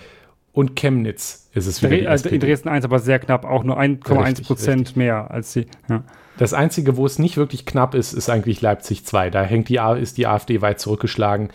[0.52, 1.96] Und Chemnitz ist es wieder.
[1.96, 2.34] Die also SPD.
[2.34, 5.66] in Dresden 1 aber sehr knapp, auch nur 1,1 Prozent mehr als sie.
[5.88, 6.02] Ja.
[6.38, 9.30] Das Einzige, wo es nicht wirklich knapp ist, ist eigentlich Leipzig 2.
[9.30, 11.50] Da hängt die, ist die AfD weit zurückgeschlagen.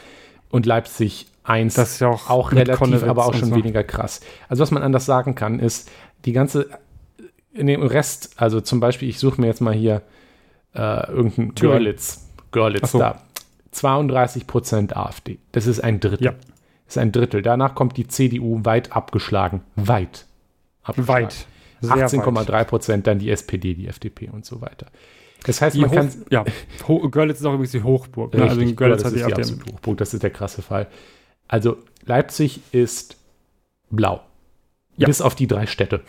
[0.49, 3.55] Und Leipzig 1 das ist ja auch, auch relativ, Konnewitz aber auch schon so.
[3.55, 4.21] weniger krass.
[4.47, 5.89] Also was man anders sagen kann, ist,
[6.25, 6.69] die ganze,
[7.53, 10.01] in dem Rest, also zum Beispiel, ich suche mir jetzt mal hier
[10.73, 12.29] äh, irgendeinen Görlitz.
[12.51, 12.99] Görlitz so.
[12.99, 13.24] da.
[13.75, 15.39] 32 Prozent AfD.
[15.51, 16.25] Das ist ein Drittel.
[16.25, 16.31] Ja.
[16.85, 17.41] Das ist ein Drittel.
[17.41, 19.61] Danach kommt die CDU weit abgeschlagen.
[19.75, 20.25] Weit.
[20.83, 21.25] Abgeschlagen.
[21.25, 21.47] Weit.
[21.83, 24.87] 18,3 Prozent dann die SPD, die FDP und so weiter.
[25.45, 26.09] Das heißt, die man Hoch, kann.
[26.31, 26.45] Ja,
[27.11, 28.33] Görlitz ist auch übrigens die Hochburg.
[28.33, 28.43] Ne?
[28.43, 29.97] Also in Görlitz, Görlitz hat die, die absolute Hochburg.
[29.97, 30.87] Das ist der krasse Fall.
[31.47, 33.17] Also Leipzig ist
[33.91, 34.21] blau.
[34.97, 35.07] Ja.
[35.07, 36.01] Bis auf die drei Städte.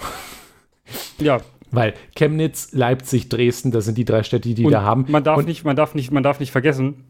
[1.18, 1.40] Ja,
[1.72, 5.06] weil Chemnitz, Leipzig, Dresden, das sind die drei Städte, die und da haben.
[5.08, 7.04] Man darf, nicht, man, darf nicht, man darf nicht vergessen,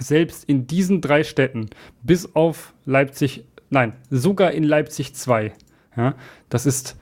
[0.00, 1.70] selbst in diesen drei Städten,
[2.02, 5.52] bis auf Leipzig, nein, sogar in Leipzig 2,
[5.96, 6.14] ja,
[6.48, 6.96] das ist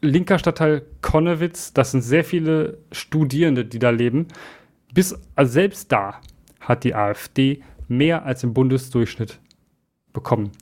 [0.00, 4.28] linker Stadtteil Konnewitz, das sind sehr viele Studierende, die da leben.
[4.94, 6.20] Bis, also selbst da
[6.60, 9.40] hat die AfD mehr als im Bundesdurchschnitt
[10.12, 10.52] bekommen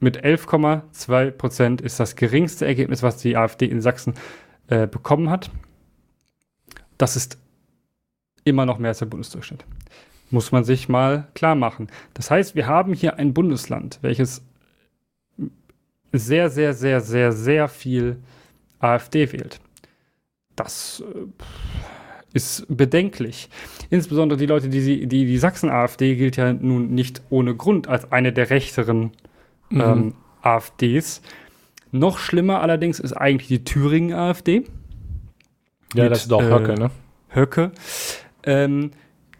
[0.00, 4.14] mit 11,2 Prozent ist das geringste Ergebnis, was die AfD in Sachsen
[4.68, 5.50] äh, bekommen hat.
[6.98, 7.38] Das ist
[8.44, 9.64] immer noch mehr als der Bundesdurchschnitt.
[10.30, 11.88] Muss man sich mal klar machen.
[12.14, 14.42] Das heißt, wir haben hier ein Bundesland, welches
[16.12, 18.16] sehr, sehr, sehr, sehr, sehr viel
[18.80, 19.60] AfD wählt.
[20.56, 21.26] Das äh,
[22.32, 23.48] ist bedenklich.
[23.90, 28.32] Insbesondere die Leute, die die, die Sachsen-AfD gilt ja nun nicht ohne Grund als eine
[28.32, 29.12] der rechteren
[29.70, 29.80] mhm.
[29.80, 31.22] ähm, AfDs.
[31.92, 34.64] Noch schlimmer allerdings ist eigentlich die Thüringen-AfD.
[35.94, 36.90] Ja, mit, das ist doch äh, Höcke, ne?
[37.28, 37.72] Höcke.
[38.42, 38.90] Ähm,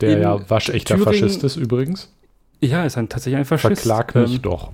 [0.00, 2.12] Der ja waschechter Thüringen, Faschist ist übrigens.
[2.60, 3.82] Ja, ist ein, tatsächlich ein Faschist.
[3.82, 4.72] Verklag mich ähm, doch.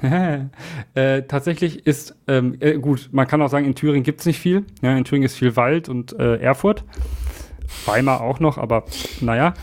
[0.94, 4.38] äh, tatsächlich ist, ähm, äh, gut, man kann auch sagen, in Thüringen gibt es nicht
[4.38, 4.64] viel.
[4.80, 6.84] Ja, in Thüringen ist viel Wald und äh, Erfurt.
[7.84, 8.84] Weimar auch noch, aber
[9.20, 9.54] naja.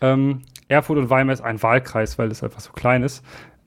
[0.00, 3.24] Ähm, Erfurt und Weimar ist ein Wahlkreis, weil es einfach so klein ist.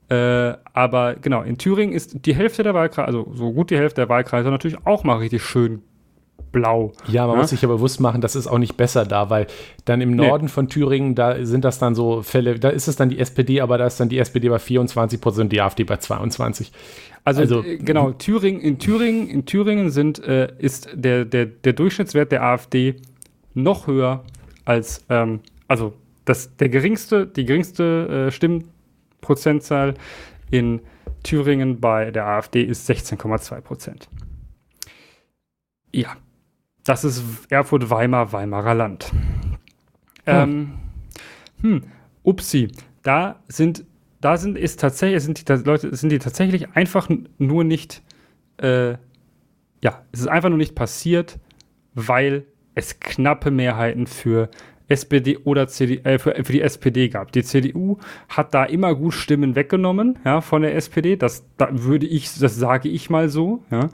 [0.08, 4.02] Äh, aber genau, in Thüringen ist die Hälfte der Wahlkreise, also so gut die Hälfte
[4.02, 5.82] der Wahlkreise natürlich auch mal richtig schön
[6.56, 6.92] blau.
[7.06, 7.42] Ja, man ja?
[7.42, 9.46] muss sich ja bewusst machen, das ist auch nicht besser da, weil
[9.84, 10.50] dann im Norden nee.
[10.50, 13.76] von Thüringen, da sind das dann so Fälle, da ist es dann die SPD, aber
[13.76, 16.72] da ist dann die SPD bei 24 Prozent, die AfD bei 22.
[17.24, 21.74] Also, also äh, genau, Thüringen, in Thüringen, in Thüringen sind, äh, ist der, der, der
[21.74, 22.96] Durchschnittswert der AfD
[23.52, 24.24] noch höher
[24.64, 25.92] als, ähm, also
[26.24, 29.92] das, der geringste, die geringste äh, Stimmenprozentzahl
[30.50, 30.80] in
[31.22, 34.08] Thüringen bei der AfD ist 16,2 Prozent.
[35.92, 36.16] Ja,
[36.86, 39.12] das ist Erfurt, Weimar, Weimarer Land.
[39.12, 39.18] Hm.
[40.26, 40.72] Ähm,
[41.60, 41.82] hm,
[42.22, 42.68] upsi,
[43.02, 43.84] da sind,
[44.20, 47.08] da sind, ist tatsächlich, sind die Leute, sind die tatsächlich einfach
[47.38, 48.02] nur nicht,
[48.58, 48.92] äh,
[49.82, 51.38] ja, es ist einfach nur nicht passiert,
[51.94, 52.44] weil
[52.74, 54.50] es knappe Mehrheiten für
[54.88, 57.32] SPD oder CD, äh, für, für, die SPD gab.
[57.32, 57.98] Die CDU
[58.28, 61.16] hat da immer gut Stimmen weggenommen, ja, von der SPD.
[61.16, 63.88] Das da würde ich, das sage ich mal so, ja.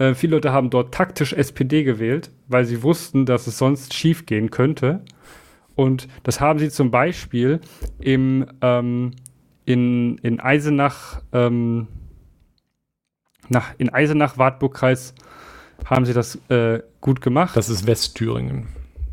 [0.00, 4.24] Äh, viele Leute haben dort taktisch SPD gewählt, weil sie wussten, dass es sonst schief
[4.24, 5.04] gehen könnte.
[5.76, 7.60] Und das haben sie zum Beispiel
[7.98, 9.12] im, ähm,
[9.66, 11.86] in, in Eisenach, ähm,
[13.50, 15.14] nach, in Eisenach, Wartburgkreis,
[15.84, 17.56] haben sie das äh, gut gemacht.
[17.56, 18.68] Das ist Westthüringen.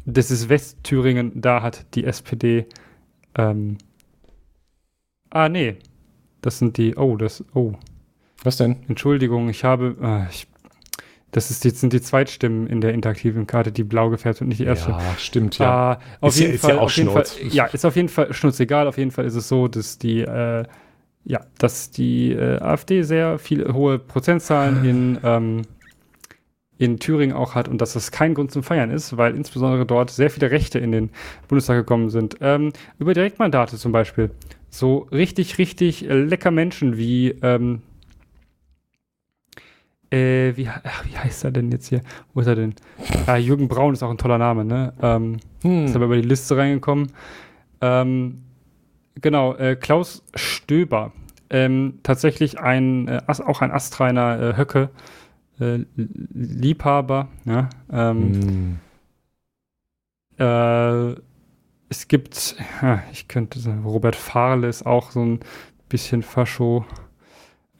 [0.05, 2.65] Das ist Westthüringen, da hat die SPD.
[3.35, 3.77] Ähm,
[5.31, 5.79] ah, nee.
[6.41, 6.95] Das sind die.
[6.95, 7.43] Oh, das.
[7.53, 7.73] Oh.
[8.43, 8.77] Was denn?
[8.87, 9.97] Entschuldigung, ich habe.
[10.01, 10.47] Äh, ich
[11.31, 14.59] das ist, jetzt sind die Zweitstimmen in der interaktiven Karte, die blau gefärbt und nicht
[14.59, 14.91] die erste.
[14.91, 15.93] Ja, stimmt, ja.
[15.93, 17.33] Äh, auf ist jeden ja, Fall, ist ja auch Schnurz.
[17.33, 18.87] Fall, ja, ist auf jeden Fall schnurzegal.
[18.87, 20.63] Auf jeden Fall ist es so, dass die, äh,
[21.25, 25.61] ja, dass die äh, AfD sehr viele hohe Prozentzahlen in, ähm,
[26.77, 30.11] in Thüringen auch hat und dass das kein Grund zum Feiern ist, weil insbesondere dort
[30.11, 31.09] sehr viele Rechte in den
[31.49, 32.37] Bundestag gekommen sind.
[32.39, 34.31] Ähm, über Direktmandate zum Beispiel.
[34.69, 37.81] So richtig, richtig lecker Menschen wie ähm,
[40.11, 42.01] äh, wie, ach, wie heißt er denn jetzt hier?
[42.33, 42.75] Wo ist er denn?
[43.25, 44.93] Ah, Jürgen Braun ist auch ein toller Name, ne?
[45.01, 45.85] Ähm, hm.
[45.85, 47.11] Ist aber über die Liste reingekommen.
[47.81, 48.43] Ähm,
[49.15, 51.11] genau, äh, Klaus Stöber.
[51.49, 54.89] Ähm, tatsächlich ein, äh, auch ein astreiner äh, Höcke.
[55.59, 57.69] Äh, Liebhaber, ja.
[57.91, 58.79] Ähm,
[60.37, 60.45] hm.
[60.45, 61.15] Äh,
[61.89, 62.55] es gibt,
[63.11, 65.39] ich könnte sagen, Robert Fahrle ist auch so ein
[65.89, 66.85] bisschen Fascho.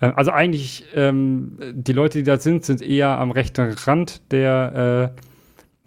[0.02, 5.14] Äh, also eigentlich, ähm, die Leute, die da sind, sind eher am rechten Rand der,
[5.16, 5.22] äh,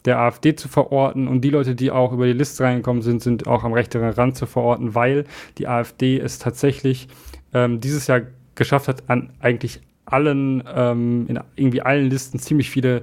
[0.05, 3.47] der AfD zu verorten und die Leute, die auch über die Liste reingekommen sind, sind
[3.47, 5.24] auch am rechteren Rand zu verorten, weil
[5.59, 7.09] die AfD es tatsächlich
[7.53, 8.23] ähm, dieses Jahr
[8.55, 13.03] geschafft hat, an eigentlich allen, ähm, in irgendwie allen Listen ziemlich viele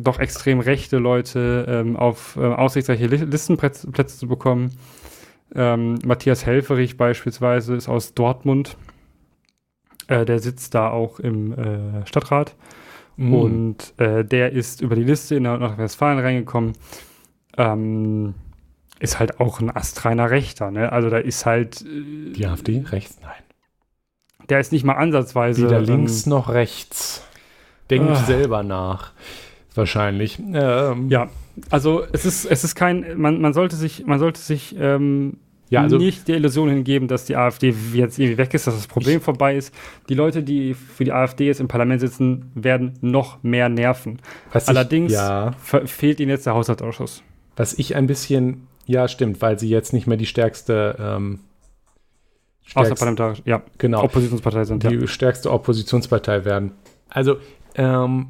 [0.00, 4.70] doch extrem rechte Leute ähm, auf äh, aussichtsreiche Listenplätze zu bekommen.
[5.54, 8.76] Ähm, Matthias Helferich beispielsweise ist aus Dortmund
[10.12, 12.54] äh, der sitzt da auch im äh, Stadtrat.
[13.16, 13.34] Mhm.
[13.34, 16.74] Und äh, der ist über die Liste in Nordrhein-Westfalen reingekommen.
[17.56, 18.34] Ähm,
[19.00, 20.70] ist halt auch ein astreiner Rechter.
[20.70, 20.92] Ne?
[20.92, 21.82] Also da ist halt.
[21.82, 23.18] Äh, die AfD rechts?
[23.22, 23.32] Nein.
[24.48, 25.64] Der ist nicht mal ansatzweise.
[25.64, 27.26] Weder links ähm, noch rechts.
[27.90, 28.16] Denkt ah.
[28.16, 29.12] selber nach.
[29.74, 30.38] Wahrscheinlich.
[30.38, 31.08] Ähm.
[31.08, 31.28] Ja,
[31.70, 35.38] also es ist, es ist kein, man, man sollte sich, man sollte sich ähm,
[35.72, 38.86] ja, also nicht der Illusion hingeben, dass die AfD jetzt irgendwie weg ist, dass das
[38.86, 39.74] Problem vorbei ist.
[40.10, 44.18] Die Leute, die für die AfD jetzt im Parlament sitzen, werden noch mehr nerven.
[44.52, 45.52] Allerdings ich, ja.
[45.86, 47.22] fehlt ihnen jetzt der Haushaltsausschuss.
[47.56, 51.40] Was ich ein bisschen, ja, stimmt, weil sie jetzt nicht mehr die stärkste ähm,
[52.74, 54.02] Außerparlamentarisch, ja, genau.
[54.02, 54.82] Oppositionspartei sind.
[54.82, 55.06] Die ja.
[55.06, 56.72] stärkste Oppositionspartei werden.
[57.08, 57.36] Also,
[57.76, 58.28] ähm,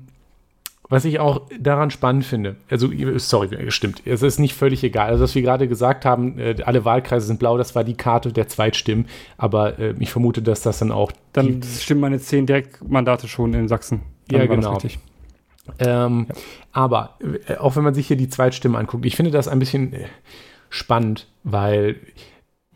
[0.93, 5.09] was ich auch daran spannend finde, also, sorry, stimmt, es ist nicht völlig egal.
[5.09, 8.31] Also, was wir gerade gesagt haben, äh, alle Wahlkreise sind blau, das war die Karte
[8.31, 9.06] der Zweitstimmen,
[9.39, 11.10] aber äh, ich vermute, dass das dann auch.
[11.32, 14.02] Dann stimmen meine zehn Direktmandate schon in Sachsen.
[14.28, 14.78] Dann ja, genau.
[15.78, 16.35] Ähm, ja.
[16.73, 19.94] Aber äh, auch wenn man sich hier die Zweitstimmen anguckt, ich finde das ein bisschen
[19.94, 20.05] äh,
[20.69, 21.97] spannend, weil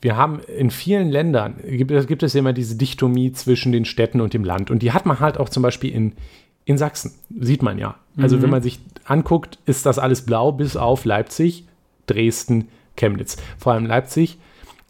[0.01, 4.33] wir haben in vielen Ländern, gibt, gibt es immer diese Dichtomie zwischen den Städten und
[4.33, 4.71] dem Land.
[4.71, 6.15] Und die hat man halt auch zum Beispiel in,
[6.65, 7.97] in Sachsen, sieht man ja.
[8.19, 8.43] Also mhm.
[8.43, 11.65] wenn man sich anguckt, ist das alles blau bis auf Leipzig,
[12.07, 13.37] Dresden, Chemnitz.
[13.59, 14.39] Vor allem Leipzig.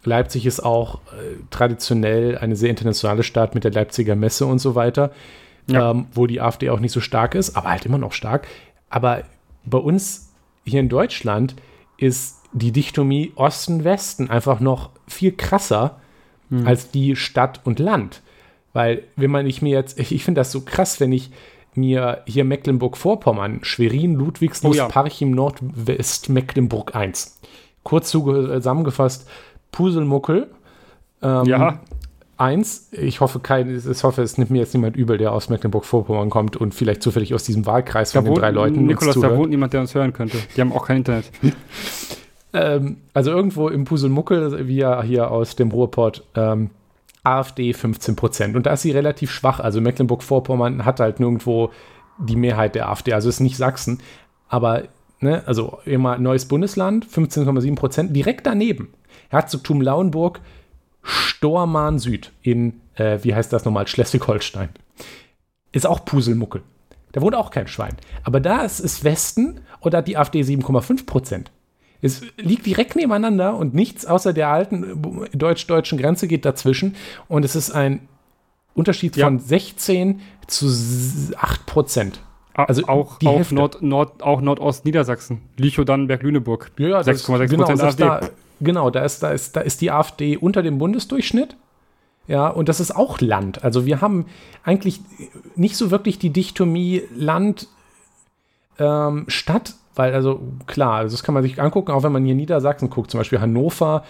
[0.05, 4.77] Leipzig ist auch äh, traditionell eine sehr internationale Stadt mit der Leipziger Messe und so
[4.77, 5.11] weiter,
[5.69, 5.91] ja.
[5.91, 8.47] ähm, wo die AfD auch nicht so stark ist, aber halt immer noch stark.
[8.89, 9.25] Aber
[9.65, 10.33] bei uns
[10.65, 11.57] hier in Deutschland
[11.97, 15.99] ist die Dichtomie Osten-Westen einfach noch viel krasser
[16.51, 16.67] mhm.
[16.67, 18.23] als die Stadt und Land.
[18.73, 21.31] Weil, wenn man ich mir jetzt, ich, ich finde das so krass, wenn ich
[21.77, 24.89] mir hier Mecklenburg-Vorpommern, Schwerin, Ludwigsburg, oh ja.
[24.89, 27.41] Parchim, Nordwest, Mecklenburg 1.
[27.83, 29.29] Kurz zusammengefasst,
[29.73, 30.51] Puselmuckel.
[31.23, 31.81] Ähm, ja.
[32.39, 36.29] Eins, ich hoffe, kein, ich hoffe, es nimmt mir jetzt niemand übel, der aus Mecklenburg-Vorpommern
[36.29, 38.85] kommt und vielleicht zufällig aus diesem Wahlkreis da von den drei Leuten.
[38.85, 40.37] Nikolas, da wohnt niemand, der uns hören könnte.
[40.55, 41.31] Die haben auch kein Internet.
[42.53, 46.71] ähm, also irgendwo im Puselmuckel, wie ja hier aus dem Ruhrport, ähm,
[47.27, 48.57] AfD 15 Prozent.
[48.57, 49.61] Und da ist sie relativ schwach.
[49.61, 51.71] Also Mecklenburg-Vorpommern hat halt nirgendwo
[52.19, 53.13] die Mehrheit der AfD.
[53.13, 54.01] Also ist nicht Sachsen.
[54.49, 54.85] Aber,
[55.21, 58.15] ne, also immer neues Bundesland, 15,7 Prozent.
[58.15, 58.95] Direkt daneben
[59.29, 60.41] Herzogtum Lauenburg
[61.03, 64.69] Stormarn Süd in, äh, wie heißt das nochmal, Schleswig-Holstein.
[65.73, 66.63] Ist auch Puselmuckel.
[67.13, 67.97] Da wohnt auch kein Schwein.
[68.25, 71.51] Aber da ist es Westen und da hat die AfD 7,5 Prozent.
[72.03, 76.95] Es liegt direkt nebeneinander und nichts außer der alten deutsch-deutschen Grenze geht dazwischen.
[77.29, 78.09] Und es ist ein
[78.75, 79.27] Unterschied ja.
[79.27, 80.67] von 16 zu
[81.37, 82.21] 8 Prozent.
[82.55, 85.43] Also auch, auch, Nord, Nord, auch Nordost-Niedersachsen.
[85.59, 86.71] Lüchow-Dannenberg-Lüneburg.
[86.79, 88.03] Ja, ja 6,6 genau, Prozent AfD.
[88.05, 88.21] Da,
[88.61, 91.57] Genau, da ist, da, ist, da ist die AfD unter dem Bundesdurchschnitt.
[92.27, 93.63] Ja, und das ist auch Land.
[93.63, 94.27] Also wir haben
[94.65, 95.01] eigentlich
[95.55, 97.69] nicht so wirklich die Dichtomie Land,
[98.79, 102.35] ähm, Stadt, weil also klar, also das kann man sich angucken, auch wenn man hier
[102.35, 104.05] Niedersachsen guckt, zum Beispiel Hannover,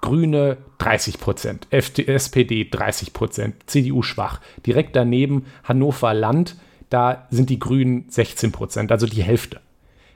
[0.00, 4.40] Grüne 30 Prozent, SPD 30 Prozent, CDU schwach.
[4.66, 6.56] Direkt daneben Hannover Land,
[6.90, 9.60] da sind die Grünen 16 Prozent, also die Hälfte.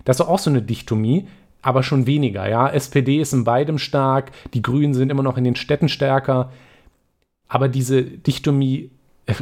[0.04, 1.26] Das ist auch so eine Dichtomie
[1.66, 2.48] aber schon weniger.
[2.48, 6.52] Ja, SPD ist in beidem stark, die Grünen sind immer noch in den Städten stärker,
[7.48, 8.92] aber diese Dichtomie,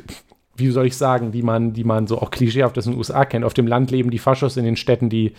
[0.56, 3.44] wie soll ich sagen, die man, die man so auch klischeehaft aus den USA kennt,
[3.44, 5.35] auf dem Land leben die Faschos, in den Städten die,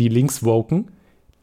[0.00, 0.90] die Linkswoken,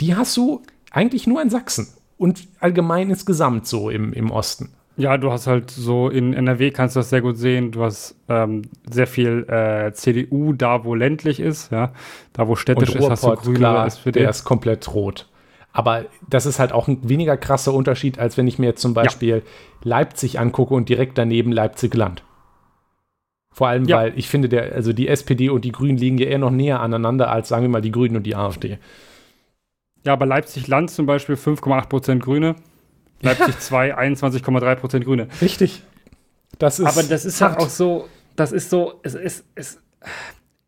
[0.02, 0.62] die hast du
[0.92, 4.74] eigentlich nur in Sachsen und allgemein insgesamt so im, im Osten.
[4.98, 7.72] Ja, du hast halt so in NRW kannst du das sehr gut sehen.
[7.72, 11.94] Du hast ähm, sehr viel äh, CDU da, wo ländlich ist, ja.
[12.34, 14.22] Da, wo städtisch ist, hast du grüne klar, SPD.
[14.22, 15.30] Der ist komplett rot.
[15.72, 18.96] Aber das ist halt auch ein weniger krasser Unterschied, als wenn ich mir jetzt zum
[18.96, 19.42] Beispiel ja.
[19.84, 22.24] Leipzig angucke und direkt daneben Leipzig-Land.
[23.58, 23.98] Vor allem, ja.
[23.98, 26.80] weil ich finde, der, also die SPD und die Grünen liegen ja eher noch näher
[26.80, 28.78] aneinander als, sagen wir mal, die Grünen und die AfD.
[30.04, 32.56] Ja, aber Leipzig-Land zum Beispiel 5,8% Grüne.
[33.24, 35.28] Leipzig 2, 21,3 Prozent Grüne.
[35.42, 35.82] Richtig.
[36.60, 39.82] Das ist Aber das ist halt auch so, das ist so, es ist, es,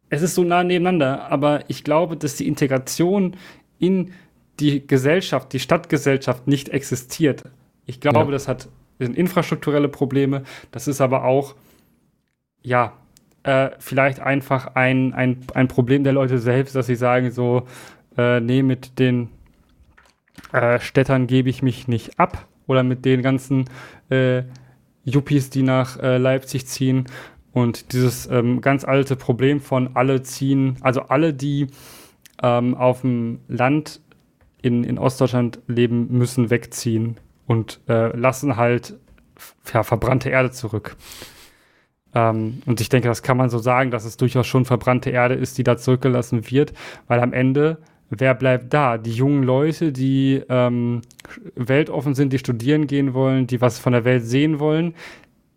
[0.10, 1.32] es ist so nah nebeneinander.
[1.32, 3.36] Aber ich glaube, dass die Integration
[3.78, 4.14] in
[4.60, 7.44] die Gesellschaft, die Stadtgesellschaft nicht existiert.
[7.86, 8.32] Ich glaube, ja.
[8.32, 8.68] das hat
[8.98, 10.42] das sind infrastrukturelle Probleme.
[10.72, 11.54] Das ist aber auch,
[12.62, 12.94] ja,
[13.44, 17.68] äh, vielleicht einfach ein, ein, ein Problem der Leute selbst, dass sie sagen so,
[18.18, 19.30] äh, nee, mit den
[20.52, 23.66] äh, Städtern gebe ich mich nicht ab oder mit den ganzen
[24.10, 24.44] äh,
[25.04, 27.06] Yuppies, die nach äh, Leipzig ziehen.
[27.52, 31.68] Und dieses ähm, ganz alte Problem von alle ziehen, also alle, die
[32.44, 34.02] ähm, auf dem Land
[34.62, 37.18] in, in Ostdeutschland leben, müssen wegziehen
[37.48, 38.98] und äh, lassen halt
[39.74, 40.96] ja, verbrannte Erde zurück.
[42.14, 45.36] Ähm, und ich denke, das kann man so sagen, dass es durchaus schon verbrannte Erde
[45.36, 46.74] ist, die da zurückgelassen wird,
[47.08, 47.78] weil am Ende
[48.10, 48.98] wer bleibt da?
[48.98, 51.02] Die jungen Leute, die ähm,
[51.56, 54.96] weltoffen sind, die studieren gehen wollen, die was von der Welt sehen wollen,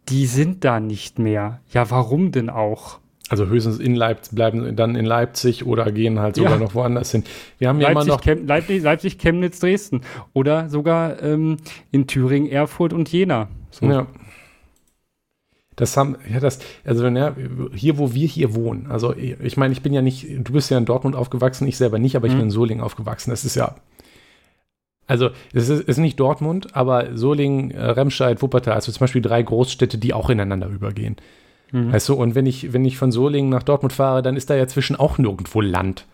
[0.08, 1.60] die sind da nicht mehr.
[1.70, 2.98] Ja, warum denn auch?
[3.28, 6.58] Also höchstens in Leipzig, bleiben dann in Leipzig oder gehen halt sogar ja.
[6.58, 7.24] noch woanders hin.
[7.58, 10.02] Wir haben ja immer noch Chem Leipzig, Leipzig, Chemnitz, Dresden
[10.34, 11.56] oder sogar ähm,
[11.92, 13.48] in Thüringen, Erfurt und Jena.
[13.70, 13.86] So.
[13.86, 14.06] Ja.
[15.82, 17.34] Das haben, ja, das, also ja,
[17.74, 20.78] hier, wo wir hier wohnen, also ich meine, ich bin ja nicht, du bist ja
[20.78, 22.38] in Dortmund aufgewachsen, ich selber nicht, aber ich mhm.
[22.38, 23.30] bin in Solingen aufgewachsen.
[23.30, 23.74] Das ist ja,
[25.08, 29.42] also es ist, ist nicht Dortmund, aber Solingen, äh, Remscheid, Wuppertal, also zum Beispiel drei
[29.42, 31.16] Großstädte, die auch ineinander übergehen.
[31.72, 31.92] Mhm.
[31.92, 34.54] Weißt du, und wenn ich, wenn ich von Solingen nach Dortmund fahre, dann ist da
[34.54, 36.06] ja zwischen auch nirgendwo Land.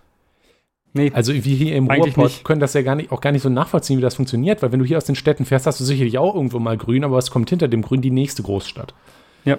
[0.94, 3.50] Nee, also wir hier im Ruhrpott können das ja gar nicht, auch gar nicht so
[3.50, 6.16] nachvollziehen, wie das funktioniert, weil wenn du hier aus den Städten fährst, hast du sicherlich
[6.16, 8.94] auch irgendwo mal grün, aber es kommt hinter dem Grün die nächste Großstadt.
[9.44, 9.58] Ja.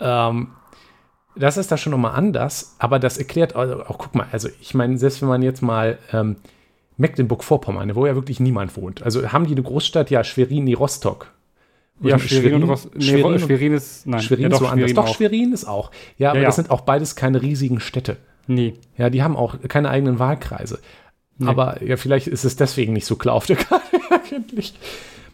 [0.00, 0.48] Ähm,
[1.34, 4.74] das ist da schon nochmal anders, aber das erklärt also auch, guck mal, also ich
[4.74, 6.36] meine, selbst wenn man jetzt mal ähm,
[6.98, 11.32] Mecklenburg-Vorpommern, wo ja wirklich niemand wohnt, also haben die eine Großstadt, ja, Schwerin, nee, Rostock.
[12.00, 13.02] Ja, Schwerin, Schwerin, und Rost nee,
[13.38, 14.90] Schwerin, ist, nein, Schwerin ja, doch, ist woanders.
[14.90, 15.14] Schwerin doch, auch.
[15.14, 15.90] Schwerin ist auch.
[16.18, 18.16] Ja, aber ja, das sind auch beides keine riesigen Städte.
[18.48, 18.74] Nee.
[18.98, 20.80] Ja, die haben auch keine eigenen Wahlkreise.
[21.38, 21.48] Nee.
[21.48, 24.00] Aber ja, vielleicht ist es deswegen nicht so klar auf der Karte
[24.32, 24.74] eigentlich.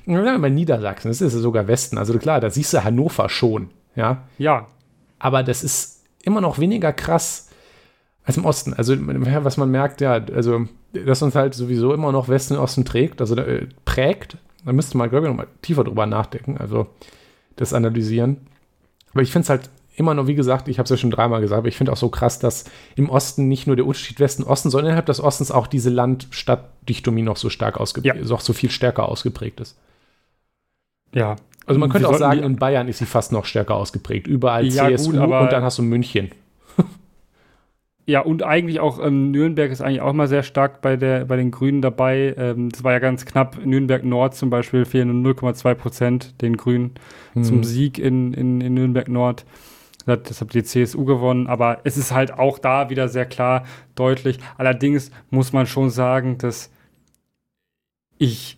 [0.08, 1.98] Ja, bei Niedersachsen, das ist ja sogar Westen.
[1.98, 3.70] Also klar, da siehst du Hannover schon.
[3.94, 4.24] Ja.
[4.38, 4.66] Ja.
[5.18, 7.50] Aber das ist immer noch weniger krass
[8.24, 8.72] als im Osten.
[8.72, 12.84] Also, was man merkt, ja, also, dass uns halt sowieso immer noch Westen und Osten
[12.84, 14.38] trägt, also äh, prägt.
[14.64, 16.86] Da müsste man, glaube ich, noch mal tiefer drüber nachdenken, also
[17.56, 18.38] das analysieren.
[19.12, 21.40] Aber ich finde es halt immer noch, wie gesagt, ich habe es ja schon dreimal
[21.40, 22.64] gesagt, aber ich finde auch so krass, dass
[22.96, 27.36] im Osten nicht nur der Unterschied Westen-Osten, sondern innerhalb des Ostens auch diese Land-Stadt-Dichtomie noch
[27.36, 28.24] so stark ausgeprägt, ja.
[28.24, 29.76] noch so viel stärker ausgeprägt ist.
[31.14, 31.36] Ja.
[31.66, 34.26] Also man könnte auch sagen, in Bayern ist sie fast noch stärker ausgeprägt.
[34.26, 36.30] Überall ja, CSU gut, und dann hast du München.
[38.06, 41.36] Ja, und eigentlich auch ähm, Nürnberg ist eigentlich auch mal sehr stark bei, der, bei
[41.36, 42.34] den Grünen dabei.
[42.38, 43.62] Ähm, das war ja ganz knapp.
[43.62, 46.92] Nürnberg Nord zum Beispiel fehlen 0,2 Prozent den Grünen
[47.34, 47.44] hm.
[47.44, 49.44] zum Sieg in, in, in Nürnberg Nord.
[50.06, 53.64] Das hat die CSU gewonnen, aber es ist halt auch da wieder sehr klar,
[53.94, 54.38] deutlich.
[54.56, 56.70] Allerdings muss man schon sagen, dass
[58.16, 58.57] ich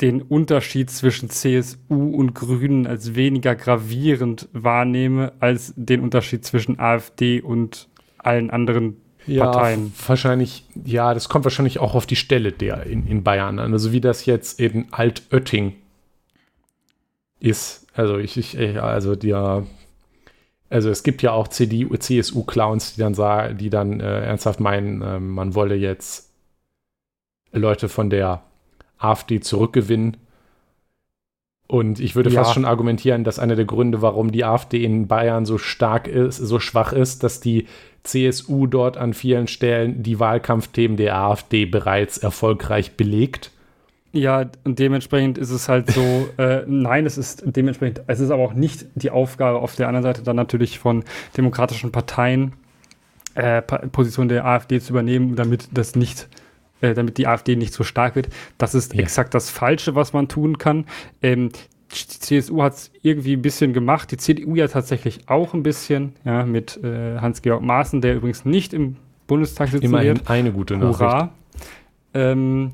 [0.00, 7.40] den Unterschied zwischen CSU und Grünen als weniger gravierend wahrnehme als den Unterschied zwischen AfD
[7.40, 7.88] und
[8.18, 8.96] allen anderen
[9.26, 9.92] ja, Parteien.
[10.06, 13.72] Wahrscheinlich, ja, das kommt wahrscheinlich auch auf die Stelle der in, in Bayern an.
[13.72, 15.74] Also wie das jetzt in Altötting
[17.38, 17.86] ist.
[17.94, 19.66] Also ich, ich also der,
[20.68, 25.00] also es gibt ja auch CDU, CSU-Clowns, die dann sagen, die dann äh, ernsthaft meinen,
[25.02, 26.30] äh, man wolle jetzt
[27.52, 28.42] Leute von der
[29.00, 30.16] AfD zurückgewinnen.
[31.66, 32.42] Und ich würde ja.
[32.42, 36.36] fast schon argumentieren, dass einer der Gründe, warum die AfD in Bayern so stark ist,
[36.36, 37.66] so schwach ist, dass die
[38.02, 43.52] CSU dort an vielen Stellen die Wahlkampfthemen der AfD bereits erfolgreich belegt.
[44.12, 48.42] Ja, und dementsprechend ist es halt so, äh, nein, es ist dementsprechend, es ist aber
[48.42, 51.04] auch nicht die Aufgabe auf der anderen Seite dann natürlich von
[51.36, 52.54] demokratischen Parteien,
[53.34, 56.28] äh, Position der AfD zu übernehmen, damit das nicht,
[56.80, 58.28] äh, damit die AfD nicht so stark wird.
[58.58, 59.00] Das ist ja.
[59.00, 60.86] exakt das Falsche, was man tun kann.
[61.22, 61.50] Ähm,
[61.92, 66.12] die CSU hat es irgendwie ein bisschen gemacht, die CDU ja tatsächlich auch ein bisschen,
[66.24, 68.96] ja, mit äh, Hans-Georg Maaßen, der übrigens nicht im
[69.26, 70.30] Bundestag sitzen Immerhin wird.
[70.30, 71.00] eine gute Nachricht.
[71.00, 71.30] Hurra.
[72.14, 72.72] Ähm,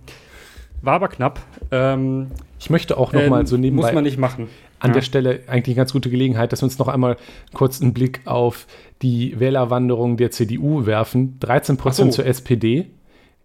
[0.82, 1.40] war aber knapp.
[1.70, 2.28] Ähm,
[2.58, 3.86] ich möchte auch noch ähm, mal so nebenbei.
[3.86, 4.48] Muss man nicht machen.
[4.78, 4.94] An ja.
[4.94, 7.16] der Stelle eigentlich eine ganz gute Gelegenheit, dass wir uns noch einmal
[7.54, 8.66] kurz einen Blick auf
[9.02, 11.38] die Wählerwanderung der CDU werfen.
[11.40, 12.16] 13 Prozent so.
[12.16, 12.86] zur SPD,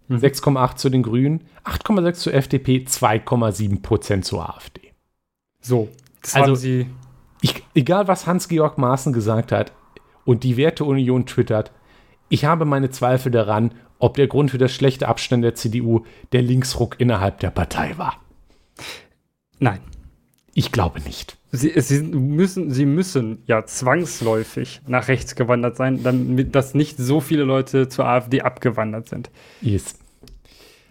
[0.08, 0.16] mhm.
[0.16, 4.92] 6,8 zu den Grünen, 8,6 zur FDP, 2,7 Prozent zur AfD.
[5.60, 5.88] So,
[6.22, 6.86] das also, sie.
[7.40, 9.72] Ich, egal, was Hans-Georg Maaßen gesagt hat
[10.24, 11.72] und die Werteunion twittert,
[12.28, 16.42] ich habe meine Zweifel daran, ob der Grund für das schlechte Abstand der CDU der
[16.42, 18.16] Linksruck innerhalb der Partei war.
[19.58, 19.80] Nein.
[20.54, 21.36] Ich glaube nicht.
[21.54, 27.20] Sie, sie, müssen, sie müssen ja zwangsläufig nach rechts gewandert sein, damit dass nicht so
[27.20, 29.30] viele Leute zur AfD abgewandert sind.
[29.60, 29.96] Yes.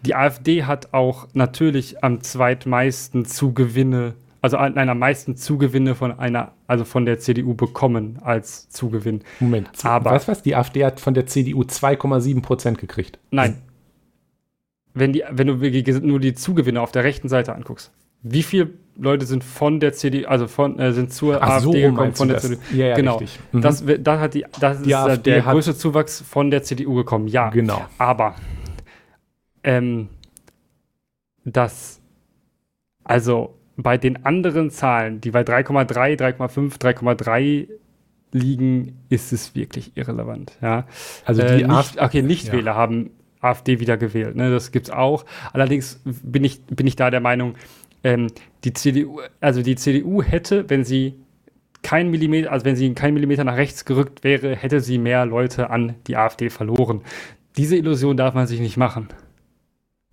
[0.06, 6.52] Die AfD hat auch natürlich am zweitmeisten Zugewinne also nein, am meisten Zugewinne von einer,
[6.66, 9.22] also von der CDU bekommen als Zugewinn.
[9.38, 10.42] Moment, aber weißt du was?
[10.42, 13.20] Die AfD hat von der CDU 2,7 Prozent gekriegt.
[13.30, 13.62] Nein.
[14.94, 15.54] Wenn, die, wenn du
[16.00, 20.26] nur die Zugewinne auf der rechten Seite anguckst, wie viele Leute sind von der CDU,
[20.26, 22.44] also von, äh, sind zur Ach AfD so, gekommen von der das?
[22.44, 22.60] CDU?
[22.74, 23.20] Ja, ja, genau.
[23.52, 23.60] Mhm.
[23.60, 27.28] Das, das hat die, das die ist AfD der größte Zuwachs von der CDU gekommen.
[27.28, 27.84] Ja, genau.
[27.98, 28.34] Aber
[29.64, 30.08] ähm,
[31.44, 32.00] das,
[33.04, 37.68] also bei den anderen Zahlen, die bei 3,3, 3,5, 3,3
[38.32, 40.58] liegen, ist es wirklich irrelevant.
[40.60, 40.86] Ja?
[41.24, 42.76] Also die äh, nicht, okay, Nichtwähler ja.
[42.76, 44.36] haben AfD wieder gewählt.
[44.36, 44.50] Ne?
[44.50, 45.24] Das gibt's auch.
[45.52, 47.54] Allerdings bin ich, bin ich da der Meinung,
[48.04, 48.28] ähm,
[48.64, 51.14] die CDU, also die CDU hätte, wenn sie
[51.82, 55.70] kein Millimeter, also wenn sie kein Millimeter nach rechts gerückt wäre, hätte sie mehr Leute
[55.70, 57.02] an die AfD verloren.
[57.56, 59.08] Diese Illusion darf man sich nicht machen.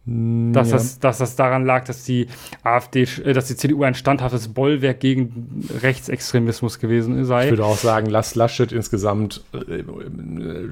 [0.06, 0.78] Dass, ja.
[0.78, 2.28] das, dass das daran lag, dass die
[2.64, 7.46] AfD, äh, dass die CDU ein standhaftes Bollwerk gegen Rechtsextremismus gewesen sei.
[7.46, 9.84] Ich würde auch sagen, lass Laschet insgesamt äh,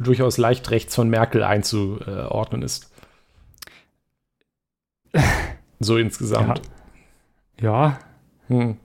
[0.01, 2.91] durchaus leicht rechts von Merkel einzuordnen ist.
[5.79, 6.57] So insgesamt.
[6.57, 6.76] Ja.
[7.59, 7.99] Ja.
[8.47, 8.77] Hm.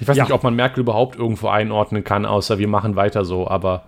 [0.00, 0.24] Ich weiß ja.
[0.24, 3.84] nicht, ob man Merkel überhaupt irgendwo einordnen kann, außer wir machen weiter so, aber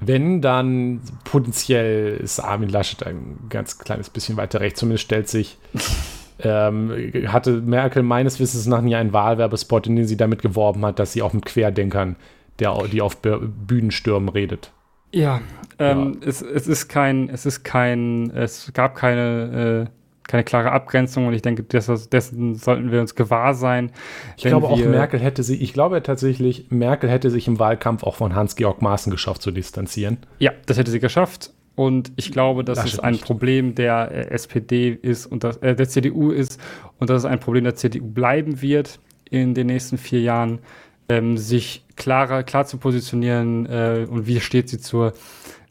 [0.00, 4.80] wenn, dann potenziell ist Armin Laschet ein ganz kleines bisschen weiter rechts.
[4.80, 5.56] Zumindest stellt sich,
[6.40, 6.90] ähm,
[7.28, 11.12] hatte Merkel meines Wissens nach nie einen Wahlwerbespot, in dem sie damit geworben hat, dass
[11.12, 12.16] sie auch mit Querdenkern,
[12.58, 14.72] der, die auf Bühnenstürmen redet.
[15.12, 15.40] Ja,
[15.78, 16.28] ähm, ja.
[16.28, 21.34] Es, es, ist kein, es ist kein, es gab keine äh, keine klare Abgrenzung und
[21.34, 23.92] ich denke, das, dessen sollten wir uns gewahr sein.
[24.36, 28.16] Ich glaube auch Merkel hätte sie, ich glaube tatsächlich, Merkel hätte sich im Wahlkampf auch
[28.16, 30.18] von Hans-Georg Maaßen geschafft zu distanzieren.
[30.38, 31.52] Ja, das hätte sie geschafft.
[31.76, 33.24] Und ich glaube, dass Laschet es ein nicht.
[33.24, 36.60] Problem der äh, SPD ist und das, äh, der CDU ist
[36.98, 40.60] und dass es ein Problem der CDU bleiben wird in den nächsten vier Jahren,
[41.08, 45.14] ähm, sich klarer, klar zu positionieren äh, und wie steht sie zur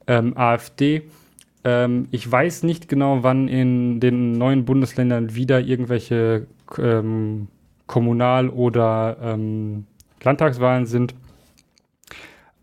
[0.05, 1.03] ähm, AfD.
[1.63, 7.47] Ähm, ich weiß nicht genau, wann in den neuen Bundesländern wieder irgendwelche ähm,
[7.87, 9.85] Kommunal- oder ähm,
[10.21, 11.15] Landtagswahlen sind.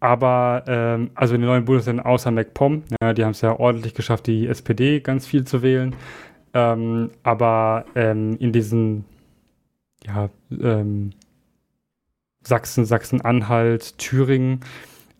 [0.00, 3.94] Aber, ähm, also in den neuen Bundesländern außer MacPom, ja, die haben es ja ordentlich
[3.94, 5.94] geschafft, die SPD ganz viel zu wählen.
[6.54, 9.04] Ähm, aber ähm, in diesen
[10.04, 11.10] ja, ähm,
[12.42, 14.60] Sachsen, Sachsen-Anhalt, Thüringen,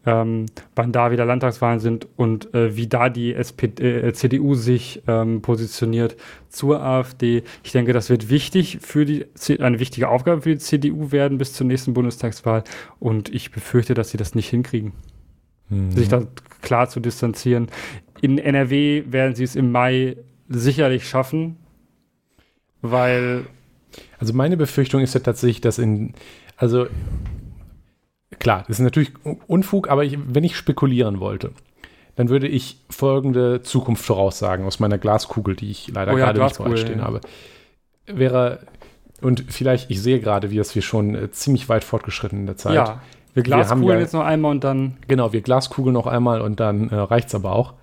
[0.07, 5.03] ähm, wann da wieder Landtagswahlen sind und äh, wie da die SPD, äh, CDU sich
[5.07, 6.17] ähm, positioniert
[6.49, 7.43] zur AfD.
[7.63, 9.27] Ich denke, das wird wichtig für die
[9.61, 12.65] eine wichtige Aufgabe für die CDU werden bis zur nächsten Bundestagswahl
[12.99, 14.93] und ich befürchte, dass sie das nicht hinkriegen,
[15.69, 15.91] mhm.
[15.91, 16.23] sich da
[16.63, 17.69] klar zu distanzieren.
[18.23, 20.17] In NRW werden sie es im Mai
[20.49, 21.57] sicherlich schaffen,
[22.81, 23.45] weil
[24.19, 26.15] also meine Befürchtung ist ja tatsächlich, dass in
[26.57, 26.87] also
[28.39, 29.13] klar, das ist natürlich
[29.47, 31.53] Unfug, aber ich, wenn ich spekulieren wollte,
[32.17, 36.43] dann würde ich folgende Zukunft voraussagen aus meiner Glaskugel, die ich leider oh ja, gerade
[36.43, 37.05] nicht bereitstehen ja.
[37.05, 37.21] habe.
[38.07, 38.61] Wäre,
[39.21, 42.57] und vielleicht, ich sehe gerade, wie das wir schon äh, ziemlich weit fortgeschritten in der
[42.57, 42.75] Zeit.
[42.75, 43.01] Ja,
[43.35, 44.97] wir glaskugeln ja, jetzt noch einmal und dann.
[45.07, 47.75] Genau, wir glaskugeln noch einmal und dann äh, reicht es aber auch.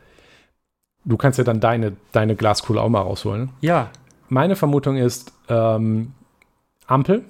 [1.05, 3.49] Du kannst ja dann deine, deine Glaskugel auch mal rausholen.
[3.61, 3.89] Ja.
[4.29, 6.11] Meine Vermutung ist ähm,
[6.85, 7.23] Ampel.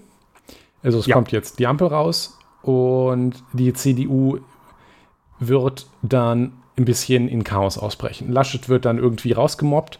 [0.81, 1.13] Also es ja.
[1.13, 4.39] kommt jetzt die Ampel raus und die CDU
[5.39, 8.31] wird dann ein bisschen in Chaos ausbrechen.
[8.31, 9.99] Laschet wird dann irgendwie rausgemobbt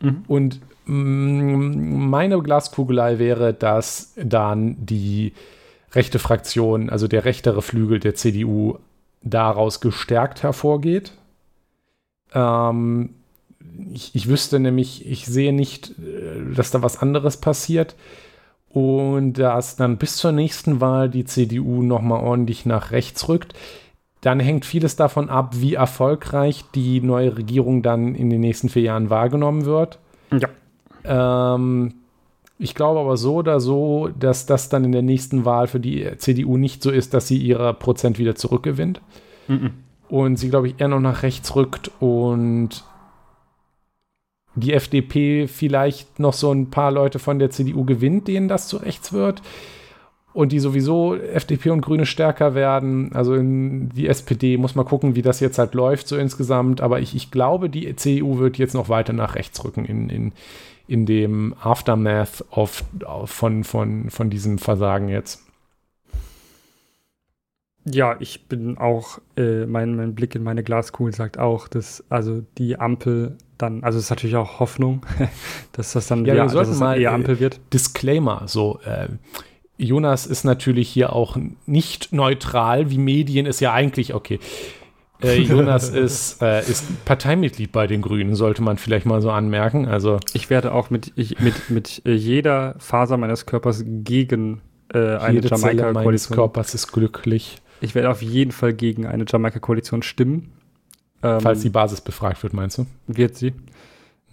[0.00, 0.24] mhm.
[0.26, 5.32] und mm, meine Glaskugelei wäre, dass dann die
[5.92, 8.78] rechte Fraktion, also der rechtere Flügel der CDU,
[9.22, 11.12] daraus gestärkt hervorgeht.
[12.32, 13.14] Ähm,
[13.92, 17.96] ich, ich wüsste nämlich, ich sehe nicht, äh, dass da was anderes passiert
[18.74, 23.54] und dass dann bis zur nächsten Wahl die CDU nochmal ordentlich nach rechts rückt.
[24.20, 28.82] Dann hängt vieles davon ab, wie erfolgreich die neue Regierung dann in den nächsten vier
[28.82, 30.00] Jahren wahrgenommen wird.
[30.32, 30.48] Ja.
[31.54, 31.94] Ähm,
[32.58, 36.10] ich glaube aber so oder so, dass das dann in der nächsten Wahl für die
[36.18, 39.00] CDU nicht so ist, dass sie ihre Prozent wieder zurückgewinnt.
[39.46, 39.70] Mhm.
[40.08, 42.82] Und sie, glaube ich, eher noch nach rechts rückt und
[44.54, 48.76] die FDP vielleicht noch so ein paar Leute von der CDU gewinnt, denen das zu
[48.76, 49.42] rechts wird.
[50.32, 53.12] Und die sowieso FDP und Grüne stärker werden.
[53.14, 56.80] Also die SPD muss mal gucken, wie das jetzt halt läuft, so insgesamt.
[56.80, 60.32] Aber ich, ich glaube, die CDU wird jetzt noch weiter nach rechts rücken in, in,
[60.88, 62.84] in dem Aftermath of,
[63.26, 65.44] von, von, von diesem Versagen jetzt.
[67.86, 72.42] Ja, ich bin auch, äh, mein, mein Blick in meine Glaskugel sagt auch, dass also
[72.56, 75.04] die Ampel dann, also es ist natürlich auch Hoffnung,
[75.72, 77.60] dass das dann ja, wieder, wir sollten mal eher Ampel wird.
[77.72, 79.08] Disclaimer, so äh,
[79.76, 81.36] Jonas ist natürlich hier auch
[81.66, 84.38] nicht neutral, wie Medien ist ja eigentlich, okay.
[85.22, 89.86] Äh, Jonas ist, äh, ist Parteimitglied bei den Grünen, sollte man vielleicht mal so anmerken.
[89.86, 94.60] Also ich werde auch mit, ich, mit, mit jeder Faser meines Körpers gegen
[94.92, 96.36] äh, eine Jamaika-Koalition.
[96.36, 97.58] Körpers ist glücklich.
[97.80, 100.52] Ich werde auf jeden Fall gegen eine Jamaika-Koalition stimmen.
[101.24, 102.86] Ähm, Falls die Basis befragt wird, meinst du?
[103.06, 103.54] Wird sie.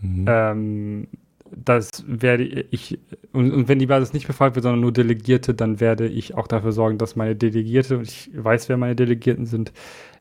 [0.02, 0.26] Mhm.
[0.28, 1.08] Ähm,
[1.52, 3.00] das werde ich,
[3.32, 6.48] und, und, wenn die Basis nicht befragt wird, sondern nur Delegierte, dann werde ich auch
[6.48, 9.72] dafür sorgen, dass meine Delegierte, und ich weiß, wer meine Delegierten sind,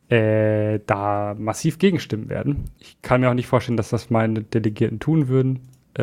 [0.09, 2.65] äh, da massiv gegenstimmen werden.
[2.79, 5.61] Ich kann mir auch nicht vorstellen, dass das meine Delegierten tun würden,
[5.97, 6.03] äh,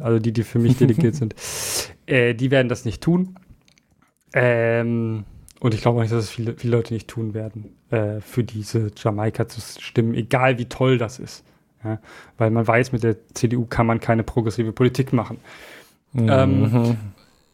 [0.00, 1.34] also die, die für mich delegiert sind.
[2.06, 3.36] Äh, die werden das nicht tun.
[4.32, 5.24] Ähm,
[5.60, 8.44] und ich glaube auch nicht, dass es viele, viele Leute nicht tun werden, äh, für
[8.44, 11.44] diese Jamaika zu stimmen, egal wie toll das ist.
[11.84, 11.98] Ja?
[12.36, 15.38] Weil man weiß, mit der CDU kann man keine progressive Politik machen.
[16.12, 16.28] Mhm.
[16.30, 16.96] Ähm,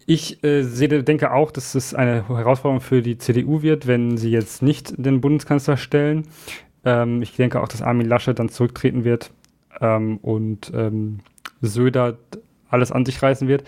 [0.06, 4.30] ich äh, sehe, denke auch, dass es eine Herausforderung für die CDU wird, wenn sie
[4.30, 6.26] jetzt nicht den Bundeskanzler stellen.
[6.84, 9.30] Ähm, ich denke auch, dass Armin Laschet dann zurücktreten wird
[9.80, 11.20] ähm, und ähm,
[11.62, 12.18] Söder
[12.68, 13.64] alles an sich reißen wird.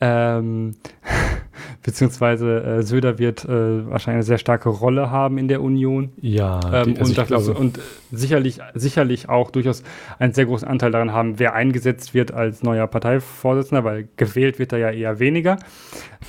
[0.00, 0.76] Ähm,
[1.82, 3.48] beziehungsweise äh, Söder wird äh,
[3.88, 6.12] wahrscheinlich eine sehr starke Rolle haben in der Union.
[6.20, 7.80] Ja, ähm, also und, dafür, glaube, und
[8.10, 9.82] sicherlich, sicherlich auch durchaus
[10.18, 14.72] einen sehr großen Anteil daran haben, wer eingesetzt wird als neuer Parteivorsitzender, weil gewählt wird
[14.72, 15.58] er ja eher weniger.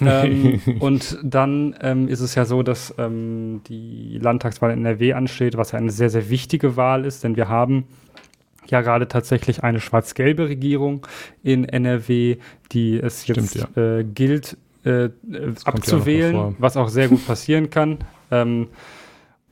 [0.01, 5.57] ähm, und dann ähm, ist es ja so, dass ähm, die Landtagswahl in NRW ansteht,
[5.57, 7.85] was ja eine sehr, sehr wichtige Wahl ist, denn wir haben
[8.67, 11.05] ja gerade tatsächlich eine schwarz-gelbe Regierung
[11.43, 12.37] in NRW,
[12.71, 13.99] die es jetzt Stimmt, ja.
[13.99, 15.09] äh, gilt, äh,
[15.65, 17.99] abzuwählen, ja was auch sehr gut passieren kann.
[18.31, 18.67] Ähm,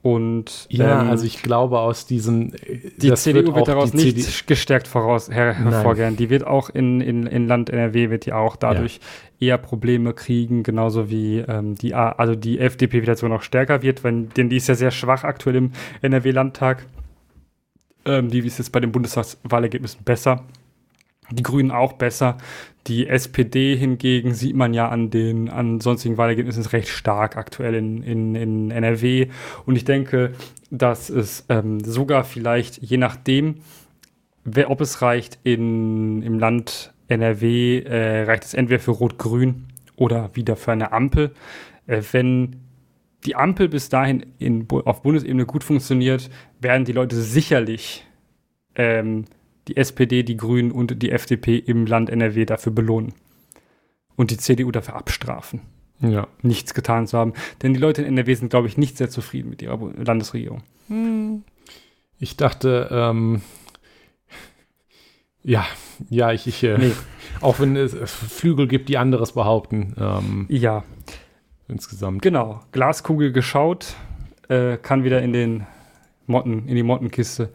[0.02, 2.56] und ja, ähm, also ich glaube aus diesen
[2.98, 6.16] die CDU wird, wird daraus nicht CD gestärkt voraus her hervorgehen.
[6.18, 9.00] Die wird auch in, in, in Land NRW wird die auch dadurch
[9.40, 9.50] ja.
[9.50, 14.04] eher Probleme kriegen, genauso wie ähm, die also die FDP wieder so noch stärker wird,
[14.04, 15.72] wenn, denn die ist ja sehr schwach aktuell im
[16.02, 16.88] NRW-Landtag.
[18.06, 20.46] Ähm, die ist jetzt bei den Bundestagswahlergebnissen besser.
[21.30, 22.38] Die Grünen auch besser.
[22.88, 28.02] Die SPD hingegen sieht man ja an den an sonstigen Wahlergebnissen recht stark aktuell in,
[28.02, 29.28] in, in NRW.
[29.66, 30.34] Und ich denke,
[30.72, 33.58] dass es ähm, sogar vielleicht, je nachdem,
[34.44, 40.32] wer, ob es reicht, in, im Land NRW äh, reicht es entweder für Rot-Grün oder
[40.34, 41.32] wieder für eine Ampel.
[41.86, 42.56] Äh, wenn
[43.26, 46.30] die Ampel bis dahin in, auf Bundesebene gut funktioniert,
[46.60, 48.06] werden die Leute sicherlich
[48.76, 49.26] ähm,
[49.72, 53.14] die SPD, die Grünen und die FDP im Land NRW dafür belohnen.
[54.18, 55.62] Und die CDU dafür abstrafen.
[56.02, 56.28] Ja.
[56.42, 57.34] Nichts getan zu haben.
[57.62, 60.64] Denn die Leute in NRW sind, glaube ich, nicht sehr zufrieden mit ihrer Landesregierung.
[60.90, 61.44] Hm.
[62.20, 63.42] Ich dachte, ähm,
[65.42, 65.66] ja,
[66.10, 66.92] ja, ich, ich äh, nee.
[67.42, 69.96] auch wenn es Flügel gibt, die anderes behaupten.
[69.98, 70.84] Ähm, ja.
[71.70, 72.22] Insgesamt.
[72.22, 72.60] Genau.
[72.74, 73.96] Glaskugel geschaut,
[74.50, 75.66] äh, kann wieder in den
[76.28, 77.54] Motten, in die Mottenkiste.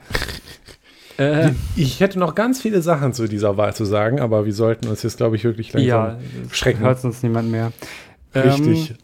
[1.19, 4.89] Äh, ich hätte noch ganz viele Sachen zu dieser Wahl zu sagen, aber wir sollten
[4.89, 6.19] uns jetzt, glaube ich, wirklich langsam ja,
[6.53, 6.81] schrecken.
[6.81, 7.73] Hört uns niemand mehr.
[8.35, 8.91] Richtig.
[8.91, 8.97] Ähm,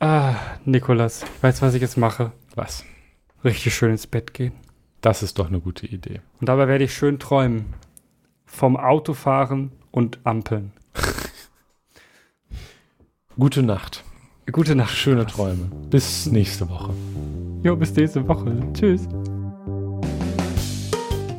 [0.00, 0.34] ah,
[0.64, 2.32] Nikolas, weißt du, was ich jetzt mache?
[2.54, 2.84] Was?
[3.44, 4.52] Richtig schön ins Bett gehen.
[5.00, 6.20] Das ist doch eine gute Idee.
[6.40, 7.66] Und dabei werde ich schön träumen.
[8.44, 10.72] Vom Autofahren und Ampeln.
[13.38, 14.02] Gute Nacht.
[14.50, 14.96] Gute Nacht.
[14.96, 15.70] Schöne Träume.
[15.90, 16.92] Bis nächste Woche.
[17.62, 18.56] Jo, bis nächste Woche.
[18.72, 19.06] Tschüss.